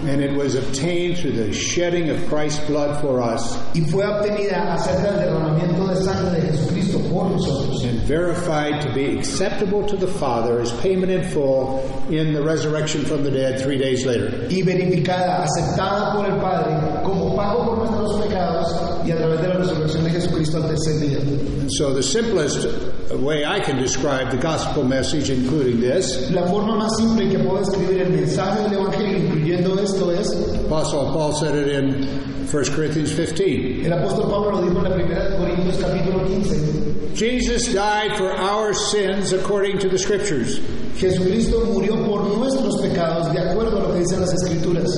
and 0.06 0.22
it 0.22 0.34
was 0.34 0.54
obtained 0.54 1.18
through 1.18 1.32
the 1.32 1.52
shedding 1.52 2.08
of 2.08 2.26
Christ's 2.28 2.64
blood 2.66 3.00
for 3.00 3.20
us, 3.20 3.56
y 3.74 3.80
fue 3.82 4.04
obtenida 4.04 4.74
acerca 4.74 5.12
del 5.12 5.26
derramamiento 5.26 5.86
de 5.88 6.02
sangre 6.02 6.40
de 6.40 6.48
Jesucristo 6.48 6.79
and 6.94 8.00
verified 8.00 8.80
to 8.82 8.92
be 8.92 9.18
acceptable 9.18 9.86
to 9.86 9.96
the 9.96 10.06
Father 10.06 10.60
as 10.60 10.72
payment 10.80 11.10
in 11.10 11.28
full 11.30 11.80
in 12.10 12.32
the 12.32 12.42
resurrection 12.42 13.04
from 13.04 13.22
the 13.22 13.30
dead 13.30 13.60
three 13.60 13.78
days 13.78 14.04
later. 14.04 14.46
y 14.48 14.62
verificada, 14.62 15.44
aceptada 15.44 16.14
por 16.14 16.26
el 16.26 16.40
Padre 16.40 17.02
como 17.04 17.36
pago 17.36 17.66
por 17.66 17.78
nuestros 17.78 18.26
pecados 18.26 19.06
y 19.06 19.10
a 19.10 19.16
través 19.16 19.40
de 19.40 19.48
la 19.48 19.54
resurrección 19.54 20.04
de 20.04 20.10
Jesucristo 20.10 20.56
al 20.58 20.68
tercer 20.68 21.00
día. 21.00 21.18
And 21.18 21.70
so, 21.72 21.94
the 21.94 22.02
simplest 22.02 22.66
way 23.12 23.44
I 23.44 23.60
can 23.60 23.80
describe 23.80 24.30
the 24.30 24.38
gospel 24.38 24.84
message, 24.84 25.30
including 25.30 25.80
this, 25.80 26.30
La 26.30 26.46
forma 26.46 26.76
más 26.76 26.96
simple 26.96 27.28
que 27.28 27.38
puedo 27.38 27.62
escribir 27.62 28.02
el 28.02 28.10
mensaje 28.10 28.62
del 28.62 28.74
Evangelio, 28.74 29.18
incluyendo 29.18 29.78
esto, 29.80 30.10
es, 30.12 30.34
Apostle 30.70 31.06
Paul 31.06 31.32
said 31.32 31.56
it 31.56 31.66
in 31.66 32.46
1 32.46 32.64
Corinthians 32.76 33.12
15. 33.12 33.86
el 33.86 33.92
apóstol 33.92 34.30
Pablo 34.30 34.52
lo 34.52 34.62
dijo 34.62 34.78
en 34.78 34.84
la 34.84 34.94
primera 34.94 35.28
de 35.28 35.36
Corintios 35.36 35.78
capítulo 35.78 36.24
15, 36.28 37.16
Jesus 37.16 37.74
died 37.74 38.16
for 38.16 38.30
our 38.30 38.72
sins 38.72 39.32
according 39.32 39.80
to 39.80 39.88
the 39.88 39.98
Scriptures. 39.98 40.60
Jesucristo 40.94 41.64
murió 41.66 41.96
por 42.06 42.22
nuestros 42.38 42.80
pecados 42.80 43.34
de 43.34 43.40
acuerdo 43.40 43.78
a 43.78 43.88
lo 43.88 43.94
que 43.94 43.98
dicen 43.98 44.20
las 44.20 44.32
Escrituras. 44.32 44.94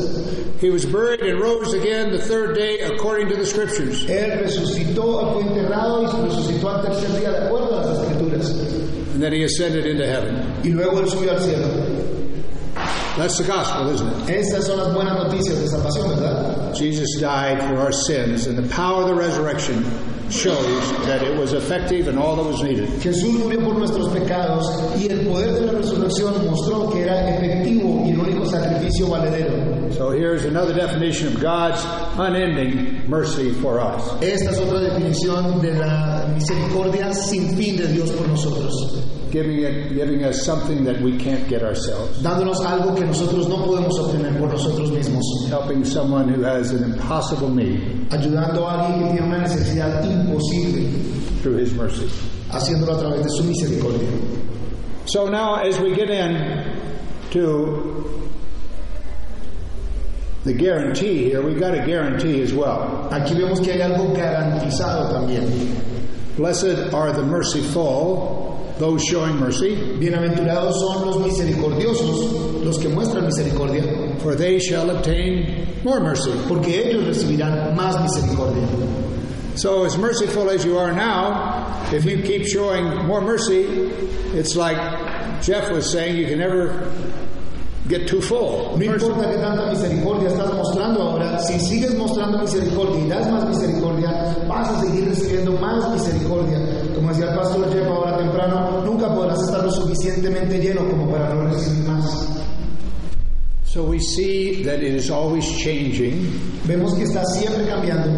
He 0.61 0.69
was 0.69 0.85
buried 0.85 1.23
and 1.23 1.41
rose 1.41 1.73
again 1.73 2.13
the 2.13 2.21
third 2.21 2.55
day 2.55 2.81
according 2.81 3.31
to 3.31 3.37
the 3.37 3.47
Scriptures. 3.47 4.05
Él 4.11 4.41
resucitó, 4.41 5.33
fue 5.33 5.43
enterrado 5.43 6.03
y 6.03 6.29
resucitó 6.29 6.69
al 6.69 6.83
tercer 6.83 7.19
día 7.19 7.31
de 7.31 7.47
acuerdo 7.47 7.81
a 7.81 7.87
las 7.87 7.99
Escrituras. 7.99 8.51
And 9.15 9.23
then 9.23 9.33
he 9.33 9.45
ascended 9.45 9.87
into 9.87 10.07
heaven. 10.07 10.37
Y 10.65 10.69
luego 10.69 11.01
él 11.01 11.09
subió 11.09 11.33
al 11.33 11.41
cielo. 11.41 11.67
That's 13.23 13.39
the 13.39 13.45
gospel, 13.45 13.89
isn't 13.89 14.29
it? 14.29 14.45
Son 14.45 14.79
las 14.79 14.93
buenas 14.93 15.17
noticias 15.17 15.57
de 15.61 15.69
salvación, 15.69 16.09
¿verdad? 16.09 16.75
Jesus 16.75 17.21
died 17.21 17.63
for 17.63 17.79
our 17.79 17.93
sins, 17.93 18.49
and 18.49 18.59
the 18.59 18.69
power 18.75 19.03
of 19.03 19.09
the 19.11 19.15
resurrection 19.15 19.85
shows 20.29 20.91
that 21.07 21.23
it 21.23 21.39
was 21.39 21.53
effective 21.53 22.09
and 22.09 22.19
all 22.19 22.35
that 22.35 22.43
was 22.43 22.61
needed. 22.65 22.89
Jesús 23.01 23.39
murió 23.39 23.63
por 23.63 23.75
nuestros 23.75 24.09
pecados 24.09 24.67
y 24.97 25.07
el 25.09 25.25
poder 25.25 25.53
de 25.53 25.67
la 25.67 25.73
resurrección 25.73 26.45
mostró 26.51 26.91
que 26.91 27.03
era 27.03 27.31
efectivo 27.37 28.03
y 28.05 28.11
el 28.11 28.19
único 28.19 28.45
sacrificio 28.45 29.07
valedero. 29.07 29.93
So 29.93 30.11
here's 30.11 30.45
another 30.45 30.75
definition 30.75 31.29
of 31.29 31.41
God's 31.41 31.81
unending 32.19 33.09
mercy 33.09 33.53
for 33.53 33.79
us. 33.79 34.03
Esta 34.21 34.51
es 34.51 34.59
otra 34.59 34.81
definición 34.81 35.63
de 35.63 35.75
la 35.75 36.27
misericordia 36.35 37.15
sin 37.15 37.57
fin 37.57 37.77
de 37.77 37.87
Dios 37.87 38.11
por 38.11 38.27
nosotros, 38.27 38.99
Giving, 39.33 39.61
it, 39.63 39.95
giving 39.95 40.25
us 40.25 40.45
something 40.45 40.85
that 40.85 41.01
we 41.01 41.17
can't 41.17 41.49
get 41.49 41.63
ourselves. 41.63 42.21
dándonos 42.23 42.61
algo 42.67 42.95
que 42.95 43.07
nosotros 43.07 43.49
no 43.49 43.65
podemos 43.65 43.99
obtener 43.99 44.39
por 44.39 44.49
nosotros 44.51 44.91
mismos, 44.91 45.25
Helping 45.49 45.85
someone 45.87 46.29
who 46.29 46.43
has 46.43 46.71
an 46.73 46.85
impossible 46.93 47.49
need 47.49 47.81
ayudando 48.11 48.69
a 48.69 48.85
alguien 48.87 49.09
que 49.09 49.13
tiene 49.17 49.27
una 49.27 49.39
necesidad 49.39 50.05
imposible, 50.05 50.87
through 51.41 51.57
his 51.57 51.73
mercy. 51.73 52.07
haciéndolo 52.51 52.93
a 52.93 52.99
través 52.99 53.23
de 53.25 53.31
su 53.31 53.43
misericordia. 53.45 54.07
So 55.07 55.29
now, 55.31 55.55
as 55.57 55.81
we 55.81 55.95
get 55.95 56.11
in 56.11 56.79
to 57.31 58.23
the 60.45 60.53
guarantee 60.53 61.25
here, 61.25 61.41
we've 61.43 61.59
got 61.59 61.75
a 61.75 61.87
guarantee 61.87 62.43
as 62.43 62.53
well. 62.53 63.09
Aquí 63.11 63.35
vemos 63.35 63.61
que 63.65 63.73
hay 63.73 63.81
algo 63.81 64.13
garantizado 64.15 65.11
también. 65.11 65.49
Blessed 66.37 66.93
are 66.93 67.13
the 67.13 67.23
merciful, 67.23 68.42
those 68.83 69.05
showing 69.05 69.37
mercy, 69.39 69.77
Bienaventurados 70.01 70.75
son 70.75 71.07
los 71.07 71.19
misericordiosos, 71.19 72.65
los 72.65 72.79
que 72.79 72.89
muestran 72.89 73.27
misericordia, 73.27 73.85
for 74.19 74.35
they 74.35 74.59
shall 74.59 74.91
obtain 74.91 75.69
more 75.85 76.01
mercy. 76.01 76.33
porque 76.49 76.91
ellos 76.91 77.05
recibirán 77.07 77.77
más 77.77 77.95
misericordia. 78.03 78.67
So, 79.55 79.85
as 79.85 79.97
merciful 79.97 80.51
as 80.51 80.65
you 80.65 80.79
are 80.79 80.91
now, 80.91 81.93
if 81.93 82.05
you 82.05 82.23
keep 82.23 82.45
showing 82.45 83.07
more 83.07 83.21
mercy, 83.21 83.63
it's 84.35 84.57
like 84.57 84.77
Jeff 85.43 85.71
was 85.71 85.89
saying, 85.89 86.17
you 86.17 86.27
can 86.27 86.41
never 86.41 86.91
get 87.87 88.09
too 88.09 88.21
full. 88.21 88.77
No 88.79 88.85
importa 88.95 89.31
que 89.31 89.39
tanta 89.39 89.71
misericordia 89.71 90.29
estás 90.29 90.53
mostrando 90.55 91.03
ahora, 91.03 91.39
si 91.39 91.57
sigues 91.61 91.95
mostrando 91.95 92.39
misericordia 92.39 92.99
y 92.99 93.09
das 93.09 93.31
más 93.31 93.49
misericordia, 93.49 94.37
vas 94.49 94.69
a 94.71 94.81
seguir 94.81 95.09
recibiendo 95.09 95.53
más 95.53 95.89
misericordia. 95.93 96.59
Como 97.03 97.13
decía 97.13 97.33
el 97.33 97.37
pastor 97.37 97.73
Jeff 97.73 97.85
ahora 97.89 98.17
temprano, 98.17 98.81
nunca 98.85 99.13
podrás 99.13 99.43
estar 99.43 99.65
lo 99.65 99.73
suficientemente 99.73 100.61
lleno 100.61 100.89
como 100.89 101.11
para 101.11 101.35
no 101.35 101.49
recibir 101.49 101.83
más. 101.89 102.29
So, 103.65 103.83
we 103.83 103.99
see 103.99 104.63
that 104.63 104.85
it 104.85 104.95
is 104.95 105.11
always 105.11 105.45
changing. 105.65 106.31
Vemos 106.65 106.95
que 106.95 107.03
está 107.03 107.25
siempre 107.25 107.67
cambiando. 107.67 108.09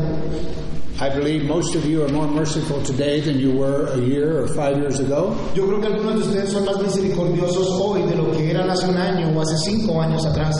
I 1.00 1.08
believe 1.08 1.44
most 1.44 1.74
of 1.74 1.86
you 1.86 2.04
are 2.04 2.12
more 2.12 2.28
merciful 2.28 2.82
today 2.82 3.22
than 3.22 3.40
you 3.40 3.52
were 3.52 3.86
a 3.94 3.98
year 4.00 4.42
or 4.42 4.48
five 4.48 4.76
years 4.76 5.00
ago. 5.00 5.34
Yo 5.54 5.66
creo 5.66 5.80
que 5.80 5.86
algunos 5.86 6.16
de 6.16 6.28
ustedes 6.28 6.52
son 6.52 6.66
más 6.66 6.76
misericordiosos 6.82 7.66
hoy 7.80 8.02
de 8.02 8.16
lo 8.16 8.30
que 8.32 8.50
eran 8.50 8.68
hace 8.68 8.86
un 8.86 8.98
año 8.98 9.32
o 9.34 9.40
hace 9.40 9.56
cinco 9.64 9.98
años 10.02 10.26
atrás. 10.26 10.54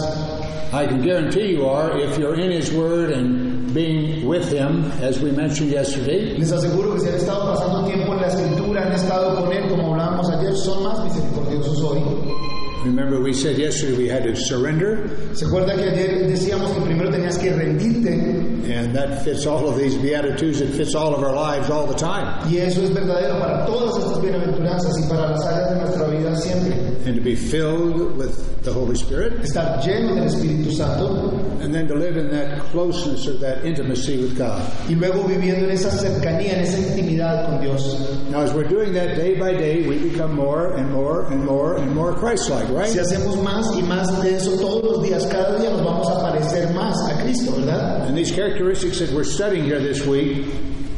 I 0.72 0.86
can 0.86 1.02
guarantee 1.02 1.52
you 1.52 1.66
are 1.66 2.00
if 2.00 2.16
you're 2.16 2.40
in 2.40 2.50
His 2.50 2.72
Word 2.72 3.10
and 3.10 3.53
being 3.74 4.26
with 4.26 4.50
Him, 4.50 4.84
as 5.02 5.20
we 5.20 5.32
mentioned 5.32 5.70
yesterday. 5.72 6.38
Les 6.38 6.52
aseguro 6.52 6.94
que 6.94 7.00
si 7.00 7.08
han 7.08 7.16
estado 7.16 7.52
pasando 7.52 7.84
tiempo 7.84 8.14
en 8.14 8.20
la 8.20 8.28
escritura, 8.28 8.86
han 8.86 8.92
estado 8.92 9.34
con 9.34 9.52
Él, 9.52 9.68
como 9.68 9.92
hablábamos 9.92 10.30
ayer, 10.30 10.56
son 10.56 10.84
más 10.84 11.02
misericordiosos 11.04 11.82
hoy. 11.82 12.53
Remember, 12.84 13.20
we 13.20 13.32
said 13.32 13.56
yesterday 13.58 13.96
we 13.96 14.08
had 14.08 14.24
to 14.24 14.34
surrender, 14.36 15.08
¿Se 15.34 15.46
acuerda 15.46 15.74
que 15.74 15.84
ayer 15.90 16.26
decíamos 16.28 16.72
que 16.74 16.80
primero 16.82 17.10
tenías 17.10 17.38
que 17.38 17.50
rendirte? 17.52 18.52
and 18.64 18.94
that 18.96 19.22
fits 19.24 19.46
all 19.46 19.68
of 19.68 19.76
these 19.76 19.94
Beatitudes, 19.96 20.60
it 20.62 20.74
fits 20.74 20.94
all 20.94 21.14
of 21.14 21.22
our 21.22 21.34
lives 21.34 21.68
all 21.70 21.86
the 21.86 21.94
time. 21.94 22.46
Y 22.50 22.58
eso 22.58 22.82
es 22.82 22.90
verdadero 22.90 23.38
para 23.38 23.66
todas 23.66 23.96
estas 23.98 24.22
bienaventuranzas 24.22 24.98
y 25.04 25.08
para 25.08 25.30
las 25.32 25.44
áreas 25.46 25.70
de 25.70 25.80
nuestra 25.80 26.08
vida 26.08 26.36
siempre. 26.36 26.74
And 27.06 27.14
to 27.16 27.20
be 27.20 27.34
filled 27.36 28.16
with 28.16 28.62
the 28.62 28.72
Holy 28.72 28.94
Spirit, 28.96 29.42
Estar 29.42 29.82
lleno 29.82 30.14
del 30.14 30.24
Espíritu 30.24 30.72
Santo 30.72 31.36
and 31.60 31.74
then 31.74 31.86
to 31.86 31.94
live 31.94 32.16
in 32.16 32.30
that 32.30 32.60
closeness 32.70 33.26
or 33.26 33.34
that 33.38 33.64
intimacy 33.66 34.16
with 34.22 34.38
God. 34.38 34.62
y 34.88 34.94
luego 34.94 35.24
viviendo 35.24 35.66
en 35.66 35.70
esa 35.72 35.90
cercanía, 35.90 36.54
en 36.54 36.60
esa 36.60 36.78
intimidad 36.78 37.46
con 37.46 37.60
Dios. 37.60 38.00
Now, 38.30 38.40
as 38.40 38.52
we're 38.54 38.68
doing 38.68 38.94
that 38.94 39.16
day 39.16 39.38
by 39.38 39.52
day, 39.52 39.86
we 39.86 39.98
become 39.98 40.34
more 40.34 40.72
and 40.72 40.90
more 40.90 41.26
and 41.30 41.44
more 41.44 41.76
and 41.76 41.94
more 41.94 42.14
Christ 42.14 42.48
like, 42.48 42.68
right? 42.74 42.88
Si 42.88 42.98
hacemos 42.98 43.42
más 43.42 43.76
y 43.76 43.82
más 43.82 44.22
de 44.22 44.36
eso 44.36 44.52
todos 44.58 44.82
los 44.84 45.02
días, 45.02 45.26
cada 45.26 45.58
día 45.58 45.70
nos 45.70 45.84
vamos 45.84 46.08
a 46.10 46.20
parecer 46.20 46.72
más 46.74 46.96
a 47.10 47.22
Cristo, 47.22 47.52
¿verdad? 47.56 48.06
And 48.06 48.16
these 48.16 48.32
characteristics 48.32 48.98
that 48.98 49.10
we're 49.12 49.24
studying 49.24 49.64
here 49.64 49.80
this 49.80 50.06
week 50.06 50.44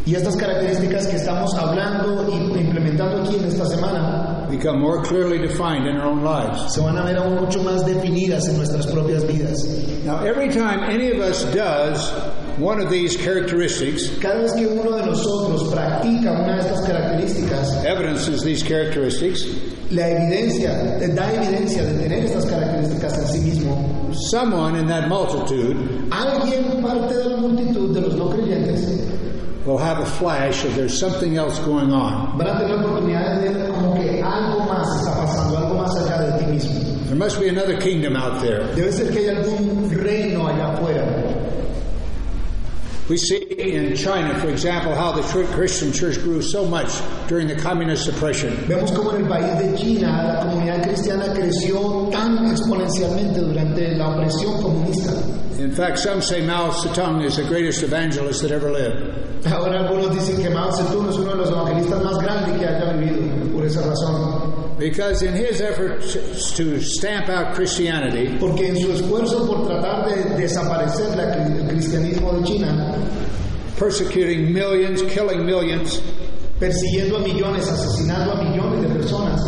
Y 0.07 0.15
estas 0.15 0.37
características 0.37 1.09
que 1.09 1.17
estamos 1.17 1.53
hablando 1.57 2.29
y 2.31 2.61
implementando 2.61 3.23
aquí 3.23 3.35
en 3.35 3.45
esta 3.47 3.67
semana 3.67 4.47
become 4.49 4.81
more 4.81 5.03
clearly 5.03 5.37
defined 5.37 5.89
in 5.89 5.97
our 5.97 6.07
own 6.07 6.23
lives. 6.23 6.73
se 6.73 6.81
van 6.81 6.97
a 6.97 7.03
ver 7.03 7.17
aún 7.17 7.35
mucho 7.35 7.61
más 7.65 7.85
definidas 7.85 8.47
en 8.47 8.57
nuestras 8.57 8.87
propias 8.87 9.27
vidas. 9.27 9.67
Now, 10.05 10.25
every 10.25 10.49
time 10.49 10.85
any 10.85 11.11
of 11.11 11.19
us 11.19 11.45
does 11.53 12.13
one 12.59 12.81
of 12.81 12.89
these 12.91 13.17
characteristics, 13.17 14.09
Cada 14.19 14.41
vez 14.43 14.53
que 14.55 14.67
uno 14.67 14.97
de 14.97 15.07
nosotros 15.07 15.71
practica 15.73 16.33
una 16.33 16.57
de 16.57 16.61
estas 16.61 16.81
características, 16.87 17.85
evidences 17.85 18.43
these 18.43 18.63
characteristics, 18.63 19.45
la 19.91 20.09
evidencia, 20.09 20.73
da 21.15 21.33
evidencia 21.33 21.85
de 21.85 21.99
tener 21.99 22.25
estas 22.25 22.47
características 22.47 23.19
en 23.19 23.27
sí 23.27 23.41
mismo, 23.41 24.11
someone 24.31 24.77
in 24.77 24.87
that 24.87 25.09
multitude 25.09 25.77
alguien 26.11 26.83
parte 26.83 27.15
de 27.15 27.25
la 27.25 27.37
multitud 27.37 27.95
de 27.95 28.01
los 28.01 28.15
no 28.15 28.31
creyentes 28.31 29.07
will 29.67 29.79
have 29.79 29.99
a 29.99 30.07
flash 30.07 30.65
of 30.65 30.75
there's 30.77 30.99
something 30.99 31.37
else 31.37 31.59
going 31.61 31.93
on. 31.93 32.39
van 32.39 32.47
a 32.47 32.59
tener 32.59 32.77
la 32.77 32.87
oportunidad 32.87 33.43
de 33.43 33.53
ver 33.53 33.71
como 33.73 33.95
que 33.95 34.23
algo 34.23 34.65
más 34.65 34.87
está 35.01 35.17
pasando, 35.17 35.59
algo 35.59 35.75
más 35.75 35.95
allá 35.97 36.23
de 36.23 36.39
ti 36.39 36.51
mismo. 36.53 36.87
There 37.07 37.17
must 37.17 37.39
be 37.39 37.49
another 37.49 37.79
kingdom 37.79 38.17
out 38.17 38.41
there. 38.41 38.65
Debe 38.75 38.93
ser 38.93 39.13
que 39.13 39.19
hay 39.19 39.29
algún 39.29 39.91
reino 39.91 40.49
allá 40.49 40.73
afuera. 40.73 41.26
We 43.09 43.17
see 43.17 43.39
in 43.39 43.95
China, 43.95 44.37
for 44.41 44.49
example, 44.49 44.93
how 44.93 45.13
the 45.13 45.23
Christian 45.55 45.93
church 45.93 46.19
grew 46.25 46.43
so 46.43 46.67
much 46.67 46.91
during 47.29 47.47
the 47.47 47.55
communist 47.55 48.05
suppression. 48.05 48.51
Vemos 48.67 48.91
como 48.91 49.13
en 49.13 49.23
el 49.23 49.29
país 49.29 49.57
de 49.61 49.79
China 49.79 50.25
la 50.25 50.41
comunidad 50.41 50.83
cristiana 50.83 51.33
creció 51.33 52.09
tan 52.11 52.51
exponencialmente 52.51 53.41
durante 53.43 53.97
la 53.97 54.09
opresión 54.09 54.61
comunista. 54.61 55.13
In 55.61 55.71
fact, 55.71 55.99
some 56.01 56.21
say 56.21 56.45
Mao 56.45 56.71
Zedong 56.71 57.25
is 57.25 57.37
the 57.37 57.45
greatest 57.45 57.85
evangelist 57.85 58.43
that 58.43 58.51
ever 58.51 58.73
lived. 58.73 59.47
Ahora 59.47 59.87
algunos 59.87 60.11
dicen 60.13 60.43
que 60.43 60.51
Mao 60.51 60.73
Zedong 60.73 61.09
es 61.09 61.17
uno 61.17 61.31
de 61.31 61.37
los 61.37 61.51
evangelistas 61.51 62.03
más 62.03 62.19
grandes 62.19 62.59
que 62.59 62.67
haya 62.67 62.93
vivido, 62.93 63.53
por 63.55 63.65
esa 63.65 63.83
razón. 63.83 64.56
Because 64.79 65.23
in 65.23 65.33
his 65.33 65.63
efforts 65.63 66.53
to 66.57 66.81
stamp 66.83 67.31
out 67.31 67.55
Christianity, 67.55 68.37
Porque 68.39 68.69
en 68.69 68.77
su 68.77 68.93
esfuerzo 68.93 69.47
por 69.47 69.67
tratar 69.67 70.07
de 70.07 70.37
desaparecer 70.37 71.17
la 71.17 71.33
el 71.33 71.67
cristianismo 71.67 72.33
de 72.33 72.45
China, 72.45 72.95
persecuting 73.79 74.53
millions, 74.53 75.03
killing 75.03 75.47
millions, 75.47 76.03
persiguiendo 76.59 77.17
a 77.17 77.21
millones, 77.21 77.69
asesinando 77.69 78.33
a 78.33 78.43
millones 78.43 78.83
de 78.83 78.89
personas, 78.89 79.41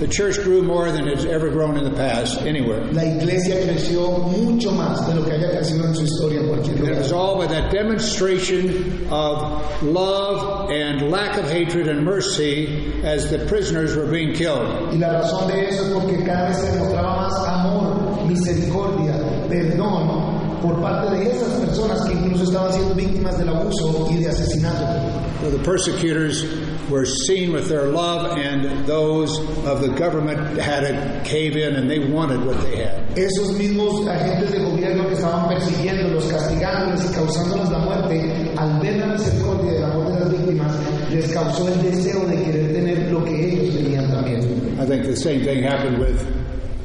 The 0.00 0.08
church 0.08 0.42
grew 0.42 0.62
more 0.62 0.90
than 0.90 1.06
it's 1.08 1.26
ever 1.26 1.50
grown 1.50 1.76
in 1.76 1.84
the 1.84 1.94
past 1.94 2.40
anywhere. 2.40 2.80
La 2.90 3.02
iglesia 3.02 3.56
creció 3.60 4.32
mucho 4.32 4.70
más 4.70 5.06
de 5.06 5.14
lo 5.14 5.26
que 5.26 5.32
haya 5.32 5.50
crecido 5.50 5.84
en 5.84 5.94
su 5.94 6.04
historia 6.04 6.40
en 6.40 6.48
cualquier 6.48 6.78
And 6.78 6.88
it 6.88 6.96
was 6.96 7.12
all 7.12 7.36
by 7.36 7.46
that 7.48 7.70
demonstration 7.70 9.08
of 9.10 9.82
love 9.82 10.70
and 10.70 11.10
lack 11.10 11.36
of 11.36 11.50
hatred 11.50 11.86
and 11.86 12.02
mercy 12.02 13.02
as 13.04 13.28
the 13.28 13.40
prisoners 13.40 13.94
were 13.94 14.06
being 14.06 14.32
killed. 14.32 14.90
Y 14.90 14.96
la 14.96 15.20
razón 15.20 15.48
de 15.48 15.68
eso 15.68 15.84
es 15.84 15.92
porque 15.92 16.24
cada 16.24 16.48
vez 16.48 16.56
se 16.56 16.72
demostraba 16.72 17.16
más 17.16 17.34
amor, 17.46 18.26
misericordia, 18.26 19.20
perdón 19.50 20.60
por 20.62 20.80
parte 20.80 21.14
de 21.14 21.30
esas 21.30 21.60
personas 21.60 22.06
que 22.06 22.14
incluso 22.14 22.44
estaban 22.44 22.72
siendo 22.72 22.94
víctimas 22.94 23.36
del 23.36 23.50
abuso 23.50 24.08
y 24.10 24.16
de 24.16 24.30
asesinato. 24.30 25.09
The 25.40 25.58
persecutors 25.64 26.44
were 26.90 27.06
seen 27.06 27.52
with 27.52 27.68
their 27.68 27.86
love, 27.86 28.36
and 28.36 28.86
those 28.86 29.38
of 29.64 29.80
the 29.80 29.88
government 29.88 30.58
had 30.58 30.80
to 30.80 31.28
cave 31.28 31.56
in 31.56 31.76
and 31.76 31.90
they 31.90 31.98
wanted 31.98 32.44
what 32.44 32.60
they 32.60 32.76
had. 32.84 33.08
Esos 33.16 33.56
mismos 33.56 34.06
agentes 34.06 34.52
de 34.52 34.58
gobierno 34.58 35.08
que 35.08 35.14
estaban 35.14 35.48
persiguiéndolos, 35.48 36.24
castigándoles 36.30 37.10
y 37.10 37.14
causándoles 37.14 37.70
la 37.70 37.78
muerte, 37.78 38.52
al 38.56 38.80
ver 38.80 38.98
la 38.98 39.06
misericordia 39.06 39.72
y 39.72 39.76
el 39.76 39.84
amor 39.84 40.12
de 40.12 40.20
las 40.20 40.30
víctimas, 40.30 40.76
les 41.10 41.32
causó 41.32 41.68
el 41.68 41.82
deseo 41.82 42.26
de 42.26 42.42
querer 42.44 42.72
tener 42.72 43.12
lo 43.12 43.24
que 43.24 43.52
ellos 43.52 43.74
tenían 43.74 44.10
también. 44.10 44.78
I 44.78 44.86
think 44.86 45.04
the 45.04 45.16
same 45.16 45.42
thing 45.42 45.62
happened 45.62 45.98
with 45.98 46.39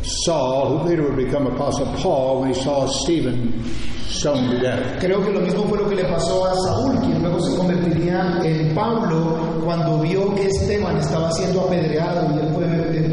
Saul, 0.06 0.78
who 0.78 0.90
later 0.90 1.04
would 1.04 1.18
become 1.18 1.48
Apostle 1.48 1.88
Paul, 1.98 2.42
when 2.42 2.54
he 2.54 2.62
saw 2.62 2.88
Stephen 3.04 3.64
stoned 4.08 4.52
to 4.52 4.60
death. 4.60 5.00
Creo 5.00 5.24
que 5.24 5.32
lo 5.32 5.42
mismo 5.42 5.64
fue 5.68 5.80
lo 5.80 5.90
que 5.90 5.96
le 5.96 6.06
pasó 6.06 6.46
a 6.46 6.54
Saúl, 6.56 7.00
quien 7.00 7.22
luego 7.22 7.40
se 7.40 7.56
convertiría 7.58 8.40
en 8.44 8.74
Pablo 8.74 9.62
cuando 9.64 10.00
vio 10.00 10.34
que 10.36 10.48
Esteban 10.48 10.98
estaba 10.98 11.32
siendo 11.32 11.62
apedreado 11.62 12.36
y 12.36 12.40
él 12.40 12.54
fue 12.54 12.66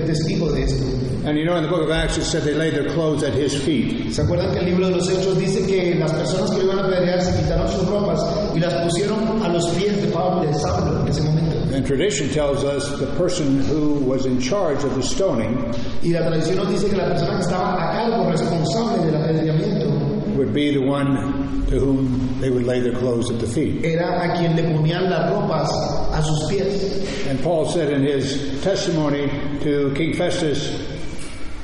testigo 0.07 0.51
de 0.53 0.63
esto. 0.63 0.85
And 1.25 1.39
you 1.39 1.45
know, 1.45 1.57
in 1.57 1.63
the 1.63 1.69
book 1.69 1.83
of 1.83 1.91
Acts, 1.91 2.19
it 2.19 2.25
said 2.25 2.43
they 2.43 2.53
laid 2.53 2.75
their 2.75 2.91
clothes 2.95 3.23
at 3.23 3.33
his 3.33 3.55
feet. 3.55 4.13
¿Se 4.13 4.23
acuerdan 4.23 4.53
que 4.53 4.59
el 4.59 4.67
libro 4.67 4.87
de 4.89 4.97
los 4.97 5.09
Hechos 5.09 5.39
dice 5.39 5.65
que 5.67 5.95
las 5.95 6.13
personas 6.13 6.51
que 6.51 6.59
lo 6.59 6.65
iban 6.65 6.81
a 6.81 6.89
apedrear 6.89 7.23
se 7.23 7.41
quitaron 7.41 7.69
sus 7.69 7.87
ropas 7.87 8.21
y 8.55 8.59
las 8.59 8.75
pusieron 8.83 9.41
a 9.41 9.49
los 9.49 9.69
pies 9.69 10.03
de 10.03 10.09
Pablo, 10.09 10.43
de 10.43 10.53
Saulo 10.55 11.01
en 11.01 11.09
ese 11.09 11.23
momento? 11.23 11.52
And 11.73 11.87
tradition 11.87 12.29
tells 12.29 12.65
us 12.65 12.99
the 12.99 13.07
person 13.17 13.61
who 13.63 13.95
was 13.95 14.27
in 14.27 14.41
charge 14.41 14.85
of 14.85 14.95
the 14.95 15.03
stoning 15.03 15.57
Y 16.03 16.11
la 16.13 16.21
tradición 16.21 16.57
nos 16.57 16.69
dice 16.69 16.91
que 16.91 16.97
la 16.97 17.09
persona 17.09 17.37
que 17.39 17.45
estaba 17.45 17.75
a 17.75 17.93
cargo, 17.93 18.31
responsable 18.31 19.07
del 19.07 19.15
apedreamiento, 19.15 20.37
would 20.37 20.53
be 20.53 20.73
the 20.73 20.81
one 20.81 21.65
to 21.67 21.79
whom 21.79 22.39
they 22.41 22.51
would 22.51 22.65
lay 22.65 22.81
their 22.81 22.95
clothes 22.95 23.31
at 23.31 23.39
the 23.41 23.47
feet. 23.47 23.85
era 23.85 24.21
a 24.23 24.37
quien 24.37 24.55
le 24.55 24.63
ponían 24.65 25.09
las 25.09 25.31
ropas 25.31 25.71
a 26.13 26.23
sus 26.23 26.51
pies. 26.51 27.27
And 27.29 27.41
Paul 27.43 27.67
said 27.67 27.91
in 27.93 28.03
his 28.03 28.61
testimony 28.63 29.29
to 29.61 29.93
King 29.95 30.13
Festus, 30.15 30.89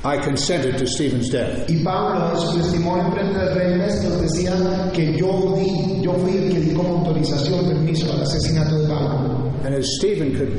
I 0.05 0.17
consented 0.17 0.79
to 0.79 0.87
Stephen's 0.87 1.29
death. 1.29 1.69
Y 1.69 1.83
Pablo, 1.85 2.31
en 2.31 2.41
su 2.41 2.57
testimonio 2.59 3.13
frente 3.13 3.39
al 3.41 3.55
rey 3.55 3.79
Festus, 3.81 4.21
decía 4.23 4.91
que 4.95 5.19
yo 5.19 5.55
di, 5.57 6.01
yo 6.03 6.13
fui 6.15 6.37
el 6.37 6.53
que 6.53 6.61
di 6.61 6.73
como 6.75 6.99
autorización, 6.99 7.67
permiso 7.67 8.11
al 8.13 8.23
asesinato 8.23 8.79
de 8.79 8.89
Pablo. 8.89 9.28
And 9.65 9.75
as 9.75 9.97
Stephen 9.99 10.37
could 10.37 10.53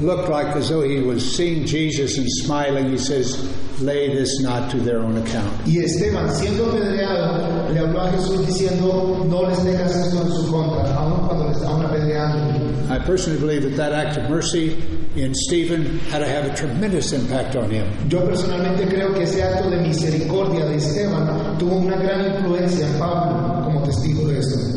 look 0.00 0.28
like 0.28 0.56
as 0.56 0.68
though 0.68 0.82
he 0.82 1.00
was 1.00 1.36
seeing 1.36 1.66
Jesus 1.66 2.18
and 2.18 2.26
smiling, 2.30 2.90
he 2.90 2.98
says, 2.98 3.36
Lay 3.80 4.14
this 4.14 4.40
not 4.40 4.70
to 4.70 4.76
their 4.78 4.98
own 4.98 5.16
account. 5.16 5.50
Y 5.66 5.78
Esteban, 5.78 6.28
siendo 6.34 6.66
apedreado, 6.66 7.72
le 7.72 7.80
habló 7.80 8.00
a 8.00 8.10
Jesús 8.12 8.46
diciendo, 8.46 9.24
no 9.26 9.42
les 9.48 9.58
tengas 9.64 9.96
esto 9.96 10.20
en 10.20 10.30
su 10.32 10.52
contra, 10.52 10.94
aun 10.94 11.26
cuando 11.26 11.46
le 11.46 11.52
estaban 11.52 11.86
apedreando. 11.86 12.90
I 12.90 12.98
personally 12.98 13.40
believe 13.40 13.62
that 13.62 13.76
that 13.76 13.92
act 13.92 14.18
of 14.18 14.28
mercy 14.28 14.76
in 15.16 15.34
Stephen 15.34 15.98
had 16.10 16.18
to 16.18 16.26
have 16.28 16.44
a 16.44 16.54
tremendous 16.54 17.12
impact 17.12 17.56
on 17.56 17.70
him. 17.70 17.86
Yo 18.10 18.20
personalmente 18.20 18.86
creo 18.86 19.14
que 19.14 19.22
ese 19.22 19.42
acto 19.42 19.70
de 19.70 19.78
misericordia 19.78 20.66
de 20.66 20.76
Esteban 20.76 21.56
tuvo 21.58 21.76
una 21.76 21.96
gran 21.96 22.36
influencia 22.36 22.86
en 22.86 22.98
Pablo 22.98 23.64
como 23.64 23.82
testigo 23.84 24.28
de 24.28 24.40
esto. 24.40 24.69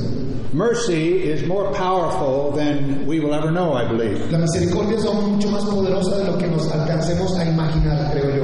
Mercy 0.54 1.24
is 1.24 1.47
more 1.47 1.74
powerful 1.74 2.51
than 2.51 3.08
we 3.08 3.20
will 3.20 3.34
ever 3.34 3.49
know, 3.51 3.74
I 3.74 3.88
believe. 3.88 4.32
La 4.32 4.38
misericordia 4.38 4.97
es 4.97 5.06
aún 5.06 5.34
mucho 5.36 5.49
más 5.49 5.64
poderosa 5.66 6.16
de 6.20 6.26
lo 6.32 6.38
que 6.38 6.45
nos 6.47 6.68
alcancemos 6.72 7.36
a 7.39 7.43
imaginar, 7.45 8.12
creo 8.12 8.36
yo. 8.36 8.43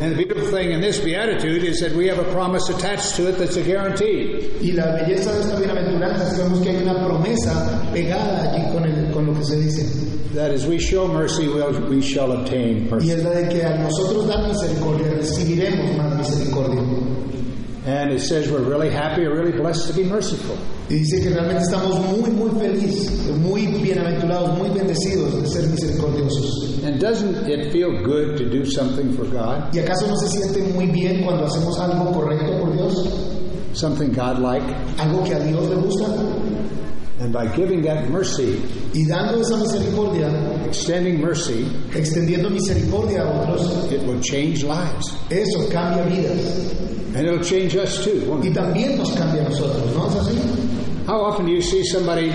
And 0.00 0.12
the 0.12 0.16
beautiful 0.24 0.46
thing 0.56 0.70
in 0.70 0.80
this 0.80 1.00
beatitude 1.00 1.64
is 1.64 1.80
that 1.80 1.92
we 1.92 2.06
have 2.06 2.18
a 2.20 2.32
promise 2.32 2.68
attached 2.70 3.16
to 3.16 3.28
it 3.28 3.36
that's 3.36 3.56
a 3.56 3.62
guarantee. 3.62 4.48
Y 4.62 4.72
la 4.72 4.92
belleza 4.96 5.32
de 5.32 5.40
esta 5.40 5.56
bienaventuranza 5.58 6.28
es 6.28 6.34
que 6.36 6.42
vemos 6.44 6.60
que 6.60 6.70
hay 6.70 6.82
una 6.84 7.04
promesa 7.04 7.82
pegada 7.92 8.52
allí 8.52 8.72
con, 8.72 8.84
el- 8.84 9.10
con 9.12 9.26
lo 9.26 9.34
que 9.34 9.44
se 9.44 9.56
dice. 9.56 9.84
That 10.34 10.52
as 10.52 10.64
we 10.66 10.78
show 10.78 11.08
mercy, 11.08 11.48
we'll, 11.48 11.72
we 11.90 12.00
shall 12.00 12.30
obtain 12.30 12.88
mercy. 12.88 13.08
Y 13.08 13.10
es 13.10 13.24
la 13.24 13.30
de 13.30 13.48
que 13.48 13.64
al 13.64 13.82
nosotros 13.82 14.28
dar 14.28 14.46
misericordia 14.46 15.08
recibiremos 15.14 15.96
más 15.96 16.16
misericordia. 16.16 16.80
And 17.86 18.12
it 18.12 18.20
says 18.20 18.48
we're 18.48 18.62
really 18.62 18.90
happy 18.90 19.24
or 19.26 19.34
really 19.34 19.50
blessed 19.52 19.88
to 19.88 19.94
be 19.94 20.04
merciful. 20.04 20.56
Y 20.90 20.94
dice 20.94 21.20
que 21.22 21.30
realmente 21.30 21.62
estamos 21.62 22.00
muy, 22.00 22.30
muy 22.30 22.50
felices, 22.60 23.12
muy 23.38 23.64
bienaventurados, 23.68 24.58
muy 24.58 24.70
bendecidos 24.70 25.40
de 25.40 25.48
ser 25.48 25.68
misericordiosos. 25.68 26.82
And 26.84 27.00
doesn't 27.00 27.46
it 27.48 27.70
feel 27.70 28.02
good 28.02 28.36
to 28.38 28.50
do 28.50 28.64
something 28.64 29.12
for 29.12 29.24
God? 29.26 29.72
¿Y 29.72 29.78
acaso 29.78 30.08
no 30.08 30.16
se 30.16 30.28
siente 30.28 30.60
muy 30.74 30.86
bien 30.86 31.22
cuando 31.22 31.44
hacemos 31.46 31.78
algo 31.78 32.10
correcto 32.10 32.58
por 32.58 32.72
Dios? 32.72 33.08
Something 33.72 34.08
God-like? 34.12 34.66
Algo 34.98 35.22
que 35.22 35.34
a 35.34 35.38
Dios 35.38 35.68
le 35.68 35.76
gusta. 35.76 36.06
And 37.20 37.32
by 37.32 37.46
giving 37.54 37.82
that 37.82 38.08
mercy, 38.10 38.60
Y 38.92 39.06
dando 39.06 39.40
esa 39.40 39.56
misericordia, 39.58 40.28
extending 40.66 41.20
mercy, 41.20 41.66
extendiendo 41.94 42.50
misericordia 42.50 43.22
a 43.22 43.42
otros, 43.42 43.92
it 43.92 44.02
will 44.08 44.18
change 44.20 44.64
lives. 44.64 45.14
eso 45.30 45.68
cambia 45.70 46.02
vidas. 46.04 46.74
And 47.14 47.26
it'll 47.26 47.44
change 47.44 47.76
us 47.76 48.02
too, 48.04 48.40
Y 48.42 48.50
también 48.52 48.96
nos 48.98 49.12
cambia 49.12 49.46
a 49.46 49.48
nosotros, 49.50 49.94
¿no 49.94 50.08
es 50.08 50.16
así? 50.16 50.38
How 51.10 51.22
often 51.22 51.44
do 51.46 51.50
you 51.50 51.60
see 51.60 51.82
somebody 51.82 52.30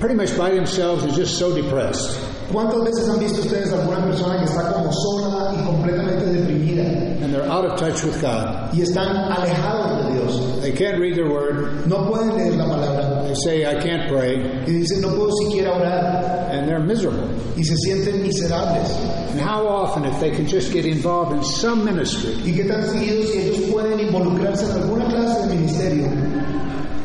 pretty 0.00 0.16
much 0.16 0.36
by 0.36 0.50
themselves 0.50 1.04
who's 1.04 1.14
just 1.14 1.38
so 1.38 1.54
depressed? 1.54 2.18
¿Cuántas 2.50 2.82
veces 2.84 3.08
han 3.08 3.20
visto 3.20 3.42
ustedes 3.42 3.72
alguna 3.72 4.02
persona 4.04 4.38
que 4.40 4.44
está 4.46 4.72
como 4.72 4.90
sola 4.92 5.54
y 5.56 5.64
completamente 5.64 6.26
deprimida 6.26 6.82
And 7.22 7.32
they're 7.32 7.48
out 7.48 7.64
of 7.64 7.78
touch 7.78 8.02
with 8.02 8.20
God. 8.20 8.74
y 8.74 8.80
están 8.82 9.14
alejados 9.30 10.04
de 10.04 10.14
Dios? 10.14 10.60
They 10.62 10.72
can't 10.72 10.98
read 10.98 11.14
their 11.14 11.30
word. 11.30 11.86
No 11.86 12.10
pueden 12.10 12.34
leer 12.36 12.56
la 12.56 12.64
palabra 12.66 13.22
They 13.28 13.34
say, 13.46 13.64
I 13.64 13.80
can't 13.80 14.10
pray. 14.10 14.34
y 14.66 14.72
dicen 14.82 15.00
no 15.00 15.10
puedo 15.14 15.30
siquiera 15.46 15.70
orar 15.76 16.50
And 16.50 16.68
they're 16.68 16.80
miserable. 16.80 17.28
y 17.56 17.62
se 17.62 17.76
sienten 17.86 18.20
miserables. 18.20 18.90
And 19.30 19.40
how 19.40 19.64
often, 19.68 20.04
if 20.04 20.18
they 20.18 20.32
can 20.32 20.46
just 20.48 20.72
get 20.72 20.84
involved 20.86 21.32
in 21.36 21.44
some 21.44 21.84
ministry, 21.84 22.34
¿Y 22.44 22.52
qué 22.52 22.64
tan 22.66 22.82
seguidos 22.82 23.30
si 23.30 23.38
ellos 23.38 23.70
pueden 23.70 24.00
involucrarse 24.00 24.64
en 24.66 24.72
alguna 24.82 25.06
clase 25.08 25.46
de 25.46 25.54
ministerio, 25.54 26.08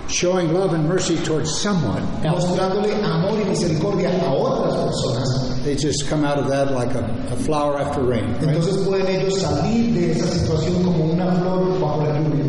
showing 0.10 0.54
love 0.54 0.74
and 0.74 0.88
mercy 0.88 1.18
towards 1.18 1.62
someone 1.62 2.04
else, 2.26 2.46
mostrándole 2.46 2.94
amor 3.04 3.40
y 3.40 3.46
misericordia 3.46 4.10
a 4.10 4.32
otras 4.34 4.76
personas? 4.76 5.64
they 5.64 5.76
just 5.76 6.08
come 6.08 6.24
out 6.24 6.38
of 6.40 6.48
that 6.48 6.72
like 6.72 6.94
a, 6.96 7.04
a 7.30 7.36
flower 7.36 7.78
after 7.78 8.02
rain. 8.02 8.24
Right? 8.36 8.56
Entonces 8.56 8.86
pueden 8.86 9.08
ellos 9.08 9.42
salir 9.42 9.94
de 9.94 10.12
esa 10.12 10.28
situación 10.28 10.82
como 10.84 11.12
una 11.12 11.32
flor 11.36 11.78
bajo 11.80 12.04
la 12.06 12.20
lluvia. 12.20 12.48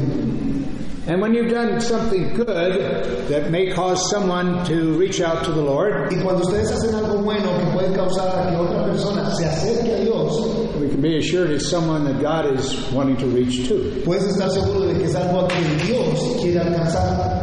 And 1.08 1.22
when 1.22 1.32
you've 1.32 1.50
done 1.50 1.80
something 1.80 2.34
good 2.34 3.26
that 3.28 3.50
may 3.50 3.72
cause 3.72 4.10
someone 4.10 4.62
to 4.66 4.92
reach 4.98 5.22
out 5.22 5.42
to 5.46 5.52
the 5.52 5.60
Lord, 5.60 6.12
Y 6.12 6.20
cuando 6.22 6.42
ustedes 6.42 6.70
hacen 6.70 6.94
algo 6.94 7.22
bueno 7.24 7.48
que 7.58 7.64
puede 7.72 7.94
causar 7.96 8.28
a 8.28 8.50
que 8.50 8.56
otra 8.56 8.84
persona 8.84 9.34
se 9.34 9.46
acerque 9.46 9.90
a 9.94 10.04
Dios, 10.04 10.38
we 10.78 10.88
can 10.88 11.00
be 11.00 11.16
assured 11.16 11.50
it's 11.50 11.68
someone 11.68 12.04
that 12.04 12.20
God 12.20 12.54
is 12.58 12.78
wanting 12.92 13.16
to 13.16 13.26
reach 13.26 13.66
to. 13.68 14.02
puedes 14.04 14.24
estar 14.24 14.50
seguro 14.50 14.80
de 14.86 14.98
que 14.98 15.06
es 15.06 15.14
algo 15.16 15.46
a 15.46 15.48
quien 15.48 15.78
Dios 15.86 16.42
quiere 16.42 16.60
alcanzar. 16.60 17.37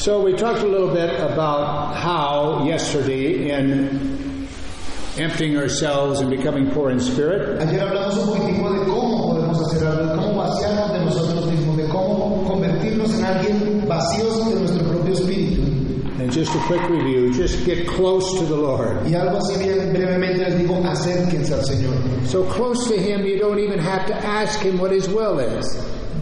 So 0.00 0.22
we 0.22 0.32
talked 0.32 0.60
a 0.60 0.66
little 0.66 0.88
bit 0.88 1.10
about 1.20 1.94
how 1.94 2.64
yesterday 2.64 3.50
in 3.50 4.48
emptying 5.18 5.58
ourselves 5.58 6.20
and 6.20 6.30
becoming 6.30 6.70
poor 6.70 6.88
in 6.88 6.98
spirit, 6.98 7.60
Ayer 7.60 7.80
hablamos 7.80 8.16
un 8.16 8.28
poquitico 8.28 8.72
de 8.78 8.86
cómo 8.86 9.28
podemos 9.28 9.60
hacer 9.60 9.86
algo, 9.86 10.16
cómo 10.16 10.36
vaciarnos 10.36 10.92
de 10.92 11.04
nosotros 11.04 11.46
mismos, 11.52 11.76
de 11.76 11.86
cómo 11.88 12.48
convertirnos 12.48 13.12
en 13.12 13.24
alguien 13.26 13.86
vacíos 13.86 14.48
de 14.48 14.60
nuestro 14.60 14.88
propio 14.88 15.12
espíritu. 15.12 15.60
and 16.18 16.32
just 16.32 16.54
a 16.54 16.58
quick 16.60 16.80
review, 16.88 17.30
just 17.34 17.62
get 17.66 17.86
close 17.86 18.38
to 18.38 18.46
the 18.46 18.56
Lord. 18.56 19.06
Y 19.06 19.12
algo 19.12 19.36
así 19.36 19.58
bien 19.58 19.92
brevemente 19.92 20.38
les 20.38 20.54
digo, 20.58 20.82
acérquense 20.82 21.52
al 21.52 21.60
Señor. 21.62 22.26
So 22.26 22.44
close 22.44 22.88
to 22.88 22.98
Him, 22.98 23.26
you 23.26 23.38
don't 23.38 23.58
even 23.58 23.78
have 23.78 24.06
to 24.06 24.14
ask 24.14 24.60
Him 24.60 24.78
what 24.78 24.92
His 24.92 25.10
will 25.10 25.38
is. 25.40 25.66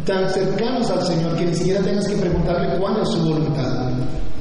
Tan 0.08 0.26
cercanos 0.30 0.90
al 0.90 1.06
Señor 1.06 1.36
que 1.36 1.44
ni 1.44 1.54
siquiera 1.54 1.82
tengas 1.82 2.08
que 2.08 2.16
preguntarle 2.16 2.78
cuál 2.78 3.02
es 3.02 3.10
su 3.10 3.18
voluntad. 3.18 3.92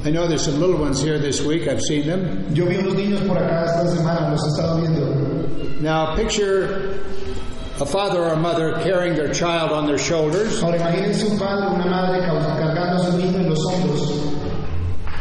I 0.02 0.10
know 0.10 0.26
there's 0.26 0.42
some 0.42 0.58
little 0.58 0.78
ones 0.78 1.02
here 1.02 1.18
this 1.18 1.42
week, 1.44 1.68
I've 1.68 1.82
seen 1.82 2.06
them. 2.06 2.46
Yo 2.54 2.64
vi 2.64 2.76
unos 2.76 2.94
niños 2.94 3.20
por 3.26 3.36
acá 3.36 3.66
esta 3.66 3.86
semana, 3.94 4.30
los 4.30 4.42
he 4.44 4.48
estado 4.48 4.80
viendo. 4.80 5.82
Now 5.82 6.16
picture 6.16 7.02
a 7.78 7.84
father 7.84 8.18
or 8.18 8.32
a 8.32 8.36
mother 8.36 8.80
carrying 8.82 9.14
their 9.14 9.30
child 9.30 9.70
on 9.72 9.86
their 9.86 9.98
shoulders. 9.98 10.62
Ahora 10.62 10.78
imagínense 10.78 11.26
un 11.26 11.38
padre 11.38 11.66
o 11.66 11.74
una 11.74 11.84
madre 11.84 12.20
cargando 12.20 13.02
a 13.02 13.04
su 13.04 13.18
niño 13.18 13.38
en 13.38 13.50
los 13.50 13.62
hombros. 13.66 14.28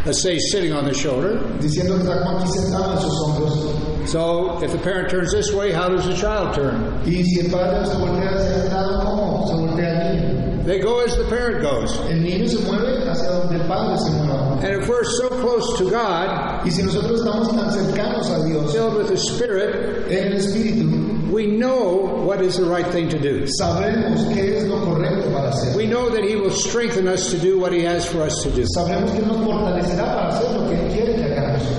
let's 0.06 0.24
say, 0.24 0.40
sitting 0.40 0.72
on 0.72 0.86
the 0.86 0.94
shoulder. 0.94 1.40
diciendo 1.60 1.98
que 1.98 2.04
está 2.04 2.40
aquí 2.40 2.48
sentado 2.48 2.94
en 2.94 3.02
sus 3.02 3.20
hombros. 3.20 3.87
So 4.08 4.64
if 4.64 4.72
the 4.72 4.78
parent 4.78 5.10
turns 5.10 5.32
this 5.34 5.52
way, 5.54 5.72
how 5.72 5.90
does 5.90 6.06
the 6.06 6.16
child 6.16 6.56
turn? 6.56 7.02
Y 7.06 7.24
si 7.24 7.42
el 7.42 7.52
padre 7.52 7.86
se 7.86 7.96
voltea 7.98 8.30
hacia 8.30 8.64
el 8.64 8.70
lado, 8.72 9.04
¿cómo? 9.04 9.48
Se 9.48 9.54
voltea 9.56 10.12
el 10.12 10.16
niño. 10.16 10.66
They 10.66 10.80
go 10.80 11.00
as 11.00 11.16
the 11.16 11.24
parent 11.26 11.62
goes. 11.62 11.98
El 12.10 12.22
niño 12.24 12.48
se 12.48 12.60
mueve 12.66 13.08
hacia 13.10 13.32
donde 13.32 13.56
el 13.62 13.68
padre 13.68 13.98
se 13.98 14.12
mueva. 14.12 14.64
And 14.64 14.82
if 14.82 14.88
we're 14.90 15.04
so 15.04 15.30
close 15.30 15.78
to 15.78 15.90
God, 15.90 16.66
Y 16.66 16.72
si 16.72 16.84
nosotros 16.84 17.20
estamos 17.22 17.50
tan 17.50 17.72
cercanos 17.72 18.30
a 18.32 18.46
Dios, 18.48 18.74
filled 18.74 18.96
with 18.96 19.08
the 19.08 19.18
Spirit, 19.18 20.10
en 20.10 20.34
el 20.34 20.38
Espíritu, 20.40 21.30
we 21.32 21.46
know 21.48 22.24
what 22.26 22.42
is 22.42 22.56
the 22.58 22.66
right 22.66 22.88
thing 22.88 23.08
to 23.10 23.20
do. 23.20 23.46
sabremos 23.60 24.26
qué 24.34 24.58
es 24.58 24.64
lo 24.68 24.78
correcto 24.86 25.32
para 25.32 25.50
hacer. 25.52 25.76
We 25.76 25.86
know 25.86 26.10
that 26.10 26.24
He 26.24 26.36
will 26.36 26.52
strengthen 26.52 27.08
us 27.08 27.30
to 27.32 27.38
do 27.38 27.60
what 27.60 27.72
He 27.74 27.84
has 27.84 28.06
for 28.06 28.22
us 28.24 28.42
to 28.44 28.50
do. 28.52 28.64
Sabremos 28.76 29.12
que 29.14 29.22
nos 29.26 29.38
fortalecerá 29.46 30.06
para 30.16 30.28
hacer 30.30 30.52
lo 30.54 30.70
que 30.70 30.78
quiere 30.96 31.14
que 31.16 31.24
hagamos. 31.24 31.27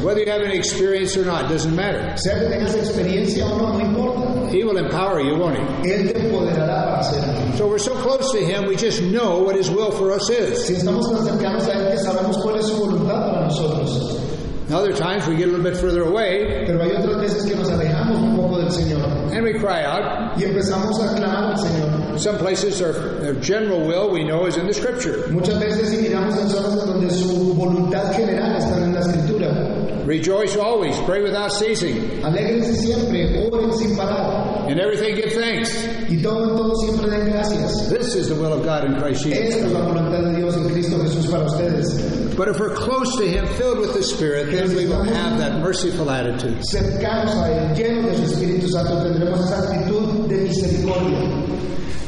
Whether 0.02 0.20
you 0.20 0.30
have 0.30 0.42
any 0.42 0.56
experience 0.56 1.16
or 1.16 1.24
not, 1.24 1.48
doesn't 1.48 1.74
matter. 1.74 2.16
Sea 2.16 2.30
que 2.38 2.48
tengas 2.48 2.74
experiencia 2.74 3.44
o 3.46 3.58
no, 3.58 3.72
no 3.72 3.80
importa. 3.80 4.50
He 4.50 4.64
will 4.64 4.78
empower 4.78 5.20
you, 5.20 5.36
won't 5.36 5.56
He? 5.56 5.90
Él 5.90 6.12
te 6.12 6.20
empoderará 6.20 6.84
para 6.84 7.00
hacerlo. 7.00 7.56
So 7.56 7.66
we're 7.68 7.78
so 7.78 7.94
close 8.02 8.32
to 8.32 8.38
Him, 8.44 8.66
we 8.66 8.76
just 8.76 9.02
know 9.02 9.40
what 9.40 9.56
His 9.56 9.70
will 9.70 9.90
for 9.90 10.12
us 10.12 10.28
is. 10.30 10.66
Si 10.66 10.74
estamos 10.74 11.10
tan 11.10 11.24
cercanos 11.24 11.66
a 11.68 11.72
Él 11.72 11.92
que 11.92 11.98
sabemos 11.98 12.36
cuál 12.42 12.58
es 12.58 12.66
su 12.66 12.76
voluntad 12.76 13.30
para 13.30 13.44
nosotros. 13.46 14.27
Other 14.70 14.92
times 14.92 15.26
we 15.26 15.36
get 15.36 15.48
a 15.48 15.50
little 15.50 15.64
bit 15.64 15.76
further 15.76 16.02
away 16.02 16.64
Pero 16.66 16.82
hay 16.82 16.90
otras 16.92 17.20
veces 17.20 17.46
que 17.46 17.56
nos 17.56 17.70
alejamos 17.70 18.18
un 18.18 18.36
poco 18.36 18.58
del 18.58 18.70
Señor 18.70 19.18
and 19.32 19.44
we 19.44 19.54
cry 19.54 19.84
out. 19.84 20.36
y 20.38 20.44
empezamos 20.44 21.00
a 21.00 21.14
clamar 21.14 21.52
al 21.52 21.58
Señor. 21.58 22.18
Some 22.18 22.38
places 22.38 22.78
their, 22.78 22.92
their 23.20 23.34
general 23.34 23.86
will 23.86 24.10
we 24.10 24.24
know 24.24 24.46
is 24.46 24.56
in 24.56 24.66
the 24.66 24.74
Scripture. 24.74 25.28
Muchas 25.30 25.58
veces 25.58 25.90
si 25.90 26.08
miramos 26.08 26.36
en 26.38 26.48
zonas 26.48 26.86
donde 26.86 27.10
su 27.10 27.54
voluntad 27.54 28.12
general 28.14 28.56
está 28.56 28.76
en 28.82 28.94
la 28.94 29.00
Escritura. 29.00 30.04
Rejoice 30.04 30.56
always, 30.56 30.98
pray 31.00 31.22
without 31.22 31.52
ceasing. 31.52 32.24
Alégrense 32.24 32.74
siempre, 32.74 33.48
oren 33.50 33.72
sin 33.74 33.96
parar. 33.96 34.47
In 34.68 34.78
everything 34.78 35.16
give 35.16 35.32
thanks. 35.32 35.72
Y 36.10 36.22
todo 36.22 36.50
en 36.50 36.56
todo 36.56 36.74
siempre 36.76 37.08
den 37.08 37.30
gracias. 37.30 37.88
This 37.88 38.14
is 38.14 38.28
the 38.28 38.34
will 38.34 38.52
of 38.52 38.64
God 38.64 38.84
in 38.84 39.00
Christ 39.00 39.24
Jesus. 39.24 39.38
Esta 39.38 39.66
es 39.66 39.72
la 39.72 39.80
voluntad 39.80 40.22
de 40.24 40.36
Dios 40.36 40.56
en 40.56 40.68
Cristo 40.68 40.98
Jesús 40.98 41.26
para 41.30 41.44
ustedes. 41.44 42.36
But 42.36 42.48
if 42.48 42.60
we're 42.60 42.74
close 42.74 43.16
to 43.16 43.26
Him, 43.26 43.46
filled 43.56 43.78
with 43.78 43.94
the 43.94 44.02
Spirit, 44.02 44.52
then 44.52 44.76
we 44.76 44.86
will 44.86 45.02
have 45.02 45.38
that 45.38 45.60
merciful 45.60 46.10
attitude. 46.10 46.60
Cercanos 46.70 47.34
a 47.34 47.50
Él, 47.50 47.74
llenos 47.74 48.10
de 48.10 48.16
su 48.18 48.34
Espíritu 48.34 48.68
Santo, 48.68 49.02
tendremos 49.02 49.40
esa 49.40 49.72
actitud 49.72 50.28
de 50.28 50.36
misericordia. 50.36 51.18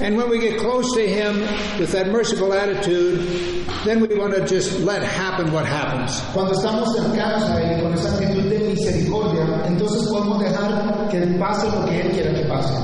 And 0.01 0.16
when 0.16 0.31
we 0.31 0.39
get 0.39 0.59
close 0.61 0.95
to 0.95 1.07
Him 1.07 1.41
with 1.78 1.93
that 1.93 2.09
merciful 2.09 2.53
attitude, 2.53 3.20
then 3.85 4.01
we 4.01 4.14
want 4.16 4.35
to 4.35 4.47
just 4.47 4.81
let 4.81 5.03
happen 5.03 5.53
what 5.53 5.66
happens. 5.66 6.20
Cuando 6.33 6.53
estamos 6.53 6.95
cercanos 6.97 7.43
a 7.51 7.61
Él 7.61 7.83
con 7.83 7.93
esa 7.95 8.14
actitud 8.14 8.49
de 8.51 8.59
misericordia, 8.61 9.64
entonces 9.66 10.09
podemos 10.09 10.41
dejar 10.41 11.09
que 11.11 11.39
pase 11.39 11.66
lo 11.70 11.87
que 11.87 12.01
Él 12.01 12.12
quiera 12.12 12.35
que 12.35 12.47
pase. 12.49 12.74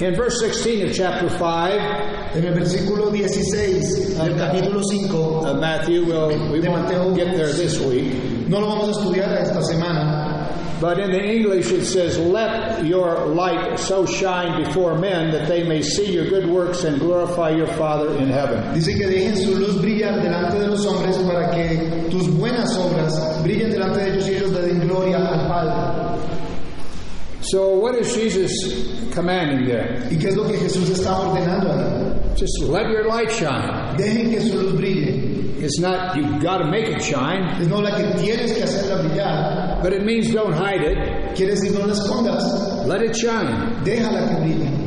In 0.00 0.16
verse 0.16 0.40
16 0.40 0.90
of 0.90 0.92
chapter 0.92 1.30
5 1.30 2.24
En 2.34 2.44
el 2.44 2.52
versículo 2.52 3.10
16 3.10 4.18
del 4.18 4.36
capítulo 4.36 4.82
5, 4.82 5.14
of 5.14 5.46
uh, 5.46 5.54
Matthew, 5.60 6.04
we'll, 6.04 6.50
we 6.50 6.58
won't 6.58 7.16
get 7.16 7.36
there 7.36 7.52
this 7.52 7.78
week, 7.78 8.12
no 8.48 8.58
lo 8.58 8.66
vamos 8.66 8.88
a 8.88 9.00
estudiar 9.00 9.38
esta 9.40 9.62
semana, 9.62 10.03
but 10.80 10.98
in 10.98 11.10
the 11.10 11.22
English 11.22 11.70
it 11.70 11.84
says, 11.84 12.18
Let 12.18 12.84
your 12.84 13.26
light 13.26 13.78
so 13.78 14.06
shine 14.06 14.64
before 14.64 14.98
men 14.98 15.30
that 15.32 15.48
they 15.48 15.64
may 15.64 15.82
see 15.82 16.12
your 16.12 16.28
good 16.28 16.48
works 16.48 16.84
and 16.84 16.98
glorify 16.98 17.50
your 17.50 17.66
Father 17.66 18.16
in 18.16 18.28
heaven. 18.28 18.74
dice 18.74 18.94
que 18.96 19.06
dejen 19.06 19.36
su 19.36 19.54
luz 19.54 19.80
brillar 19.80 20.20
delante 20.20 20.58
de 20.58 20.68
los 20.68 20.84
hombres 20.86 21.16
para 21.18 21.50
que 21.54 22.08
tus 22.10 22.28
buenas 22.28 22.76
obras 22.76 23.42
brillen 23.42 23.70
delante 23.70 24.00
de 24.00 24.10
ellos 24.12 24.28
y 24.28 24.34
ellos 24.34 24.52
den 24.52 24.80
gloria 24.80 25.18
al 25.18 25.48
Padre. 25.48 26.20
So, 27.42 27.74
what 27.76 27.94
is 27.94 28.14
Jesus 28.14 28.50
commanding 29.12 29.66
there? 29.66 30.08
¿Y 30.10 30.16
qué 30.16 30.28
es 30.28 30.36
lo 30.36 30.44
que 30.44 30.56
Jesús 30.56 30.88
está 30.88 31.18
ordenando? 31.18 32.34
Just 32.36 32.58
let 32.64 32.88
your 32.90 33.06
light 33.06 33.30
shine. 33.30 33.96
Dejen 33.96 34.30
que 34.30 34.40
su 34.40 34.58
luz 34.58 34.72
brille. 34.72 35.33
It's 35.64 35.78
not 35.80 36.14
you've 36.16 36.42
got 36.42 36.58
to 36.58 36.66
make 36.70 36.88
it 36.88 37.00
shine, 37.02 37.60
Es 37.60 37.68
no 37.68 37.78
la 37.80 37.90
que 37.96 38.04
tienes 38.20 38.52
que 38.52 38.62
hacerla 38.64 39.02
brillar, 39.08 39.82
but 39.82 39.92
it 39.94 40.04
means 40.04 40.30
don't 40.30 40.52
hide 40.52 40.82
it. 40.82 41.34
quiere 41.34 41.52
decir 41.54 41.72
no 41.72 41.86
la 41.86 41.94
escondas, 41.94 42.86
Let 42.86 43.00
it 43.02 43.16
shine. 43.16 43.82
déjala 43.82 44.28
que 44.28 44.36
brille. 44.42 44.80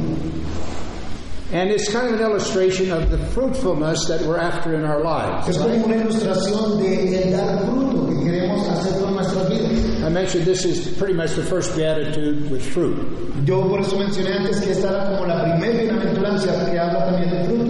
And 1.53 1.71
it's 1.71 1.89
kind 1.89 2.07
of 2.13 2.19
an 2.19 2.21
illustration 2.29 2.91
of 2.91 3.09
the 3.09 3.17
fruitfulness 3.33 4.05
that 4.09 4.21
we're 4.27 4.37
after 4.37 4.75
in 4.75 4.83
our 4.83 5.01
lives. 5.01 5.47
Es 5.47 5.57
como 5.57 5.73
una 5.85 5.95
ilustración 5.95 6.77
de 6.77 7.23
el 7.23 7.31
dar 7.31 7.59
fruto 7.65 8.09
que 8.09 8.23
queremos 8.25 8.67
hacer 8.67 9.01
con 9.01 9.13
nuestras 9.15 9.49
vidas. 9.49 10.03
I 10.03 10.09
mentioned 10.09 10.45
this 10.45 10.65
is 10.65 10.93
pretty 10.97 11.13
much 11.13 11.31
the 11.35 11.43
first 11.43 11.73
beatitude 11.75 12.51
with 12.51 12.61
fruit. 12.61 12.97
Yo 13.45 13.63
por 13.67 13.79
eso 13.79 13.95
mencioné 13.97 14.33
antes 14.39 14.59
que 14.59 14.71
esta 14.71 14.89
era 14.89 15.05
como 15.09 15.25
la 15.25 15.41
primera 15.43 15.79
bienaventurancia 15.83 16.51
que 16.69 16.77
habla 16.77 17.05
también 17.05 17.29
de 17.31 17.43
fruto, 17.45 17.66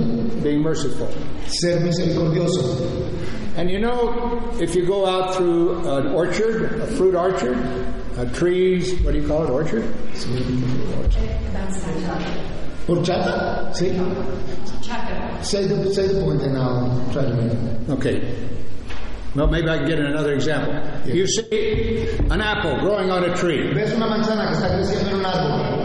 merciful. 0.67 1.07
ser 1.47 1.79
misericordioso. 1.79 2.63
And 3.55 3.69
you 3.69 3.79
know, 3.79 4.39
if 4.59 4.75
you 4.75 4.85
go 4.85 5.05
out 5.05 5.35
through 5.35 5.87
an 5.87 6.07
orchard, 6.07 6.79
a 6.81 6.87
fruit 6.87 7.15
orchard, 7.15 7.57
uh, 8.17 8.25
trees, 8.33 8.93
what 9.01 9.13
do 9.13 9.21
you 9.21 9.27
call 9.27 9.43
it, 9.45 9.49
orchard? 9.49 9.83
¿Horchata? 12.87 13.71
Sí. 13.73 13.87
Say 15.43 15.67
the, 15.67 15.93
say 15.93 16.07
the 16.07 16.21
point 16.21 16.41
and 16.43 16.57
I'll 16.57 17.11
try 17.11 17.23
to 17.23 17.33
make 17.33 17.51
it. 17.51 17.89
Okay. 17.89 18.17
Well, 19.35 19.47
maybe 19.47 19.69
I 19.69 19.77
can 19.77 19.87
get 19.87 19.99
another 19.99 20.33
example. 20.33 20.73
You 21.13 21.27
see 21.27 22.07
an 22.29 22.41
apple 22.41 22.79
growing 22.79 23.11
on 23.11 23.23
a 23.23 23.35
tree, 23.35 23.73
Ves 23.73 23.93
una 23.93 24.07
manzana 24.07 24.47
que 24.47 24.55
está 24.55 24.69
creciendo 24.73 25.09
en 25.09 25.15
un 25.19 25.25
árbol 25.25 25.77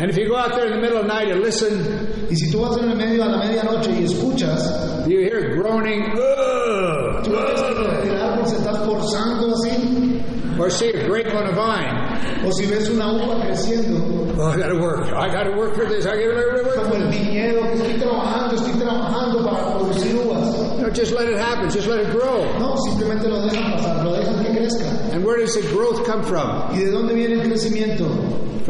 and 0.00 0.10
if 0.10 0.16
you 0.16 0.28
go 0.28 0.36
out 0.36 0.54
there 0.54 0.66
in 0.66 0.72
the 0.72 0.80
middle 0.80 0.98
of 0.98 1.06
the 1.06 1.12
night 1.12 1.28
and 1.30 1.40
listen, 1.42 2.26
y 2.30 2.34
si 2.34 2.50
tú 2.50 2.60
vas 2.62 2.76
en 2.78 2.88
el 2.90 2.96
medio 2.96 3.22
a 3.22 3.26
la 3.28 3.38
medianoche 3.38 3.90
y 3.92 4.04
escuchas, 4.04 5.06
you 5.06 5.20
hear 5.20 5.56
groaning, 5.56 6.02
"Ugh, 6.12 7.22
tú 7.22 7.30
ves 7.32 7.60
que 8.02 8.08
el 8.10 8.20
árbol 8.20 8.46
se 8.46 8.56
está 8.56 8.72
esforzando 8.72 9.52
así, 9.54 10.58
or 10.58 10.70
see 10.70 10.88
a 10.90 11.06
grape 11.06 11.32
on 11.34 11.46
a 11.46 11.52
vine. 11.52 12.46
o 12.46 12.50
si 12.52 12.64
ves 12.66 12.88
una 12.88 13.12
uva 13.12 13.44
creciendo, 13.44 14.00
Oh, 14.42 14.48
I 14.52 14.56
got 14.56 14.68
to 14.68 14.78
work. 14.80 15.12
I 15.12 15.28
got 15.28 15.44
to 15.44 15.50
work 15.54 15.74
for 15.74 15.84
this. 15.84 16.06
I 16.06 16.16
got 16.16 16.32
to 16.32 16.34
work. 16.34 16.74
como 16.74 16.94
el 16.94 17.08
viñedo, 17.10 17.60
estoy 17.74 17.92
trabajando, 18.00 18.54
estoy 18.56 18.72
trabajando 18.80 19.44
para 19.44 19.76
producir 19.76 20.16
uvas. 20.16 20.78
No, 20.80 20.88
just 20.88 21.12
let 21.12 21.28
it 21.28 21.36
happen. 21.36 21.68
Just 21.68 21.86
let 21.88 22.00
it 22.00 22.10
grow. 22.10 22.46
No, 22.58 22.74
simplemente 22.88 23.28
lo 23.28 23.42
dejan 23.42 23.72
pasar, 23.76 24.02
lo 24.02 24.12
dejan 24.16 24.42
que 24.42 24.50
crezca. 24.58 24.86
And 25.12 25.22
where 25.26 25.38
does 25.44 25.52
the 25.54 25.60
growth 25.74 26.06
come 26.06 26.22
from? 26.22 26.72
¿Y 26.72 26.78
de 26.84 26.90
dónde 26.90 27.12
viene 27.12 27.34
el 27.34 27.42
crecimiento? 27.42 28.06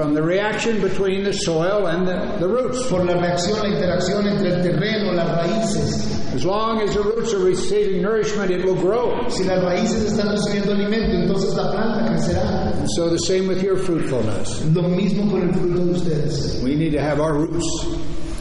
From 0.01 0.15
the 0.15 0.23
reaction 0.23 0.81
between 0.81 1.25
the 1.25 1.33
soil 1.35 1.87
and 1.87 2.09
the, 2.09 2.39
the 2.39 2.49
roots. 2.49 2.89
Por 2.89 3.05
la 3.05 3.21
reacción, 3.21 3.61
la 3.61 3.69
interacción 3.69 4.27
entre 4.27 4.49
el 4.49 4.63
terreno, 4.63 5.13
las 5.13 5.29
raíces. 5.29 6.35
As 6.35 6.43
long 6.43 6.81
as 6.81 6.95
the 6.95 7.03
roots 7.03 7.35
are 7.35 7.45
receiving 7.45 8.01
nourishment, 8.01 8.51
it 8.51 8.65
will 8.65 8.77
grow. 8.77 9.29
Si 9.29 9.45
las 9.45 9.63
raíces 9.63 10.11
están 10.11 10.31
recibiendo 10.31 10.73
alimento, 10.73 11.17
entonces 11.17 11.55
la 11.55 11.71
planta 11.71 12.07
crecerá. 12.09 12.73
And 12.79 12.89
so 12.97 13.11
the 13.11 13.19
same 13.19 13.47
with 13.47 13.63
your 13.63 13.77
fruitfulness. 13.77 14.65
Lo 14.75 14.89
mismo 14.89 15.31
con 15.31 15.43
el 15.43 15.53
fruto 15.53 15.85
de 15.85 15.93
ustedes. 15.93 16.63
We 16.63 16.77
need 16.77 16.93
to 16.93 17.03
have 17.03 17.21
our 17.21 17.35
roots 17.35 17.67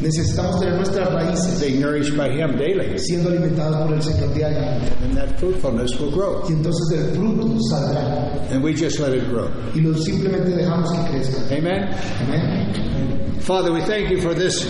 Necesitamos 0.01 0.59
tener 0.59 0.75
nuestras 0.75 1.13
raíces 1.13 1.59
being 1.59 1.81
nourished 1.81 2.15
by 2.15 2.29
Him 2.29 2.57
daily, 2.57 2.97
siendo 2.97 3.29
alimentadas 3.29 3.85
por 3.85 3.95
el 3.95 4.01
Señor 4.01 4.33
diario. 4.33 4.59
and 5.03 5.15
that 5.17 5.37
fruitfulness 5.39 5.99
will 5.99 6.11
grow. 6.11 6.43
Y 6.47 6.53
entonces 6.53 6.99
el 6.99 7.15
fruto 7.15 7.57
saldrá. 7.69 8.51
And 8.51 8.63
we 8.63 8.73
just 8.73 8.99
let 8.99 9.13
it 9.13 9.27
grow. 9.29 9.49
Y 9.75 9.81
lo 9.81 9.93
simplemente 9.95 10.51
dejamos 10.55 10.91
que 10.91 11.11
crezca. 11.11 11.41
Amen. 11.55 11.89
Amén. 12.21 13.41
Father, 13.41 13.71
we 13.71 13.81
thank 13.81 14.09
you 14.09 14.21
for 14.21 14.33
this 14.33 14.65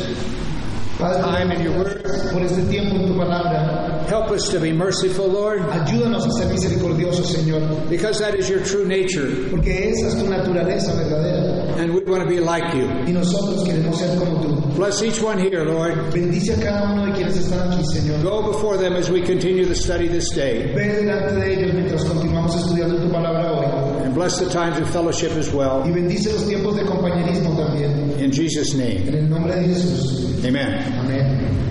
time 0.99 1.51
in 1.51 1.63
your 1.63 1.77
word. 1.77 2.03
por 2.31 2.41
este 2.43 2.61
tiempo 2.69 2.95
en 2.95 3.07
tu 3.07 3.17
palabra, 3.17 4.05
Help 4.09 4.31
us 4.31 4.49
to 4.49 4.59
be 4.59 4.73
merciful, 4.73 5.27
Lord, 5.27 5.61
ayúdanos 5.69 6.25
a 6.25 6.31
ser 6.31 6.47
misericordiosos, 6.51 7.27
Señor, 7.27 7.61
because 7.89 8.19
that 8.19 8.35
is 8.35 8.49
your 8.49 8.59
true 8.63 8.85
nature, 8.85 9.29
porque 9.51 9.89
esa 9.89 10.07
es 10.07 10.15
tu 10.17 10.27
naturaleza 10.29 10.93
verdadera. 10.95 11.77
and 11.79 11.93
we 11.93 12.01
want 12.01 12.21
to 12.23 12.27
be 12.29 12.39
like 12.41 12.73
you. 12.75 12.85
Y 13.07 13.11
nosotros 13.13 13.63
queremos 13.65 13.97
ser 13.97 14.17
como 14.17 14.41
tú. 14.41 14.75
Bless 14.75 15.01
each 15.01 15.21
one 15.21 15.37
here, 15.39 15.63
Lord. 15.63 16.11
Bendice 16.11 16.53
a 16.53 16.57
cada 16.61 16.91
uno 16.93 17.05
de 17.05 17.11
quienes 17.13 17.37
están 17.37 17.71
aquí, 17.71 17.83
Señor. 17.93 18.21
Go 18.23 18.51
before 18.51 18.77
them 18.77 18.93
as 18.93 19.09
we 19.09 19.21
continue 19.21 19.65
the 19.65 19.75
study 19.75 20.07
this 20.07 20.29
day, 20.35 20.73
Ve 20.73 20.87
delante 20.87 21.35
de 21.35 21.53
ellos 21.53 21.73
mientras 21.73 22.03
continuamos 22.05 22.55
estudiando 22.55 22.95
tu 22.97 23.09
palabra 23.11 23.53
hoy. 23.53 23.58
Bless 24.19 24.37
the 24.37 24.49
times 24.49 24.77
of 24.77 24.89
fellowship 24.89 25.31
as 25.37 25.49
well. 25.53 25.81
Y 25.87 25.91
bendice 25.91 26.33
los 26.33 26.45
tiempos 26.45 26.75
de 26.75 26.83
compañerismo 26.83 27.55
también. 27.55 28.19
In 28.19 28.31
Jesus' 28.33 28.75
name, 28.75 29.07
En 29.07 29.13
el 29.15 29.29
nombre 29.29 29.55
de 29.55 29.67
Jesús. 29.67 30.43
amen. 30.45 30.75
Amén. 30.99 31.68